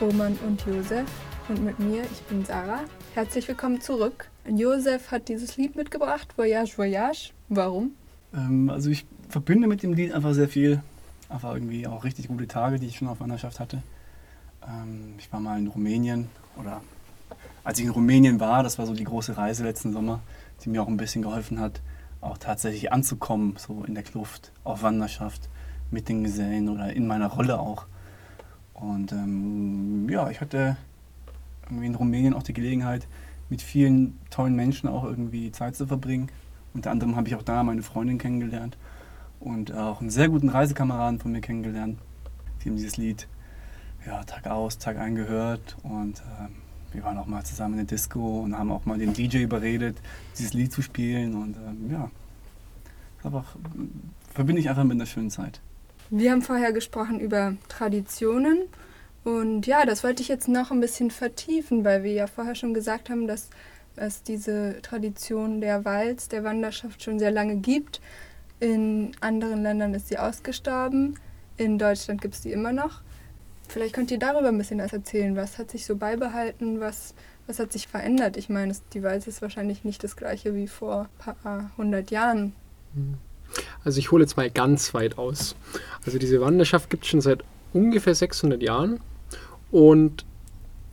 Roman 0.02 0.38
und 0.46 0.62
Josef 0.66 1.06
und 1.48 1.64
mit 1.64 1.80
mir, 1.80 2.04
ich 2.04 2.22
bin 2.24 2.44
Sarah. 2.44 2.82
Herzlich 3.14 3.48
willkommen 3.48 3.80
zurück. 3.80 4.30
Josef 4.46 5.10
hat 5.10 5.30
dieses 5.30 5.56
Lied 5.56 5.78
mitgebracht, 5.78 6.38
Voyage 6.38 6.78
Voyage. 6.78 7.32
Warum? 7.48 7.92
Ähm, 8.34 8.70
also 8.70 8.90
ich 8.90 9.06
verbinde 9.30 9.70
mit 9.70 9.82
dem 9.82 9.94
Lied 9.94 10.12
einfach 10.12 10.34
sehr 10.34 10.50
viel. 10.50 10.84
Einfach 11.30 11.54
irgendwie 11.54 11.88
auch 11.88 12.04
richtig 12.04 12.28
gute 12.28 12.46
Tage, 12.46 12.78
die 12.78 12.88
ich 12.88 12.98
schon 12.98 13.08
auf 13.08 13.22
Wanderschaft 13.22 13.62
hatte. 13.62 13.84
Ähm, 14.68 15.14
ich 15.18 15.32
war 15.32 15.40
mal 15.40 15.58
in 15.58 15.68
Rumänien 15.68 16.28
oder 16.58 16.82
als 17.64 17.80
ich 17.80 17.86
in 17.86 17.92
Rumänien 17.92 18.42
war, 18.42 18.64
das 18.64 18.78
war 18.78 18.86
so 18.86 18.94
die 18.94 19.06
große 19.06 19.38
Reise 19.38 19.64
letzten 19.64 19.94
Sommer, 19.94 20.20
die 20.66 20.70
mir 20.70 20.84
auch 20.84 20.90
ein 20.90 20.98
bisschen 20.98 21.22
geholfen 21.22 21.62
hat, 21.62 21.80
auch 22.26 22.38
tatsächlich 22.38 22.92
anzukommen, 22.92 23.56
so 23.58 23.84
in 23.84 23.94
der 23.94 24.04
Kluft, 24.04 24.52
auf 24.64 24.84
Wanderschaft, 24.84 25.50
mit 25.92 26.10
den 26.10 26.24
Gesellen 26.24 26.70
oder 26.70 26.94
in 26.94 27.08
meiner 27.08 27.28
Rolle 27.28 27.60
auch. 27.60 27.86
Und 28.74 29.12
ähm, 29.12 30.08
ja, 30.10 30.30
ich 30.30 30.42
hatte 30.42 30.78
irgendwie 31.66 31.88
in 31.88 31.96
Rumänien 31.96 32.34
auch 32.34 32.44
die 32.44 32.54
Gelegenheit, 32.54 33.08
mit 33.50 33.62
vielen 33.62 34.20
tollen 34.30 34.56
Menschen 34.56 34.90
auch 34.90 35.04
irgendwie 35.04 35.52
Zeit 35.52 35.76
zu 35.76 35.88
verbringen. 35.88 36.30
Unter 36.74 36.92
anderem 36.92 37.16
habe 37.16 37.28
ich 37.28 37.36
auch 37.36 37.44
da 37.44 37.64
meine 37.64 37.84
Freundin 37.84 38.18
kennengelernt 38.18 38.78
und 39.40 39.74
auch 39.74 40.02
einen 40.02 40.10
sehr 40.10 40.30
guten 40.30 40.50
Reisekameraden 40.50 41.20
von 41.20 41.32
mir 41.32 41.42
kennengelernt. 41.42 42.00
Die 42.64 42.70
haben 42.70 42.76
dieses 42.76 42.98
Lied 42.98 43.28
ja, 44.06 44.24
Tag 44.24 44.48
aus, 44.48 44.78
Tag 44.78 44.98
ein 44.98 45.16
gehört 45.16 45.78
und 45.84 46.22
ähm, 46.40 46.56
wir 46.96 47.04
waren 47.04 47.18
auch 47.18 47.28
mal 47.28 47.44
zusammen 47.44 47.74
in 47.74 47.86
der 47.86 47.98
Disco 47.98 48.42
und 48.42 48.58
haben 48.58 48.72
auch 48.72 48.86
mal 48.86 48.98
den 48.98 49.14
DJ 49.14 49.44
überredet, 49.44 49.98
dieses 50.38 50.54
Lied 50.54 50.72
zu 50.72 50.82
spielen 50.82 51.36
und 51.36 51.56
ähm, 51.58 51.92
ja, 51.92 52.10
einfach 53.24 53.56
verbinde 54.34 54.62
ich 54.62 54.70
einfach 54.70 54.84
mit 54.84 54.94
einer 54.94 55.06
schönen 55.06 55.30
Zeit. 55.30 55.60
Wir 56.10 56.32
haben 56.32 56.42
vorher 56.42 56.72
gesprochen 56.72 57.20
über 57.20 57.56
Traditionen. 57.68 58.60
Und 59.24 59.66
ja, 59.66 59.86
das 59.86 60.04
wollte 60.04 60.22
ich 60.22 60.28
jetzt 60.28 60.48
noch 60.48 60.70
ein 60.70 60.80
bisschen 60.80 61.10
vertiefen, 61.10 61.84
weil 61.84 62.04
wir 62.04 62.14
ja 62.14 62.28
vorher 62.28 62.54
schon 62.54 62.76
gesagt 62.76 63.10
haben, 63.10 63.26
dass 63.26 63.50
es 63.96 64.22
diese 64.22 64.82
Tradition 64.84 65.62
der 65.62 65.84
Walz, 65.84 66.28
der 66.28 66.44
Wanderschaft 66.44 67.02
schon 67.02 67.18
sehr 67.18 67.32
lange 67.32 67.56
gibt. 67.56 68.02
In 68.60 69.14
anderen 69.22 69.64
Ländern 69.64 69.96
ist 69.96 70.10
sie 70.10 70.20
ausgestorben. 70.20 71.18
In 71.58 71.80
Deutschland 71.80 72.22
gibt 72.22 72.36
es 72.36 72.42
die 72.42 72.52
immer 72.52 72.72
noch. 72.72 73.02
Vielleicht 73.71 73.93
könnt 73.93 74.12
ihr 74.12 74.19
darüber 74.19 74.49
ein 74.49 74.58
bisschen 74.58 74.80
was 74.80 74.93
erzählen. 74.93 75.36
Was 75.36 75.58
hat 75.58 75.71
sich 75.71 75.86
so 75.86 75.95
beibehalten? 75.95 76.80
Was, 76.80 77.13
was 77.47 77.60
hat 77.60 77.71
sich 77.73 77.88
verändert? 77.88 78.38
Ich 78.38 78.49
meine, 78.49 78.75
die 78.93 79.04
Walz 79.04 79.28
ist 79.28 79.41
wahrscheinlich 79.41 79.84
nicht 79.84 80.04
das 80.04 80.15
gleiche 80.15 80.56
wie 80.56 80.67
vor 80.67 81.10
ein 81.25 81.36
paar 81.36 81.71
hundert 81.78 82.12
Jahren. 82.12 82.54
Also 83.84 83.99
ich 83.99 84.12
hole 84.12 84.23
jetzt 84.23 84.38
mal 84.38 84.49
ganz 84.49 84.93
weit 84.93 85.17
aus. 85.17 85.56
Also 86.06 86.17
diese 86.17 86.41
Wanderschaft 86.41 86.89
gibt 86.89 87.04
es 87.04 87.10
schon 87.10 87.21
seit 87.21 87.43
ungefähr 87.73 88.15
600 88.15 88.62
Jahren 88.62 88.99
und 89.71 90.25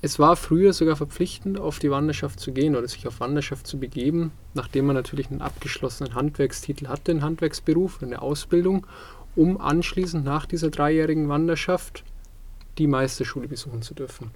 es 0.05 0.19
war 0.19 0.35
früher 0.35 0.73
sogar 0.73 0.97
verpflichtend, 0.97 1.61
auf 1.61 1.79
die 1.79 1.91
Wanderschaft 1.91 2.41
zu 2.41 2.51
gehen 2.51 2.75
oder 2.75 2.89
sich 2.89 3.07
auf 3.07 3.21
Wanderschaft 3.21 3.69
zu 3.69 3.79
begeben, 3.79 4.33
nachdem 4.53 4.87
man 4.87 4.97
natürlich 4.97 5.31
einen 5.31 5.43
abgeschlossenen 5.43 6.17
Handwerkstitel 6.17 6.89
hatte, 6.89 7.13
einen 7.13 7.23
Handwerksberuf, 7.23 8.03
eine 8.03 8.21
Ausbildung, 8.21 8.85
um 9.37 9.61
anschließend 9.61 10.25
nach 10.25 10.47
dieser 10.47 10.71
dreijährigen 10.71 11.29
Wanderschaft 11.29 12.03
die 12.79 12.87
Meisterschule 12.87 13.49
besuchen 13.49 13.83
zu 13.83 13.95
dürfen. 13.95 14.31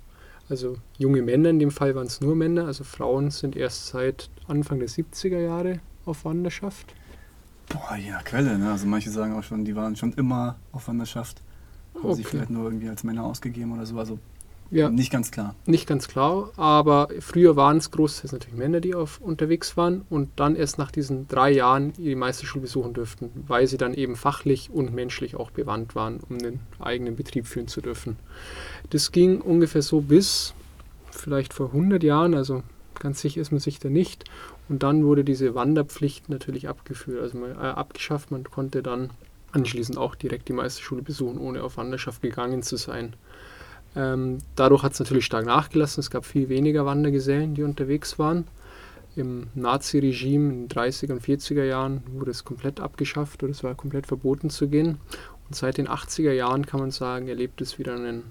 Also 0.49 0.77
junge 0.99 1.23
Männer, 1.23 1.51
in 1.51 1.59
dem 1.59 1.71
Fall 1.71 1.95
waren 1.95 2.07
es 2.07 2.21
nur 2.21 2.37
Männer, 2.37 2.67
also 2.67 2.85
Frauen 2.85 3.31
sind 3.31 3.57
erst 3.57 3.89
seit 3.89 4.31
Anfang 4.47 4.79
der 4.79 4.89
70er 4.89 5.39
Jahre 5.41 5.81
auf 6.05 6.25
Wanderschaft. 6.25 6.95
Boah, 7.69 7.97
nach 8.11 8.25
Quelle, 8.25 8.57
ne? 8.59 8.71
Also 8.71 8.87
manche 8.87 9.11
sagen 9.11 9.35
auch 9.37 9.43
schon, 9.43 9.65
die 9.65 9.75
waren 9.75 9.97
schon 9.97 10.13
immer 10.13 10.57
auf 10.71 10.87
Wanderschaft. 10.87 11.43
Haben 11.95 12.15
sich 12.15 12.25
Okay. 12.27 12.37
vielleicht 12.37 12.51
nur 12.51 12.65
irgendwie 12.65 12.89
als 12.89 13.03
Männer 13.03 13.25
ausgegeben 13.25 13.73
oder 13.73 13.87
so. 13.87 13.99
Also 13.99 14.19
Ja. 14.71 14.91
nicht 14.91 15.11
ganz 15.11 15.31
klar. 15.31 15.55
Nicht 15.67 15.87
ganz 15.87 16.09
klar, 16.09 16.51
aber 16.57 17.09
früher 17.21 17.57
waren 17.57 17.77
es 17.77 17.91
großteils 17.91 18.33
natürlich 18.33 18.57
Männer, 18.57 18.81
die 18.81 18.95
auf, 18.95 19.21
unterwegs 19.21 19.77
waren 19.77 20.03
und 20.11 20.31
dann 20.37 20.57
erst 20.57 20.79
nach 20.79 20.91
diesen 20.91 21.29
drei 21.29 21.51
Jahren 21.51 21.93
die 21.93 22.15
Meisterschule 22.15 22.63
besuchen 22.63 22.93
dürften, 22.93 23.31
weil 23.47 23.67
sie 23.67 23.77
dann 23.77 23.95
eben 23.95 24.17
fachlich 24.17 24.71
und 24.71 24.95
menschlich 24.95 25.37
auch 25.37 25.51
bewandt 25.51 25.95
waren, 25.95 26.21
um 26.29 26.39
den 26.39 26.61
eigenen 26.79 27.17
Betrieb 27.17 27.47
führen 27.47 27.69
zu 27.69 27.81
dürfen. 27.81 28.17
Das 28.91 29.13
ging 29.13 29.41
ungefähr 29.41 29.83
so 29.83 30.01
bis 30.01 30.55
vielleicht 31.11 31.53
vor 31.53 31.69
100 31.69 32.03
Jahren, 32.03 32.35
also 32.35 32.63
ganz 32.99 33.21
sicher 33.21 33.41
ist 33.41 33.51
man 33.51 33.61
sich 33.61 33.79
da 33.79 33.89
nicht. 33.89 34.25
Und 34.69 34.83
dann 34.83 35.05
wurde 35.05 35.25
diese 35.25 35.55
Wanderpflicht 35.55 36.29
natürlich 36.29 36.69
abgeführt, 36.69 37.23
also 37.23 37.39
mal, 37.39 37.53
äh, 37.53 37.55
abgeschafft. 37.55 38.31
Man 38.31 38.45
konnte 38.45 38.83
dann 38.83 39.11
anschließend 39.53 39.97
auch 39.97 40.15
direkt 40.15 40.49
die 40.49 40.53
Meisterschule 40.53 41.03
besuchen, 41.03 41.39
ohne 41.39 41.63
auf 41.63 41.77
Wanderschaft 41.77 42.23
gegangen 42.23 42.63
zu 42.63 42.77
sein. 42.77 43.15
Ähm, 43.97 44.39
dadurch 44.55 44.83
hat 44.83 44.93
es 44.93 45.01
natürlich 45.01 45.25
stark 45.25 45.47
nachgelassen. 45.47 46.01
Es 46.01 46.11
gab 46.11 46.27
viel 46.27 46.49
weniger 46.49 46.85
Wandergesellen, 46.85 47.55
die 47.55 47.63
unterwegs 47.63 48.19
waren. 48.19 48.47
Im 49.17 49.47
Nazi-Regime 49.55 50.53
in 50.53 50.69
den 50.69 50.69
30er 50.69 51.13
und 51.13 51.23
40er 51.23 51.65
Jahren 51.65 52.03
wurde 52.13 52.31
es 52.31 52.45
komplett 52.45 52.81
abgeschafft 52.81 53.43
oder 53.43 53.53
es 53.53 53.65
war 53.65 53.75
komplett 53.75 54.07
verboten 54.07 54.51
zu 54.51 54.69
gehen. 54.69 54.99
Und 55.49 55.57
seit 55.57 55.79
den 55.79 55.89
80er 55.89 56.33
Jahren 56.33 56.67
kann 56.67 56.81
man 56.81 56.91
sagen, 56.91 57.27
erlebt 57.29 57.63
es 57.63 57.79
wieder 57.79 57.95
einen 57.95 58.25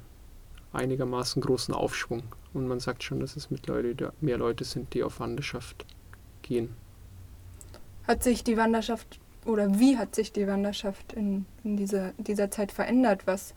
einigermaßen 0.72 1.42
großen 1.42 1.74
Aufschwung. 1.74 2.22
Und 2.54 2.68
man 2.68 2.80
sagt 2.80 3.04
schon, 3.04 3.20
dass 3.20 3.36
es 3.36 3.50
mittlerweile 3.50 3.96
mehr 4.22 4.38
Leute 4.38 4.64
sind, 4.64 4.94
die 4.94 5.04
auf 5.04 5.20
Wanderschaft 5.20 5.86
gehen. 6.44 6.70
Hat 8.08 8.22
sich 8.22 8.44
die 8.44 8.56
Wanderschaft 8.56 9.20
oder 9.46 9.80
wie 9.80 9.98
hat 9.98 10.14
sich 10.14 10.32
die 10.32 10.48
Wanderschaft 10.48 11.14
in, 11.14 11.46
in 11.64 11.78
dieser, 11.78 12.14
dieser 12.18 12.52
Zeit 12.52 12.72
verändert? 12.72 13.26
Was, 13.26 13.56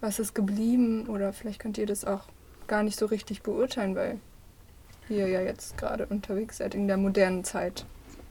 was 0.00 0.18
ist 0.18 0.34
geblieben? 0.34 1.06
Oder 1.08 1.32
vielleicht 1.32 1.60
könnt 1.60 1.78
ihr 1.78 1.86
das 1.86 2.04
auch 2.04 2.24
gar 2.66 2.82
nicht 2.82 2.98
so 2.98 3.06
richtig 3.06 3.42
beurteilen, 3.42 3.94
weil 3.94 4.18
ihr 5.08 5.28
ja 5.28 5.40
jetzt 5.40 5.78
gerade 5.78 6.06
unterwegs 6.06 6.58
seid 6.58 6.74
in 6.74 6.86
der 6.86 6.96
modernen 6.96 7.44
Zeit. 7.44 7.86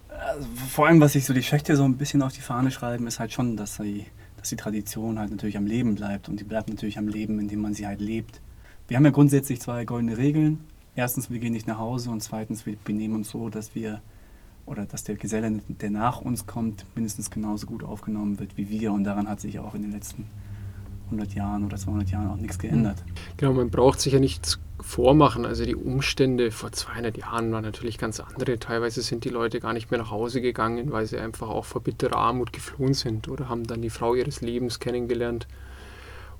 Also 0.10 0.48
vor 0.70 0.88
allem, 0.88 1.02
was 1.02 1.14
sich 1.14 1.26
so 1.26 1.34
die 1.34 1.44
Schächte 1.44 1.76
so 1.76 1.84
ein 1.84 1.98
bisschen 1.98 2.22
auf 2.22 2.34
die 2.34 2.42
Fahne 2.42 2.72
schreiben, 2.72 3.08
ist 3.08 3.20
halt 3.20 3.34
schon, 3.34 3.58
dass 3.58 3.78
die, 3.78 4.06
dass 4.38 4.50
die 4.50 4.56
Tradition 4.56 5.20
halt 5.20 5.32
natürlich 5.32 5.58
am 5.58 5.66
Leben 5.66 5.96
bleibt. 5.96 6.30
Und 6.30 6.40
die 6.40 6.44
bleibt 6.44 6.70
natürlich 6.70 6.98
am 6.98 7.08
Leben, 7.08 7.40
indem 7.40 7.62
man 7.62 7.74
sie 7.74 7.88
halt 7.88 8.00
lebt. 8.00 8.42
Wir 8.88 8.98
haben 8.98 9.06
ja 9.06 9.12
grundsätzlich 9.12 9.60
zwei 9.60 9.86
goldene 9.86 10.18
Regeln. 10.18 10.64
Erstens, 10.96 11.30
wir 11.30 11.40
gehen 11.40 11.54
nicht 11.54 11.68
nach 11.68 11.78
Hause 11.78 12.10
und 12.10 12.24
zweitens, 12.24 12.66
wir 12.66 12.76
benehmen 12.84 13.16
uns 13.16 13.30
so, 13.30 13.50
dass 13.50 13.76
wir 13.76 14.02
oder 14.66 14.86
dass 14.86 15.04
der 15.04 15.16
Geselle, 15.16 15.62
der 15.68 15.90
nach 15.90 16.22
uns 16.22 16.46
kommt, 16.46 16.86
mindestens 16.96 17.32
genauso 17.32 17.68
gut 17.68 17.84
aufgenommen 17.84 18.40
wird 18.40 18.58
wie 18.58 18.70
wir. 18.70 18.92
Und 18.92 19.04
daran 19.04 19.30
hat 19.30 19.40
sich 19.40 19.60
auch 19.60 19.76
in 19.76 19.82
den 19.82 19.92
letzten 19.92 20.26
100 21.08 21.34
Jahren 21.34 21.66
oder 21.66 21.78
200 21.78 22.10
Jahren 22.10 22.30
auch 22.30 22.38
nichts 22.38 22.60
geändert. 22.60 23.04
Genau, 23.38 23.54
man 23.54 23.70
braucht 23.70 24.00
sich 24.00 24.14
ja 24.14 24.20
nichts 24.20 24.60
vormachen. 24.80 25.46
Also 25.46 25.66
die 25.66 25.76
Umstände 25.76 26.52
vor 26.52 26.72
200 26.72 27.18
Jahren 27.18 27.52
waren 27.52 27.64
natürlich 27.64 27.98
ganz 27.98 28.20
andere. 28.20 28.60
Teilweise 28.60 29.02
sind 29.02 29.26
die 29.26 29.30
Leute 29.30 29.60
gar 29.60 29.74
nicht 29.74 29.92
mehr 29.92 30.00
nach 30.00 30.12
Hause 30.12 30.42
gegangen, 30.42 30.92
weil 30.92 31.06
sie 31.06 31.18
einfach 31.18 31.50
auch 31.50 31.66
vor 31.66 31.82
bitterer 31.82 32.18
Armut 32.18 32.54
geflohen 32.54 32.94
sind 32.94 33.28
oder 33.28 33.50
haben 33.50 33.66
dann 33.66 33.82
die 33.82 33.90
Frau 33.90 34.16
ihres 34.16 34.42
Lebens 34.42 34.80
kennengelernt 34.80 35.48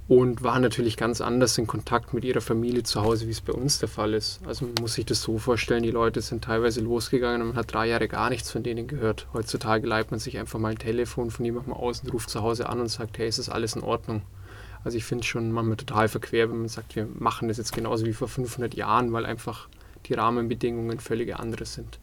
und 0.08 0.42
waren 0.42 0.62
natürlich 0.62 0.96
ganz 0.96 1.20
anders 1.20 1.58
in 1.58 1.68
Kontakt 1.68 2.14
mit 2.14 2.24
ihrer 2.24 2.40
Familie 2.40 2.84
zu 2.84 3.02
Hause, 3.02 3.28
wie 3.28 3.32
es 3.32 3.42
bei 3.42 3.52
uns 3.52 3.80
der 3.80 3.90
Fall 3.90 4.14
ist. 4.14 4.40
Also 4.48 4.66
man 4.66 4.76
muss 4.80 4.94
sich 4.94 5.06
das 5.06 5.22
so 5.22 5.38
vorstellen, 5.38 5.84
die 5.84 5.92
Leute 5.92 6.22
sind 6.22 6.46
teilweise 6.46 6.80
losgegangen 6.80 7.42
und 7.42 7.48
man 7.50 7.58
hat 7.58 7.74
drei 7.74 7.88
Jahre 7.88 8.08
gar 8.08 8.30
nichts 8.30 8.50
von 8.50 8.64
denen 8.64 8.88
gehört. 8.88 9.28
Heutzutage 9.34 9.86
leiht 9.86 10.12
man 10.12 10.20
sich 10.20 10.38
einfach 10.38 10.60
mal 10.60 10.70
ein 10.70 10.78
Telefon 10.78 11.30
von 11.30 11.44
jemandem 11.44 11.74
aus 11.74 12.02
und 12.02 12.14
ruft 12.14 12.30
zu 12.30 12.42
Hause 12.42 12.70
an 12.70 12.80
und 12.80 12.88
sagt, 12.88 13.18
hey, 13.18 13.28
ist 13.28 13.40
das 13.40 13.50
alles 13.50 13.76
in 13.76 13.84
Ordnung? 13.84 14.22
Also 14.88 15.00
ich 15.00 15.04
finde 15.04 15.24
es 15.24 15.28
schon 15.28 15.52
manchmal 15.52 15.76
total 15.76 16.08
verquer, 16.08 16.50
wenn 16.50 16.60
man 16.60 16.70
sagt, 16.70 16.96
wir 16.96 17.10
machen 17.20 17.50
das 17.50 17.58
jetzt 17.58 17.74
genauso 17.74 18.06
wie 18.06 18.14
vor 18.14 18.30
500 18.30 18.74
Jahren, 18.74 19.12
weil 19.12 19.26
einfach 19.26 19.68
die 20.06 20.14
Rahmenbedingungen 20.14 21.02
völlig 21.02 21.36
andere 21.36 21.66
sind. 21.66 22.00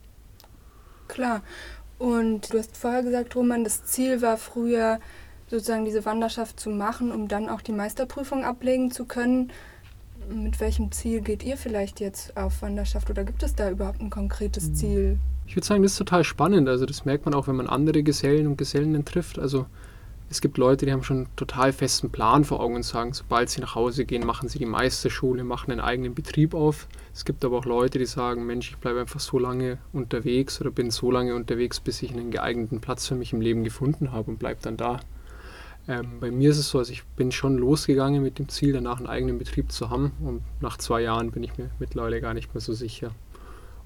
Klar. 1.07 1.41
Und 1.97 2.53
du 2.53 2.59
hast 2.59 2.77
vorher 2.77 3.01
gesagt, 3.01 3.35
Roman, 3.35 3.63
das 3.63 3.85
Ziel 3.85 4.21
war 4.21 4.37
früher, 4.37 4.99
sozusagen 5.47 5.85
diese 5.85 6.05
Wanderschaft 6.05 6.59
zu 6.59 6.69
machen, 6.69 7.11
um 7.11 7.27
dann 7.27 7.49
auch 7.49 7.61
die 7.61 7.71
Meisterprüfung 7.71 8.45
ablegen 8.45 8.91
zu 8.91 9.05
können. 9.05 9.51
Mit 10.29 10.59
welchem 10.59 10.91
Ziel 10.91 11.21
geht 11.21 11.43
ihr 11.43 11.57
vielleicht 11.57 11.99
jetzt 11.99 12.37
auf 12.37 12.61
Wanderschaft 12.61 13.09
oder 13.09 13.23
gibt 13.23 13.41
es 13.41 13.55
da 13.55 13.71
überhaupt 13.71 13.99
ein 13.99 14.11
konkretes 14.11 14.75
Ziel? 14.75 15.17
Ich 15.47 15.55
würde 15.55 15.65
sagen, 15.65 15.81
das 15.81 15.93
ist 15.93 15.97
total 15.97 16.23
spannend. 16.23 16.69
Also 16.69 16.85
das 16.85 17.03
merkt 17.03 17.25
man 17.25 17.33
auch, 17.33 17.47
wenn 17.47 17.55
man 17.55 17.65
andere 17.65 18.03
Gesellen 18.03 18.45
und 18.45 18.57
Gesellen 18.59 19.03
trifft. 19.05 19.39
Also 19.39 19.65
es 20.29 20.41
gibt 20.41 20.57
Leute, 20.57 20.85
die 20.85 20.91
haben 20.91 21.03
schon 21.03 21.17
einen 21.17 21.35
total 21.35 21.71
festen 21.71 22.09
Plan 22.09 22.43
vor 22.43 22.59
Augen 22.59 22.75
und 22.75 22.83
sagen, 22.83 23.13
sobald 23.13 23.49
sie 23.49 23.61
nach 23.61 23.75
Hause 23.75 24.05
gehen, 24.05 24.25
machen 24.25 24.49
sie 24.49 24.57
die 24.57 24.65
Meisterschule, 24.65 25.43
machen 25.43 25.71
einen 25.71 25.81
eigenen 25.81 26.15
Betrieb 26.15 26.53
auf. 26.53 26.87
Es 27.13 27.25
gibt 27.25 27.45
aber 27.45 27.57
auch 27.57 27.65
Leute, 27.65 27.99
die 27.99 28.05
sagen, 28.05 28.45
Mensch, 28.45 28.71
ich 28.71 28.77
bleibe 28.77 28.99
einfach 28.99 29.19
so 29.19 29.37
lange 29.37 29.77
unterwegs 29.93 30.59
oder 30.59 30.71
bin 30.71 30.89
so 30.89 31.11
lange 31.11 31.35
unterwegs, 31.35 31.79
bis 31.79 32.01
ich 32.01 32.11
einen 32.11 32.31
geeigneten 32.31 32.81
Platz 32.81 33.07
für 33.07 33.15
mich 33.15 33.33
im 33.33 33.41
Leben 33.41 33.63
gefunden 33.63 34.11
habe 34.11 34.31
und 34.31 34.39
bleibe 34.39 34.59
dann 34.63 34.77
da. 34.77 34.99
Ähm, 35.87 36.19
bei 36.19 36.31
mir 36.31 36.49
ist 36.49 36.57
es 36.57 36.69
so, 36.69 36.79
also 36.79 36.91
ich 36.91 37.03
bin 37.03 37.31
schon 37.31 37.57
losgegangen 37.57 38.23
mit 38.23 38.39
dem 38.39 38.49
Ziel, 38.49 38.73
danach 38.73 38.97
einen 38.97 39.07
eigenen 39.07 39.37
Betrieb 39.37 39.71
zu 39.71 39.91
haben. 39.91 40.13
Und 40.21 40.41
nach 40.59 40.77
zwei 40.77 41.01
Jahren 41.01 41.31
bin 41.31 41.43
ich 41.43 41.57
mir 41.57 41.69
mittlerweile 41.77 42.21
gar 42.21 42.33
nicht 42.33 42.53
mehr 42.53 42.61
so 42.61 42.73
sicher, 42.73 43.11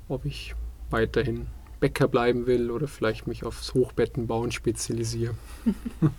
ob 0.07 0.23
ich 0.23 0.55
weiterhin 0.89 1.47
Bäcker 1.79 2.07
bleiben 2.07 2.45
will 2.45 2.71
oder 2.71 2.87
vielleicht 2.87 3.27
mich 3.27 3.43
aufs 3.43 3.73
Hochbettenbauen 3.73 4.51
spezialisiere. 4.51 5.35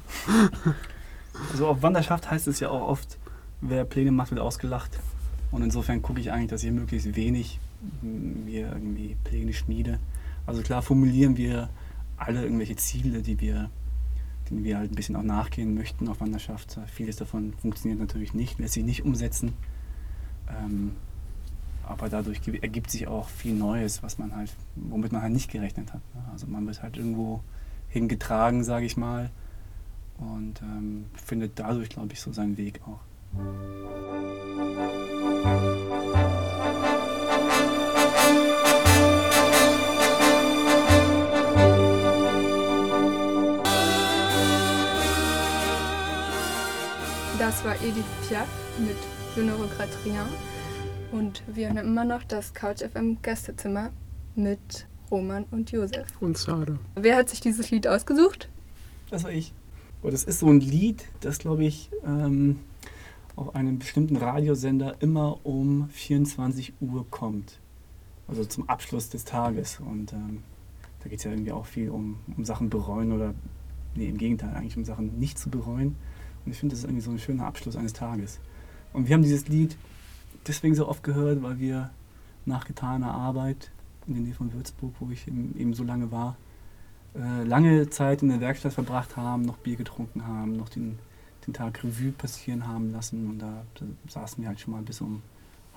Also 1.52 1.68
auf 1.68 1.82
Wanderschaft 1.82 2.30
heißt 2.30 2.48
es 2.48 2.60
ja 2.60 2.68
auch 2.70 2.86
oft, 2.86 3.18
wer 3.60 3.84
Pläne 3.84 4.12
macht, 4.12 4.30
wird 4.30 4.40
ausgelacht. 4.40 4.98
Und 5.50 5.62
insofern 5.62 6.02
gucke 6.02 6.20
ich 6.20 6.32
eigentlich, 6.32 6.50
dass 6.50 6.62
ich 6.62 6.70
möglichst 6.70 7.16
wenig 7.16 7.58
mm, 8.02 8.44
mir 8.44 8.72
irgendwie 8.72 9.16
Pläne 9.24 9.52
schmiede. 9.52 9.98
Also 10.46 10.62
klar 10.62 10.82
formulieren 10.82 11.36
wir 11.36 11.70
alle 12.16 12.42
irgendwelche 12.42 12.76
Ziele, 12.76 13.22
die 13.22 13.40
wir, 13.40 13.70
denen 14.48 14.64
wir 14.64 14.78
halt 14.78 14.92
ein 14.92 14.94
bisschen 14.94 15.16
auch 15.16 15.22
nachgehen 15.22 15.74
möchten 15.74 16.08
auf 16.08 16.20
Wanderschaft. 16.20 16.78
Vieles 16.86 17.16
davon 17.16 17.54
funktioniert 17.54 18.00
natürlich 18.00 18.34
nicht, 18.34 18.58
lässt 18.58 18.74
sich 18.74 18.84
nicht 18.84 19.04
umsetzen. 19.04 19.54
Ähm, 20.48 20.92
aber 21.90 22.08
dadurch 22.08 22.40
ergibt 22.62 22.90
sich 22.90 23.08
auch 23.08 23.28
viel 23.28 23.54
Neues, 23.54 24.02
was 24.02 24.18
man 24.18 24.34
halt, 24.36 24.54
womit 24.76 25.12
man 25.12 25.22
halt 25.22 25.32
nicht 25.32 25.50
gerechnet 25.50 25.92
hat. 25.92 26.00
ne? 26.14 26.24
Also 26.32 26.46
man 26.46 26.66
wird 26.66 26.82
halt 26.82 26.96
irgendwo 26.96 27.40
hingetragen, 27.88 28.62
sage 28.62 28.86
ich 28.86 28.96
mal, 28.96 29.30
und 30.18 30.62
ähm, 30.62 31.06
findet 31.14 31.58
dadurch, 31.58 31.88
glaube 31.88 32.12
ich, 32.12 32.20
so 32.20 32.32
seinen 32.32 32.56
Weg 32.56 32.80
auch. 32.86 33.00
Das 47.38 47.64
war 47.64 47.74
Edith 47.82 48.04
Piaf 48.28 48.48
mit 48.78 48.96
Je 49.34 49.42
ne 49.42 49.52
regrette 49.52 49.96
rien. 50.04 50.26
Und 51.12 51.42
wir 51.48 51.68
haben 51.68 51.78
immer 51.78 52.04
noch 52.04 52.22
das 52.22 52.54
Couch 52.54 52.82
FM 52.82 53.20
Gästezimmer 53.20 53.90
mit 54.36 54.86
Roman 55.10 55.44
und 55.50 55.70
Josef. 55.72 56.06
Und 56.20 56.38
Sarah. 56.38 56.78
Wer 56.94 57.16
hat 57.16 57.28
sich 57.28 57.40
dieses 57.40 57.70
Lied 57.70 57.88
ausgesucht? 57.88 58.48
Das 59.10 59.24
war 59.24 59.32
ich. 59.32 59.52
Und 60.02 60.14
das 60.14 60.22
ist 60.22 60.38
so 60.38 60.46
ein 60.46 60.60
Lied, 60.60 61.04
das, 61.20 61.38
glaube 61.38 61.64
ich, 61.64 61.90
ähm, 62.04 62.60
auf 63.34 63.54
einem 63.56 63.78
bestimmten 63.78 64.16
Radiosender 64.16 64.96
immer 65.00 65.44
um 65.44 65.88
24 65.90 66.74
Uhr 66.80 67.04
kommt. 67.10 67.58
Also 68.28 68.44
zum 68.44 68.68
Abschluss 68.68 69.08
des 69.08 69.24
Tages. 69.24 69.80
Und 69.80 70.12
ähm, 70.12 70.44
da 71.02 71.08
geht 71.08 71.18
es 71.18 71.24
ja 71.24 71.32
irgendwie 71.32 71.52
auch 71.52 71.66
viel 71.66 71.90
um, 71.90 72.20
um 72.36 72.44
Sachen 72.44 72.70
bereuen 72.70 73.10
oder, 73.10 73.34
nee, 73.96 74.08
im 74.08 74.16
Gegenteil, 74.16 74.54
eigentlich 74.54 74.76
um 74.76 74.84
Sachen 74.84 75.18
nicht 75.18 75.38
zu 75.38 75.50
bereuen. 75.50 75.96
Und 76.44 76.52
ich 76.52 76.58
finde, 76.58 76.74
das 76.74 76.80
ist 76.80 76.84
irgendwie 76.84 77.02
so 77.02 77.10
ein 77.10 77.18
schöner 77.18 77.46
Abschluss 77.46 77.74
eines 77.74 77.94
Tages. 77.94 78.38
Und 78.92 79.08
wir 79.08 79.14
haben 79.14 79.22
dieses 79.22 79.48
Lied 79.48 79.76
deswegen 80.50 80.74
so 80.74 80.88
oft 80.88 81.02
gehört, 81.02 81.42
weil 81.42 81.58
wir 81.58 81.90
nach 82.44 82.66
getaner 82.66 83.14
Arbeit 83.14 83.70
in 84.06 84.14
der 84.14 84.22
Nähe 84.22 84.34
von 84.34 84.52
Würzburg, 84.52 84.94
wo 84.98 85.10
ich 85.10 85.26
eben, 85.28 85.56
eben 85.56 85.74
so 85.74 85.84
lange 85.84 86.10
war, 86.10 86.36
äh, 87.14 87.44
lange 87.44 87.88
Zeit 87.90 88.22
in 88.22 88.28
der 88.28 88.40
Werkstatt 88.40 88.72
verbracht 88.72 89.16
haben, 89.16 89.42
noch 89.42 89.58
Bier 89.58 89.76
getrunken 89.76 90.26
haben, 90.26 90.56
noch 90.56 90.68
den, 90.68 90.98
den 91.46 91.54
Tag 91.54 91.82
Revue 91.84 92.12
passieren 92.12 92.66
haben 92.66 92.92
lassen. 92.92 93.28
Und 93.28 93.38
da, 93.38 93.64
da 93.74 93.86
saßen 94.08 94.42
wir 94.42 94.48
halt 94.48 94.60
schon 94.60 94.72
mal 94.72 94.82
bis 94.82 95.00
um 95.00 95.22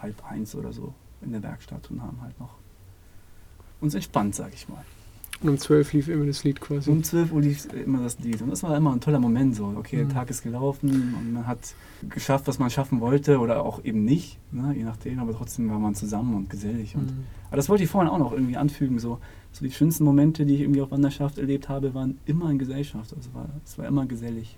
halb 0.02 0.24
eins 0.26 0.56
oder 0.56 0.74
so 0.74 0.94
in 1.22 1.32
der 1.32 1.44
Werkstatt 1.44 1.90
und 1.92 2.02
haben 2.02 2.22
halt 2.22 2.40
noch 2.40 2.56
uns 3.80 3.94
entspannt, 3.94 4.36
sag 4.36 4.54
ich 4.54 4.68
mal. 4.68 4.84
Und 5.44 5.50
um 5.50 5.58
12 5.58 5.92
lief 5.94 6.08
immer 6.08 6.26
das 6.26 6.44
Lied 6.46 6.62
quasi. 6.62 6.90
Um 6.90 7.04
12 7.04 7.32
Uhr 7.34 7.42
lief 7.42 7.68
immer 7.74 8.02
das 8.02 8.18
Lied. 8.20 8.42
Und 8.42 8.50
das 8.50 8.64
war 8.64 8.76
immer 8.78 8.94
ein 8.94 9.02
toller 9.02 9.20
Moment 9.20 9.56
so. 9.56 9.66
Okay, 9.78 9.98
der 9.98 10.06
Mhm. 10.06 10.10
Tag 10.10 10.30
ist 10.30 10.42
gelaufen 10.42 10.90
und 10.90 11.34
man 11.34 11.46
hat 11.46 11.76
geschafft, 12.10 12.48
was 12.48 12.60
man 12.60 12.70
schaffen 12.70 13.02
wollte 13.02 13.40
oder 13.40 13.64
auch 13.64 13.84
eben 13.84 14.06
nicht, 14.06 14.40
ne, 14.52 14.74
je 14.76 14.84
nachdem, 14.84 15.20
aber 15.20 15.34
trotzdem 15.34 15.70
war 15.70 15.80
man 15.80 15.96
zusammen 15.96 16.34
und 16.36 16.50
gesellig. 16.50 16.96
Und, 16.96 17.08
Mhm. 17.08 17.24
Aber 17.48 17.58
das 17.58 17.68
wollte 17.70 17.84
ich 17.84 17.90
vorhin 17.90 18.10
auch 18.10 18.18
noch 18.18 18.32
irgendwie 18.32 18.58
anfügen. 18.58 19.00
So, 19.00 19.20
so 19.52 19.64
die 19.66 19.72
schönsten 19.72 20.04
Momente, 20.06 20.46
die 20.46 20.56
ich 20.56 20.62
irgendwie 20.62 20.82
auf 20.82 20.92
Wanderschaft 20.92 21.38
erlebt 21.38 21.68
habe, 21.70 21.94
waren 21.94 22.18
immer 22.26 22.50
in 22.50 22.58
Gesellschaft. 22.58 23.14
Also 23.16 23.34
war, 23.34 23.50
es 23.66 23.78
war 23.78 23.86
immer 23.86 24.06
gesellig. 24.06 24.58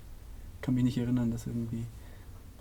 Ich 0.56 0.62
kann 0.62 0.76
mich 0.76 0.84
nicht 0.84 0.98
erinnern, 0.98 1.32
dass 1.32 1.48
irgendwie. 1.48 1.84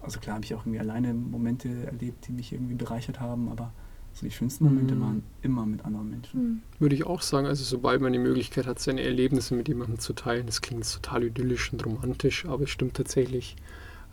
Also 0.03 0.19
klar 0.19 0.35
habe 0.37 0.45
ich 0.45 0.55
auch 0.55 0.61
irgendwie 0.67 0.81
alleine 0.81 1.15
Momente 1.15 1.69
erlebt, 1.87 2.27
die 2.29 2.33
mich 2.33 2.53
irgendwie 2.53 2.75
bereichert 2.75 3.21
haben, 3.21 3.49
aber 3.49 3.73
so 4.15 4.25
die 4.25 4.31
schönsten 4.33 4.65
Momente 4.65 4.95
Mhm. 4.95 5.01
waren 5.01 5.23
immer 5.43 5.67
mit 5.67 5.85
anderen 5.85 6.09
Menschen. 6.11 6.63
Würde 6.79 6.95
ich 6.95 7.05
auch 7.05 7.21
sagen, 7.21 7.47
also 7.47 7.65
sobald 7.65 8.01
man 8.01 8.13
die 8.13 8.19
Möglichkeit 8.19 8.67
hat, 8.67 8.79
seine 8.79 9.03
Erlebnisse 9.03 9.55
mit 9.55 9.69
jemandem 9.69 9.99
zu 9.99 10.13
teilen, 10.13 10.47
das 10.47 10.63
klingt 10.63 10.91
total 10.91 11.25
idyllisch 11.25 11.73
und 11.73 11.85
romantisch, 11.85 12.47
aber 12.47 12.63
es 12.65 12.71
stimmt 12.71 12.95
tatsächlich. 12.95 13.57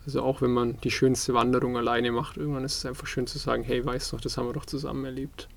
Also 0.04 0.22
auch 0.22 0.42
wenn 0.42 0.50
man 0.50 0.78
die 0.82 0.90
schönste 0.90 1.32
Wanderung 1.34 1.76
alleine 1.76 2.10
macht, 2.10 2.36
irgendwann 2.36 2.64
ist 2.64 2.78
es 2.78 2.86
einfach 2.86 3.06
schön 3.06 3.28
zu 3.28 3.38
sagen, 3.38 3.62
hey, 3.62 3.84
weißt 3.84 4.10
du 4.10 4.16
noch, 4.16 4.20
das 4.20 4.36
haben 4.36 4.46
wir 4.48 4.52
doch 4.52 4.66
zusammen 4.66 5.04
erlebt. 5.04 5.48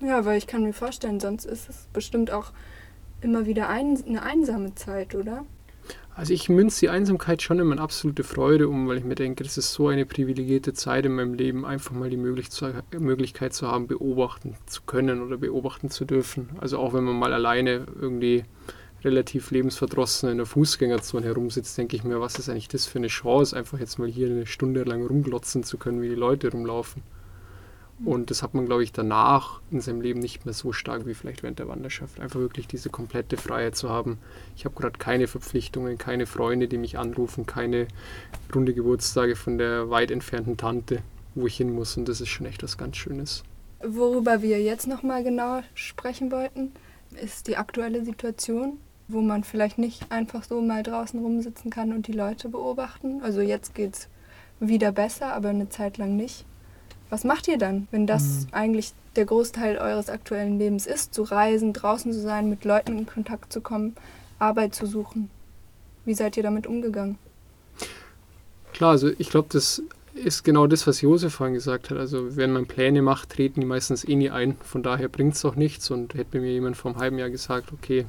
Ja, 0.00 0.24
weil 0.24 0.38
ich 0.38 0.46
kann 0.46 0.62
mir 0.62 0.72
vorstellen, 0.72 1.18
sonst 1.18 1.44
ist 1.44 1.68
es 1.68 1.88
bestimmt 1.92 2.30
auch 2.30 2.52
immer 3.20 3.46
wieder 3.46 3.68
ein, 3.68 3.98
eine 4.06 4.22
einsame 4.22 4.76
Zeit, 4.76 5.16
oder? 5.16 5.44
Also 6.18 6.32
ich 6.34 6.48
münze 6.48 6.80
die 6.80 6.88
Einsamkeit 6.88 7.42
schon 7.42 7.60
in 7.60 7.68
meine 7.68 7.80
absolute 7.80 8.24
Freude 8.24 8.68
um, 8.68 8.88
weil 8.88 8.98
ich 8.98 9.04
mir 9.04 9.14
denke, 9.14 9.44
das 9.44 9.56
ist 9.56 9.72
so 9.72 9.86
eine 9.86 10.04
privilegierte 10.04 10.72
Zeit 10.72 11.06
in 11.06 11.14
meinem 11.14 11.34
Leben, 11.34 11.64
einfach 11.64 11.92
mal 11.92 12.10
die 12.10 12.16
Möglichkeit 12.16 13.54
zu 13.54 13.68
haben, 13.68 13.86
beobachten 13.86 14.56
zu 14.66 14.82
können 14.82 15.22
oder 15.22 15.36
beobachten 15.36 15.90
zu 15.90 16.04
dürfen. 16.04 16.48
Also 16.60 16.78
auch 16.78 16.92
wenn 16.92 17.04
man 17.04 17.16
mal 17.16 17.32
alleine 17.32 17.86
irgendwie 18.00 18.42
relativ 19.04 19.52
lebensverdrossen 19.52 20.30
in 20.30 20.38
der 20.38 20.46
Fußgängerzone 20.46 21.24
herumsitzt, 21.24 21.78
denke 21.78 21.94
ich 21.94 22.02
mir, 22.02 22.20
was 22.20 22.36
ist 22.36 22.48
eigentlich 22.48 22.66
das 22.66 22.84
für 22.84 22.98
eine 22.98 23.06
Chance, 23.06 23.56
einfach 23.56 23.78
jetzt 23.78 24.00
mal 24.00 24.08
hier 24.08 24.26
eine 24.26 24.46
Stunde 24.46 24.82
lang 24.82 25.06
rumglotzen 25.06 25.62
zu 25.62 25.78
können, 25.78 26.02
wie 26.02 26.08
die 26.08 26.16
Leute 26.16 26.50
rumlaufen. 26.50 27.00
Und 28.04 28.30
das 28.30 28.42
hat 28.42 28.54
man, 28.54 28.66
glaube 28.66 28.84
ich, 28.84 28.92
danach 28.92 29.60
in 29.70 29.80
seinem 29.80 30.00
Leben 30.00 30.20
nicht 30.20 30.44
mehr 30.44 30.54
so 30.54 30.72
stark 30.72 31.06
wie 31.06 31.14
vielleicht 31.14 31.42
während 31.42 31.58
der 31.58 31.68
Wanderschaft. 31.68 32.20
Einfach 32.20 32.38
wirklich 32.38 32.68
diese 32.68 32.90
komplette 32.90 33.36
Freiheit 33.36 33.74
zu 33.74 33.90
haben. 33.90 34.18
Ich 34.56 34.64
habe 34.64 34.76
gerade 34.76 34.98
keine 34.98 35.26
Verpflichtungen, 35.26 35.98
keine 35.98 36.26
Freunde, 36.26 36.68
die 36.68 36.78
mich 36.78 36.96
anrufen, 36.96 37.46
keine 37.46 37.88
runde 38.54 38.72
Geburtstage 38.72 39.34
von 39.34 39.58
der 39.58 39.90
weit 39.90 40.12
entfernten 40.12 40.56
Tante, 40.56 41.02
wo 41.34 41.46
ich 41.48 41.56
hin 41.56 41.72
muss. 41.72 41.96
Und 41.96 42.08
das 42.08 42.20
ist 42.20 42.28
schon 42.28 42.46
echt 42.46 42.62
was 42.62 42.78
ganz 42.78 42.96
Schönes. 42.96 43.42
Worüber 43.82 44.42
wir 44.42 44.60
jetzt 44.62 44.86
nochmal 44.86 45.24
genauer 45.24 45.64
sprechen 45.74 46.30
wollten, 46.30 46.72
ist 47.20 47.48
die 47.48 47.56
aktuelle 47.56 48.04
Situation, 48.04 48.78
wo 49.08 49.20
man 49.20 49.42
vielleicht 49.42 49.78
nicht 49.78 50.12
einfach 50.12 50.44
so 50.44 50.60
mal 50.60 50.82
draußen 50.82 51.18
rumsitzen 51.18 51.70
kann 51.70 51.92
und 51.92 52.06
die 52.06 52.12
Leute 52.12 52.48
beobachten. 52.48 53.22
Also 53.22 53.40
jetzt 53.40 53.74
geht 53.74 53.94
es 53.94 54.08
wieder 54.60 54.92
besser, 54.92 55.32
aber 55.32 55.48
eine 55.48 55.68
Zeit 55.68 55.98
lang 55.98 56.16
nicht. 56.16 56.44
Was 57.10 57.24
macht 57.24 57.48
ihr 57.48 57.58
dann, 57.58 57.88
wenn 57.90 58.06
das 58.06 58.46
eigentlich 58.52 58.92
der 59.16 59.24
Großteil 59.24 59.78
eures 59.78 60.10
aktuellen 60.10 60.58
Lebens 60.58 60.86
ist? 60.86 61.14
Zu 61.14 61.22
reisen, 61.22 61.72
draußen 61.72 62.12
zu 62.12 62.20
sein, 62.20 62.50
mit 62.50 62.64
Leuten 62.64 62.98
in 62.98 63.06
Kontakt 63.06 63.52
zu 63.52 63.60
kommen, 63.60 63.96
Arbeit 64.38 64.74
zu 64.74 64.86
suchen. 64.86 65.30
Wie 66.04 66.14
seid 66.14 66.36
ihr 66.36 66.42
damit 66.42 66.66
umgegangen? 66.66 67.18
Klar, 68.72 68.90
also 68.90 69.10
ich 69.18 69.30
glaube, 69.30 69.48
das 69.50 69.82
ist 70.14 70.44
genau 70.44 70.66
das, 70.66 70.86
was 70.86 71.00
Josef 71.00 71.34
vorhin 71.34 71.54
gesagt 71.54 71.90
hat. 71.90 71.98
Also 71.98 72.36
wenn 72.36 72.52
man 72.52 72.66
Pläne 72.66 73.02
macht, 73.02 73.30
treten 73.30 73.60
die 73.60 73.66
meistens 73.66 74.04
eh 74.04 74.14
nie 74.14 74.30
ein. 74.30 74.56
Von 74.62 74.82
daher 74.82 75.08
bringt 75.08 75.34
es 75.34 75.44
auch 75.44 75.54
nichts. 75.54 75.90
Und 75.90 76.14
hätte 76.14 76.40
mir 76.40 76.52
jemand 76.52 76.76
vor 76.76 76.90
einem 76.90 77.00
halben 77.00 77.18
Jahr 77.18 77.30
gesagt, 77.30 77.72
okay, 77.72 78.06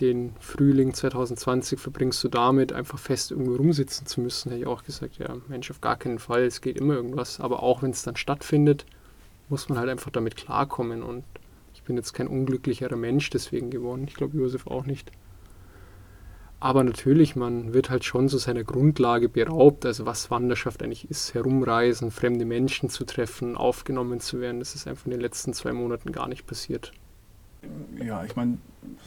den 0.00 0.34
Frühling 0.40 0.94
2020 0.94 1.78
verbringst 1.78 2.22
du 2.24 2.28
damit, 2.28 2.72
einfach 2.72 2.98
fest 2.98 3.30
irgendwo 3.30 3.56
rumsitzen 3.56 4.06
zu 4.06 4.20
müssen, 4.20 4.50
hätte 4.50 4.62
ich 4.62 4.66
auch 4.66 4.84
gesagt, 4.84 5.18
ja, 5.18 5.36
Mensch, 5.48 5.70
auf 5.70 5.80
gar 5.80 5.96
keinen 5.96 6.18
Fall, 6.18 6.42
es 6.42 6.60
geht 6.60 6.76
immer 6.76 6.94
irgendwas. 6.94 7.40
Aber 7.40 7.62
auch 7.62 7.82
wenn 7.82 7.90
es 7.90 8.02
dann 8.02 8.16
stattfindet, 8.16 8.86
muss 9.48 9.68
man 9.68 9.78
halt 9.78 9.88
einfach 9.88 10.10
damit 10.10 10.36
klarkommen. 10.36 11.02
Und 11.02 11.24
ich 11.74 11.82
bin 11.82 11.96
jetzt 11.96 12.12
kein 12.12 12.28
unglücklicherer 12.28 12.96
Mensch 12.96 13.30
deswegen 13.30 13.70
geworden. 13.70 14.04
Ich 14.08 14.14
glaube, 14.14 14.36
Josef 14.36 14.66
auch 14.66 14.84
nicht. 14.84 15.10
Aber 16.60 16.82
natürlich, 16.82 17.36
man 17.36 17.72
wird 17.72 17.88
halt 17.88 18.04
schon 18.04 18.28
so 18.28 18.36
seiner 18.36 18.64
Grundlage 18.64 19.28
beraubt, 19.28 19.86
also 19.86 20.06
was 20.06 20.30
Wanderschaft 20.30 20.82
eigentlich 20.82 21.08
ist, 21.08 21.32
herumreisen, 21.32 22.10
fremde 22.10 22.44
Menschen 22.44 22.88
zu 22.88 23.04
treffen, 23.04 23.56
aufgenommen 23.56 24.18
zu 24.18 24.40
werden. 24.40 24.58
Das 24.58 24.74
ist 24.74 24.88
einfach 24.88 25.06
in 25.06 25.12
den 25.12 25.20
letzten 25.20 25.52
zwei 25.52 25.72
Monaten 25.72 26.10
gar 26.10 26.26
nicht 26.26 26.46
passiert. 26.46 26.92
Ja, 28.04 28.24
ich 28.24 28.36
meine, 28.36 28.58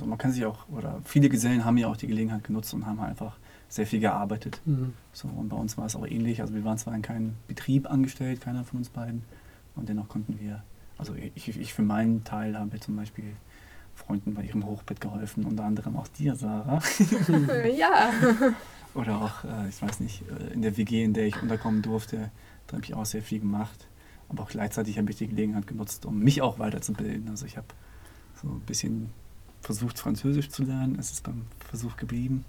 man 0.05 0.17
kann 0.17 0.31
sich 0.31 0.45
auch, 0.45 0.67
oder 0.69 1.01
viele 1.05 1.29
Gesellen 1.29 1.63
haben 1.63 1.77
ja 1.77 1.87
auch 1.87 1.97
die 1.97 2.07
Gelegenheit 2.07 2.43
genutzt 2.43 2.73
und 2.73 2.85
haben 2.85 2.99
halt 2.99 3.11
einfach 3.11 3.37
sehr 3.69 3.87
viel 3.87 4.01
gearbeitet. 4.01 4.59
Mhm. 4.65 4.93
So, 5.13 5.29
und 5.29 5.49
bei 5.49 5.55
uns 5.55 5.77
war 5.77 5.85
es 5.85 5.95
auch 5.95 6.05
ähnlich. 6.05 6.41
Also 6.41 6.53
wir 6.53 6.63
waren 6.65 6.77
zwar 6.77 6.93
in 6.93 7.01
keinem 7.01 7.35
Betrieb 7.47 7.89
angestellt, 7.89 8.41
keiner 8.41 8.65
von 8.65 8.79
uns 8.79 8.89
beiden. 8.89 9.23
Und 9.75 9.87
dennoch 9.87 10.09
konnten 10.09 10.39
wir, 10.39 10.61
also 10.97 11.15
ich, 11.15 11.47
ich 11.59 11.73
für 11.73 11.81
meinen 11.81 12.23
Teil 12.25 12.57
habe 12.57 12.79
zum 12.79 12.97
Beispiel 12.97 13.33
Freunden 13.95 14.33
bei 14.33 14.43
ihrem 14.43 14.65
Hochbett 14.65 14.99
geholfen, 14.99 15.45
unter 15.45 15.63
anderem 15.63 15.95
auch 15.95 16.07
dir, 16.07 16.35
Sarah. 16.35 16.81
ja. 17.77 18.11
Oder 18.93 19.21
auch, 19.21 19.43
äh, 19.45 19.69
ich 19.69 19.81
weiß 19.81 20.01
nicht, 20.01 20.23
äh, 20.29 20.53
in 20.53 20.61
der 20.61 20.75
WG, 20.75 21.03
in 21.03 21.13
der 21.13 21.27
ich 21.27 21.41
unterkommen 21.41 21.81
durfte, 21.81 22.29
da 22.67 22.75
habe 22.75 22.85
ich 22.85 22.93
auch 22.93 23.05
sehr 23.05 23.21
viel 23.21 23.39
gemacht. 23.39 23.87
Aber 24.27 24.43
auch 24.43 24.49
gleichzeitig 24.49 24.97
habe 24.97 25.11
ich 25.11 25.17
die 25.17 25.27
Gelegenheit 25.27 25.67
genutzt, 25.67 26.05
um 26.05 26.19
mich 26.19 26.41
auch 26.41 26.59
weiterzubilden. 26.59 27.29
Also 27.29 27.45
ich 27.45 27.57
habe 27.57 27.67
so 28.41 28.47
ein 28.49 28.59
bisschen 28.61 29.09
versucht, 29.61 29.99
Französisch 29.99 30.49
zu 30.49 30.63
lernen. 30.63 30.97
Es 30.99 31.11
ist 31.11 31.23
beim 31.23 31.43
Versuch 31.69 31.95
geblieben. 31.97 32.45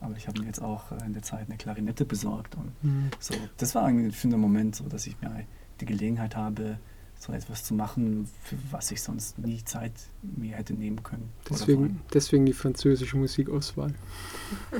Aber 0.00 0.16
ich 0.16 0.26
habe 0.28 0.40
mir 0.40 0.46
jetzt 0.46 0.62
auch 0.62 0.90
äh, 0.92 1.04
in 1.04 1.12
der 1.12 1.22
Zeit 1.22 1.46
eine 1.48 1.58
Klarinette 1.58 2.04
besorgt. 2.04 2.54
Und 2.56 2.72
Mhm. 2.82 3.10
so, 3.18 3.34
das 3.58 3.74
war 3.74 3.84
ein 3.84 4.12
schöner 4.12 4.38
Moment, 4.38 4.74
so 4.76 4.84
dass 4.88 5.06
ich 5.06 5.20
mir 5.20 5.44
die 5.80 5.84
Gelegenheit 5.86 6.36
habe, 6.36 6.78
so 7.20 7.34
etwas 7.34 7.64
zu 7.64 7.74
machen, 7.74 8.26
für 8.42 8.56
was 8.70 8.90
ich 8.90 9.02
sonst 9.02 9.38
nie 9.38 9.62
Zeit 9.62 9.92
mir 10.22 10.56
hätte 10.56 10.72
nehmen 10.72 11.02
können. 11.02 11.28
Deswegen, 11.50 12.00
deswegen 12.14 12.46
die 12.46 12.54
französische 12.54 13.18
Musikauswahl. 13.18 13.94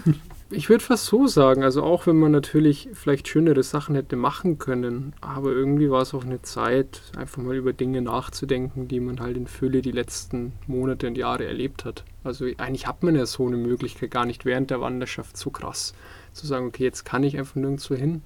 ich 0.50 0.70
würde 0.70 0.82
fast 0.82 1.04
so 1.04 1.26
sagen, 1.26 1.62
also 1.62 1.82
auch 1.82 2.06
wenn 2.06 2.16
man 2.16 2.32
natürlich 2.32 2.88
vielleicht 2.94 3.28
schönere 3.28 3.62
Sachen 3.62 3.94
hätte 3.94 4.16
machen 4.16 4.58
können, 4.58 5.12
aber 5.20 5.52
irgendwie 5.52 5.90
war 5.90 6.00
es 6.00 6.14
auch 6.14 6.24
eine 6.24 6.40
Zeit, 6.40 7.02
einfach 7.14 7.42
mal 7.42 7.56
über 7.56 7.74
Dinge 7.74 8.00
nachzudenken, 8.00 8.88
die 8.88 9.00
man 9.00 9.20
halt 9.20 9.36
in 9.36 9.46
Fülle 9.46 9.82
die 9.82 9.92
letzten 9.92 10.52
Monate 10.66 11.08
und 11.08 11.18
Jahre 11.18 11.44
erlebt 11.44 11.84
hat. 11.84 12.04
Also 12.24 12.46
eigentlich 12.56 12.86
hat 12.86 13.02
man 13.02 13.16
ja 13.16 13.26
so 13.26 13.46
eine 13.46 13.58
Möglichkeit 13.58 14.10
gar 14.10 14.24
nicht 14.24 14.46
während 14.46 14.70
der 14.70 14.80
Wanderschaft 14.80 15.36
so 15.36 15.50
krass 15.50 15.92
zu 16.32 16.46
sagen, 16.46 16.68
okay, 16.68 16.84
jetzt 16.84 17.04
kann 17.04 17.22
ich 17.22 17.36
einfach 17.36 17.56
nirgendwo 17.56 17.94
hin 17.94 18.22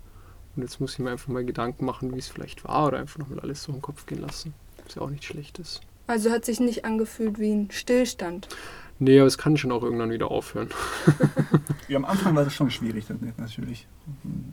und 0.57 0.63
jetzt 0.63 0.81
muss 0.81 0.95
ich 0.95 0.99
mir 1.01 1.11
einfach 1.11 1.29
mal 1.29 1.45
Gedanken 1.45 1.85
machen, 1.85 2.15
wie 2.15 2.19
es 2.19 2.29
vielleicht 2.29 2.65
war 2.65 2.87
oder 2.89 2.99
einfach 2.99 3.19
nochmal 3.19 3.41
alles 3.41 3.63
so 3.63 3.73
im 3.73 3.83
Kopf 3.83 4.07
gehen 4.07 4.21
lassen. 4.21 4.55
Was 4.85 4.95
ja 4.97 5.03
auch 5.03 5.11
nicht 5.11 5.25
schlecht 5.25 5.59
ist. 5.59 5.81
Also 6.07 6.31
hat 6.31 6.45
sich 6.45 6.61
nicht 6.61 6.85
angefühlt 6.85 7.39
wie 7.39 7.53
ein 7.53 7.71
Stillstand. 7.71 8.49
Nee, 9.01 9.19
aber 9.19 9.27
es 9.27 9.39
kann 9.39 9.57
schon 9.57 9.73
auch 9.73 9.83
irgendwann 9.83 10.11
wieder 10.11 10.31
aufhören. 10.31 10.69
Ja, 11.87 11.99
am 11.99 12.07
Anfang 12.07 12.35
war 12.35 12.45
das 12.45 12.55
schon 12.55 12.71
schwierig, 12.71 13.05
natürlich. 13.37 13.87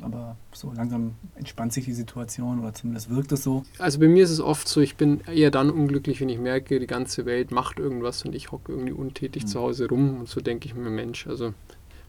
Aber 0.01 0.35
so 0.51 0.73
langsam 0.75 1.15
entspannt 1.35 1.71
sich 1.71 1.85
die 1.85 1.93
Situation 1.93 2.59
oder 2.59 2.73
zumindest 2.73 3.09
wirkt 3.09 3.31
es 3.31 3.43
so. 3.43 3.63
Also 3.79 3.99
bei 3.99 4.09
mir 4.09 4.25
ist 4.25 4.31
es 4.31 4.41
oft 4.41 4.67
so, 4.67 4.81
ich 4.81 4.97
bin 4.97 5.21
eher 5.33 5.49
dann 5.49 5.69
unglücklich, 5.69 6.19
wenn 6.19 6.27
ich 6.27 6.39
merke, 6.39 6.77
die 6.81 6.87
ganze 6.87 7.25
Welt 7.25 7.51
macht 7.51 7.79
irgendwas 7.79 8.25
und 8.25 8.35
ich 8.35 8.51
hocke 8.51 8.73
irgendwie 8.73 8.91
untätig 8.91 9.43
Mhm. 9.43 9.47
zu 9.47 9.59
Hause 9.61 9.87
rum 9.87 10.19
und 10.19 10.27
so 10.27 10.41
denke 10.41 10.67
ich 10.67 10.75
mir, 10.75 10.89
Mensch, 10.89 11.25
also 11.25 11.53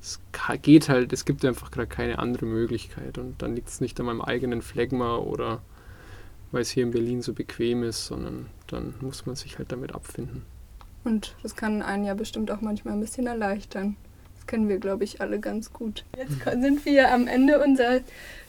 es 0.03 0.21
geht 0.63 0.89
halt, 0.89 1.13
es 1.13 1.25
gibt 1.25 1.45
einfach 1.45 1.71
gerade 1.71 1.87
keine 1.87 2.19
andere 2.19 2.45
Möglichkeit 2.45 3.19
und 3.19 3.41
dann 3.41 3.55
liegt 3.55 3.69
es 3.69 3.81
nicht 3.81 3.99
an 4.01 4.07
meinem 4.07 4.21
eigenen 4.21 4.61
Phlegma 4.61 5.17
oder 5.17 5.63
weil 6.51 6.63
es 6.63 6.71
hier 6.71 6.83
in 6.83 6.91
Berlin 6.91 7.23
so 7.23 7.33
bequem 7.33 7.85
ist, 7.85 8.07
sondern 8.07 8.47
dann 8.67 8.95
muss 9.01 9.27
man 9.27 9.37
sich 9.37 9.59
halt 9.59 9.71
damit 9.71 9.95
abfinden. 9.95 10.43
Und 11.05 11.37
das 11.43 11.55
kann 11.57 11.83
einen 11.83 12.05
ja 12.05 12.15
bestimmt 12.15 12.51
auch 12.51 12.61
manchmal 12.61 12.95
ein 12.95 13.01
bisschen 13.01 13.27
erleichtern. 13.27 13.97
Das 14.35 14.47
kennen 14.49 14.69
wir, 14.69 14.79
glaube 14.79 15.05
ich, 15.05 15.21
alle 15.21 15.39
ganz 15.39 15.73
gut. 15.73 16.05
Jetzt 16.17 16.43
sind 16.61 16.85
wir 16.85 17.13
am 17.13 17.29
Ende 17.29 17.63
unserer 17.63 18.01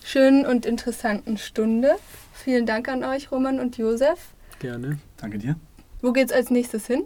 schönen 0.04 0.46
und 0.46 0.66
interessanten 0.66 1.38
Stunde. 1.38 1.96
Vielen 2.34 2.66
Dank 2.66 2.90
an 2.90 3.04
euch, 3.04 3.32
Roman 3.32 3.60
und 3.60 3.78
Josef. 3.78 4.34
Gerne. 4.58 4.98
Danke 5.18 5.38
dir. 5.38 5.56
Wo 6.02 6.12
geht's 6.14 6.34
als 6.34 6.50
nächstes 6.50 6.88
hin? 6.88 7.06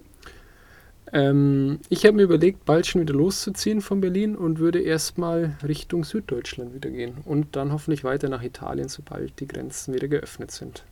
Ähm, 1.13 1.79
ich 1.89 2.05
habe 2.05 2.17
mir 2.17 2.23
überlegt, 2.23 2.65
bald 2.65 2.85
schon 2.85 3.01
wieder 3.01 3.13
loszuziehen 3.13 3.81
von 3.81 4.01
Berlin 4.01 4.35
und 4.35 4.59
würde 4.59 4.81
erstmal 4.81 5.57
Richtung 5.65 6.03
Süddeutschland 6.03 6.73
wieder 6.73 6.89
gehen 6.89 7.15
und 7.25 7.55
dann 7.55 7.71
hoffentlich 7.71 8.03
weiter 8.03 8.29
nach 8.29 8.43
Italien, 8.43 8.89
sobald 8.89 9.39
die 9.39 9.47
Grenzen 9.47 9.93
wieder 9.93 10.07
geöffnet 10.07 10.51
sind. 10.51 10.83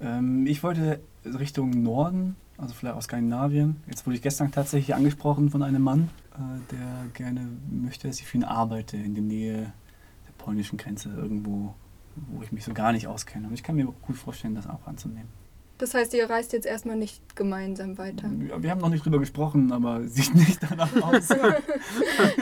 Ähm, 0.00 0.46
ich 0.46 0.62
wollte 0.62 1.00
Richtung 1.24 1.70
Norden, 1.82 2.36
also 2.58 2.74
vielleicht 2.74 2.96
aus 2.96 3.04
Skandinavien. 3.04 3.76
Jetzt 3.86 4.06
wurde 4.06 4.16
ich 4.16 4.22
gestern 4.22 4.52
tatsächlich 4.52 4.94
angesprochen 4.94 5.50
von 5.50 5.62
einem 5.62 5.82
Mann, 5.82 6.10
äh, 6.34 6.74
der 6.74 7.06
gerne 7.14 7.48
möchte, 7.70 8.08
dass 8.08 8.20
ich 8.20 8.26
für 8.26 8.36
ihn 8.36 8.44
arbeite 8.44 8.96
in 8.96 9.14
der 9.14 9.24
Nähe 9.24 9.56
der 9.56 10.32
polnischen 10.38 10.76
Grenze, 10.76 11.10
irgendwo, 11.16 11.74
wo 12.14 12.42
ich 12.42 12.52
mich 12.52 12.64
so 12.64 12.74
gar 12.74 12.92
nicht 12.92 13.06
auskenne. 13.06 13.48
Und 13.48 13.54
ich 13.54 13.62
kann 13.62 13.76
mir 13.76 13.86
gut 13.86 14.16
vorstellen, 14.16 14.54
das 14.54 14.66
auch 14.66 14.86
anzunehmen. 14.86 15.39
Das 15.80 15.94
heißt, 15.94 16.12
ihr 16.12 16.28
reist 16.28 16.52
jetzt 16.52 16.66
erstmal 16.66 16.96
nicht 16.96 17.34
gemeinsam 17.34 17.96
weiter. 17.96 18.30
Ja, 18.50 18.62
wir 18.62 18.70
haben 18.70 18.82
noch 18.82 18.90
nicht 18.90 19.02
drüber 19.02 19.18
gesprochen, 19.18 19.72
aber 19.72 20.06
sieht 20.06 20.34
nicht 20.34 20.58
danach 20.62 20.94
aus. 21.02 21.28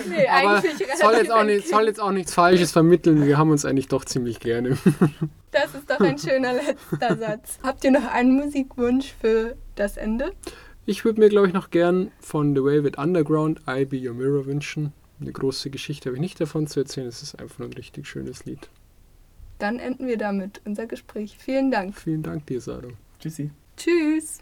Nee, 0.08 0.26
Aber 0.28 0.60
soll 1.00 1.14
jetzt, 1.14 1.30
auch 1.30 1.44
nicht, 1.44 1.68
soll 1.68 1.86
jetzt 1.86 2.00
auch 2.00 2.10
nichts 2.10 2.34
Falsches 2.34 2.72
vermitteln. 2.72 3.24
Wir 3.26 3.38
haben 3.38 3.50
uns 3.50 3.64
eigentlich 3.64 3.86
doch 3.86 4.04
ziemlich 4.04 4.40
gerne. 4.40 4.76
Das 5.52 5.72
ist 5.74 5.88
doch 5.88 6.00
ein 6.00 6.18
schöner 6.18 6.54
letzter 6.54 7.16
Satz. 7.16 7.58
Habt 7.62 7.84
ihr 7.84 7.92
noch 7.92 8.06
einen 8.10 8.34
Musikwunsch 8.34 9.14
für 9.20 9.56
das 9.76 9.96
Ende? 9.96 10.32
Ich 10.84 11.04
würde 11.04 11.20
mir, 11.20 11.28
glaube 11.28 11.46
ich, 11.46 11.52
noch 11.52 11.70
gern 11.70 12.10
von 12.18 12.56
The 12.56 12.64
Velvet 12.64 12.98
Underground 12.98 13.60
I'll 13.66 13.86
Be 13.86 13.98
Your 13.98 14.14
Mirror 14.14 14.46
wünschen. 14.46 14.92
Eine 15.20 15.30
große 15.30 15.70
Geschichte 15.70 16.08
habe 16.08 16.16
ich 16.16 16.20
nicht 16.20 16.40
davon 16.40 16.66
zu 16.66 16.80
erzählen. 16.80 17.06
Es 17.06 17.22
ist 17.22 17.38
einfach 17.38 17.60
nur 17.60 17.68
ein 17.68 17.74
richtig 17.74 18.08
schönes 18.08 18.46
Lied. 18.46 18.68
Dann 19.58 19.78
enden 19.78 20.08
wir 20.08 20.18
damit 20.18 20.60
unser 20.64 20.86
Gespräch. 20.86 21.36
Vielen 21.38 21.70
Dank. 21.70 21.96
Vielen 21.96 22.22
Dank 22.22 22.46
dir, 22.46 22.60
Sarah. 22.60 22.88
Tschüssi. 23.18 23.50
Tschüss. 23.76 24.38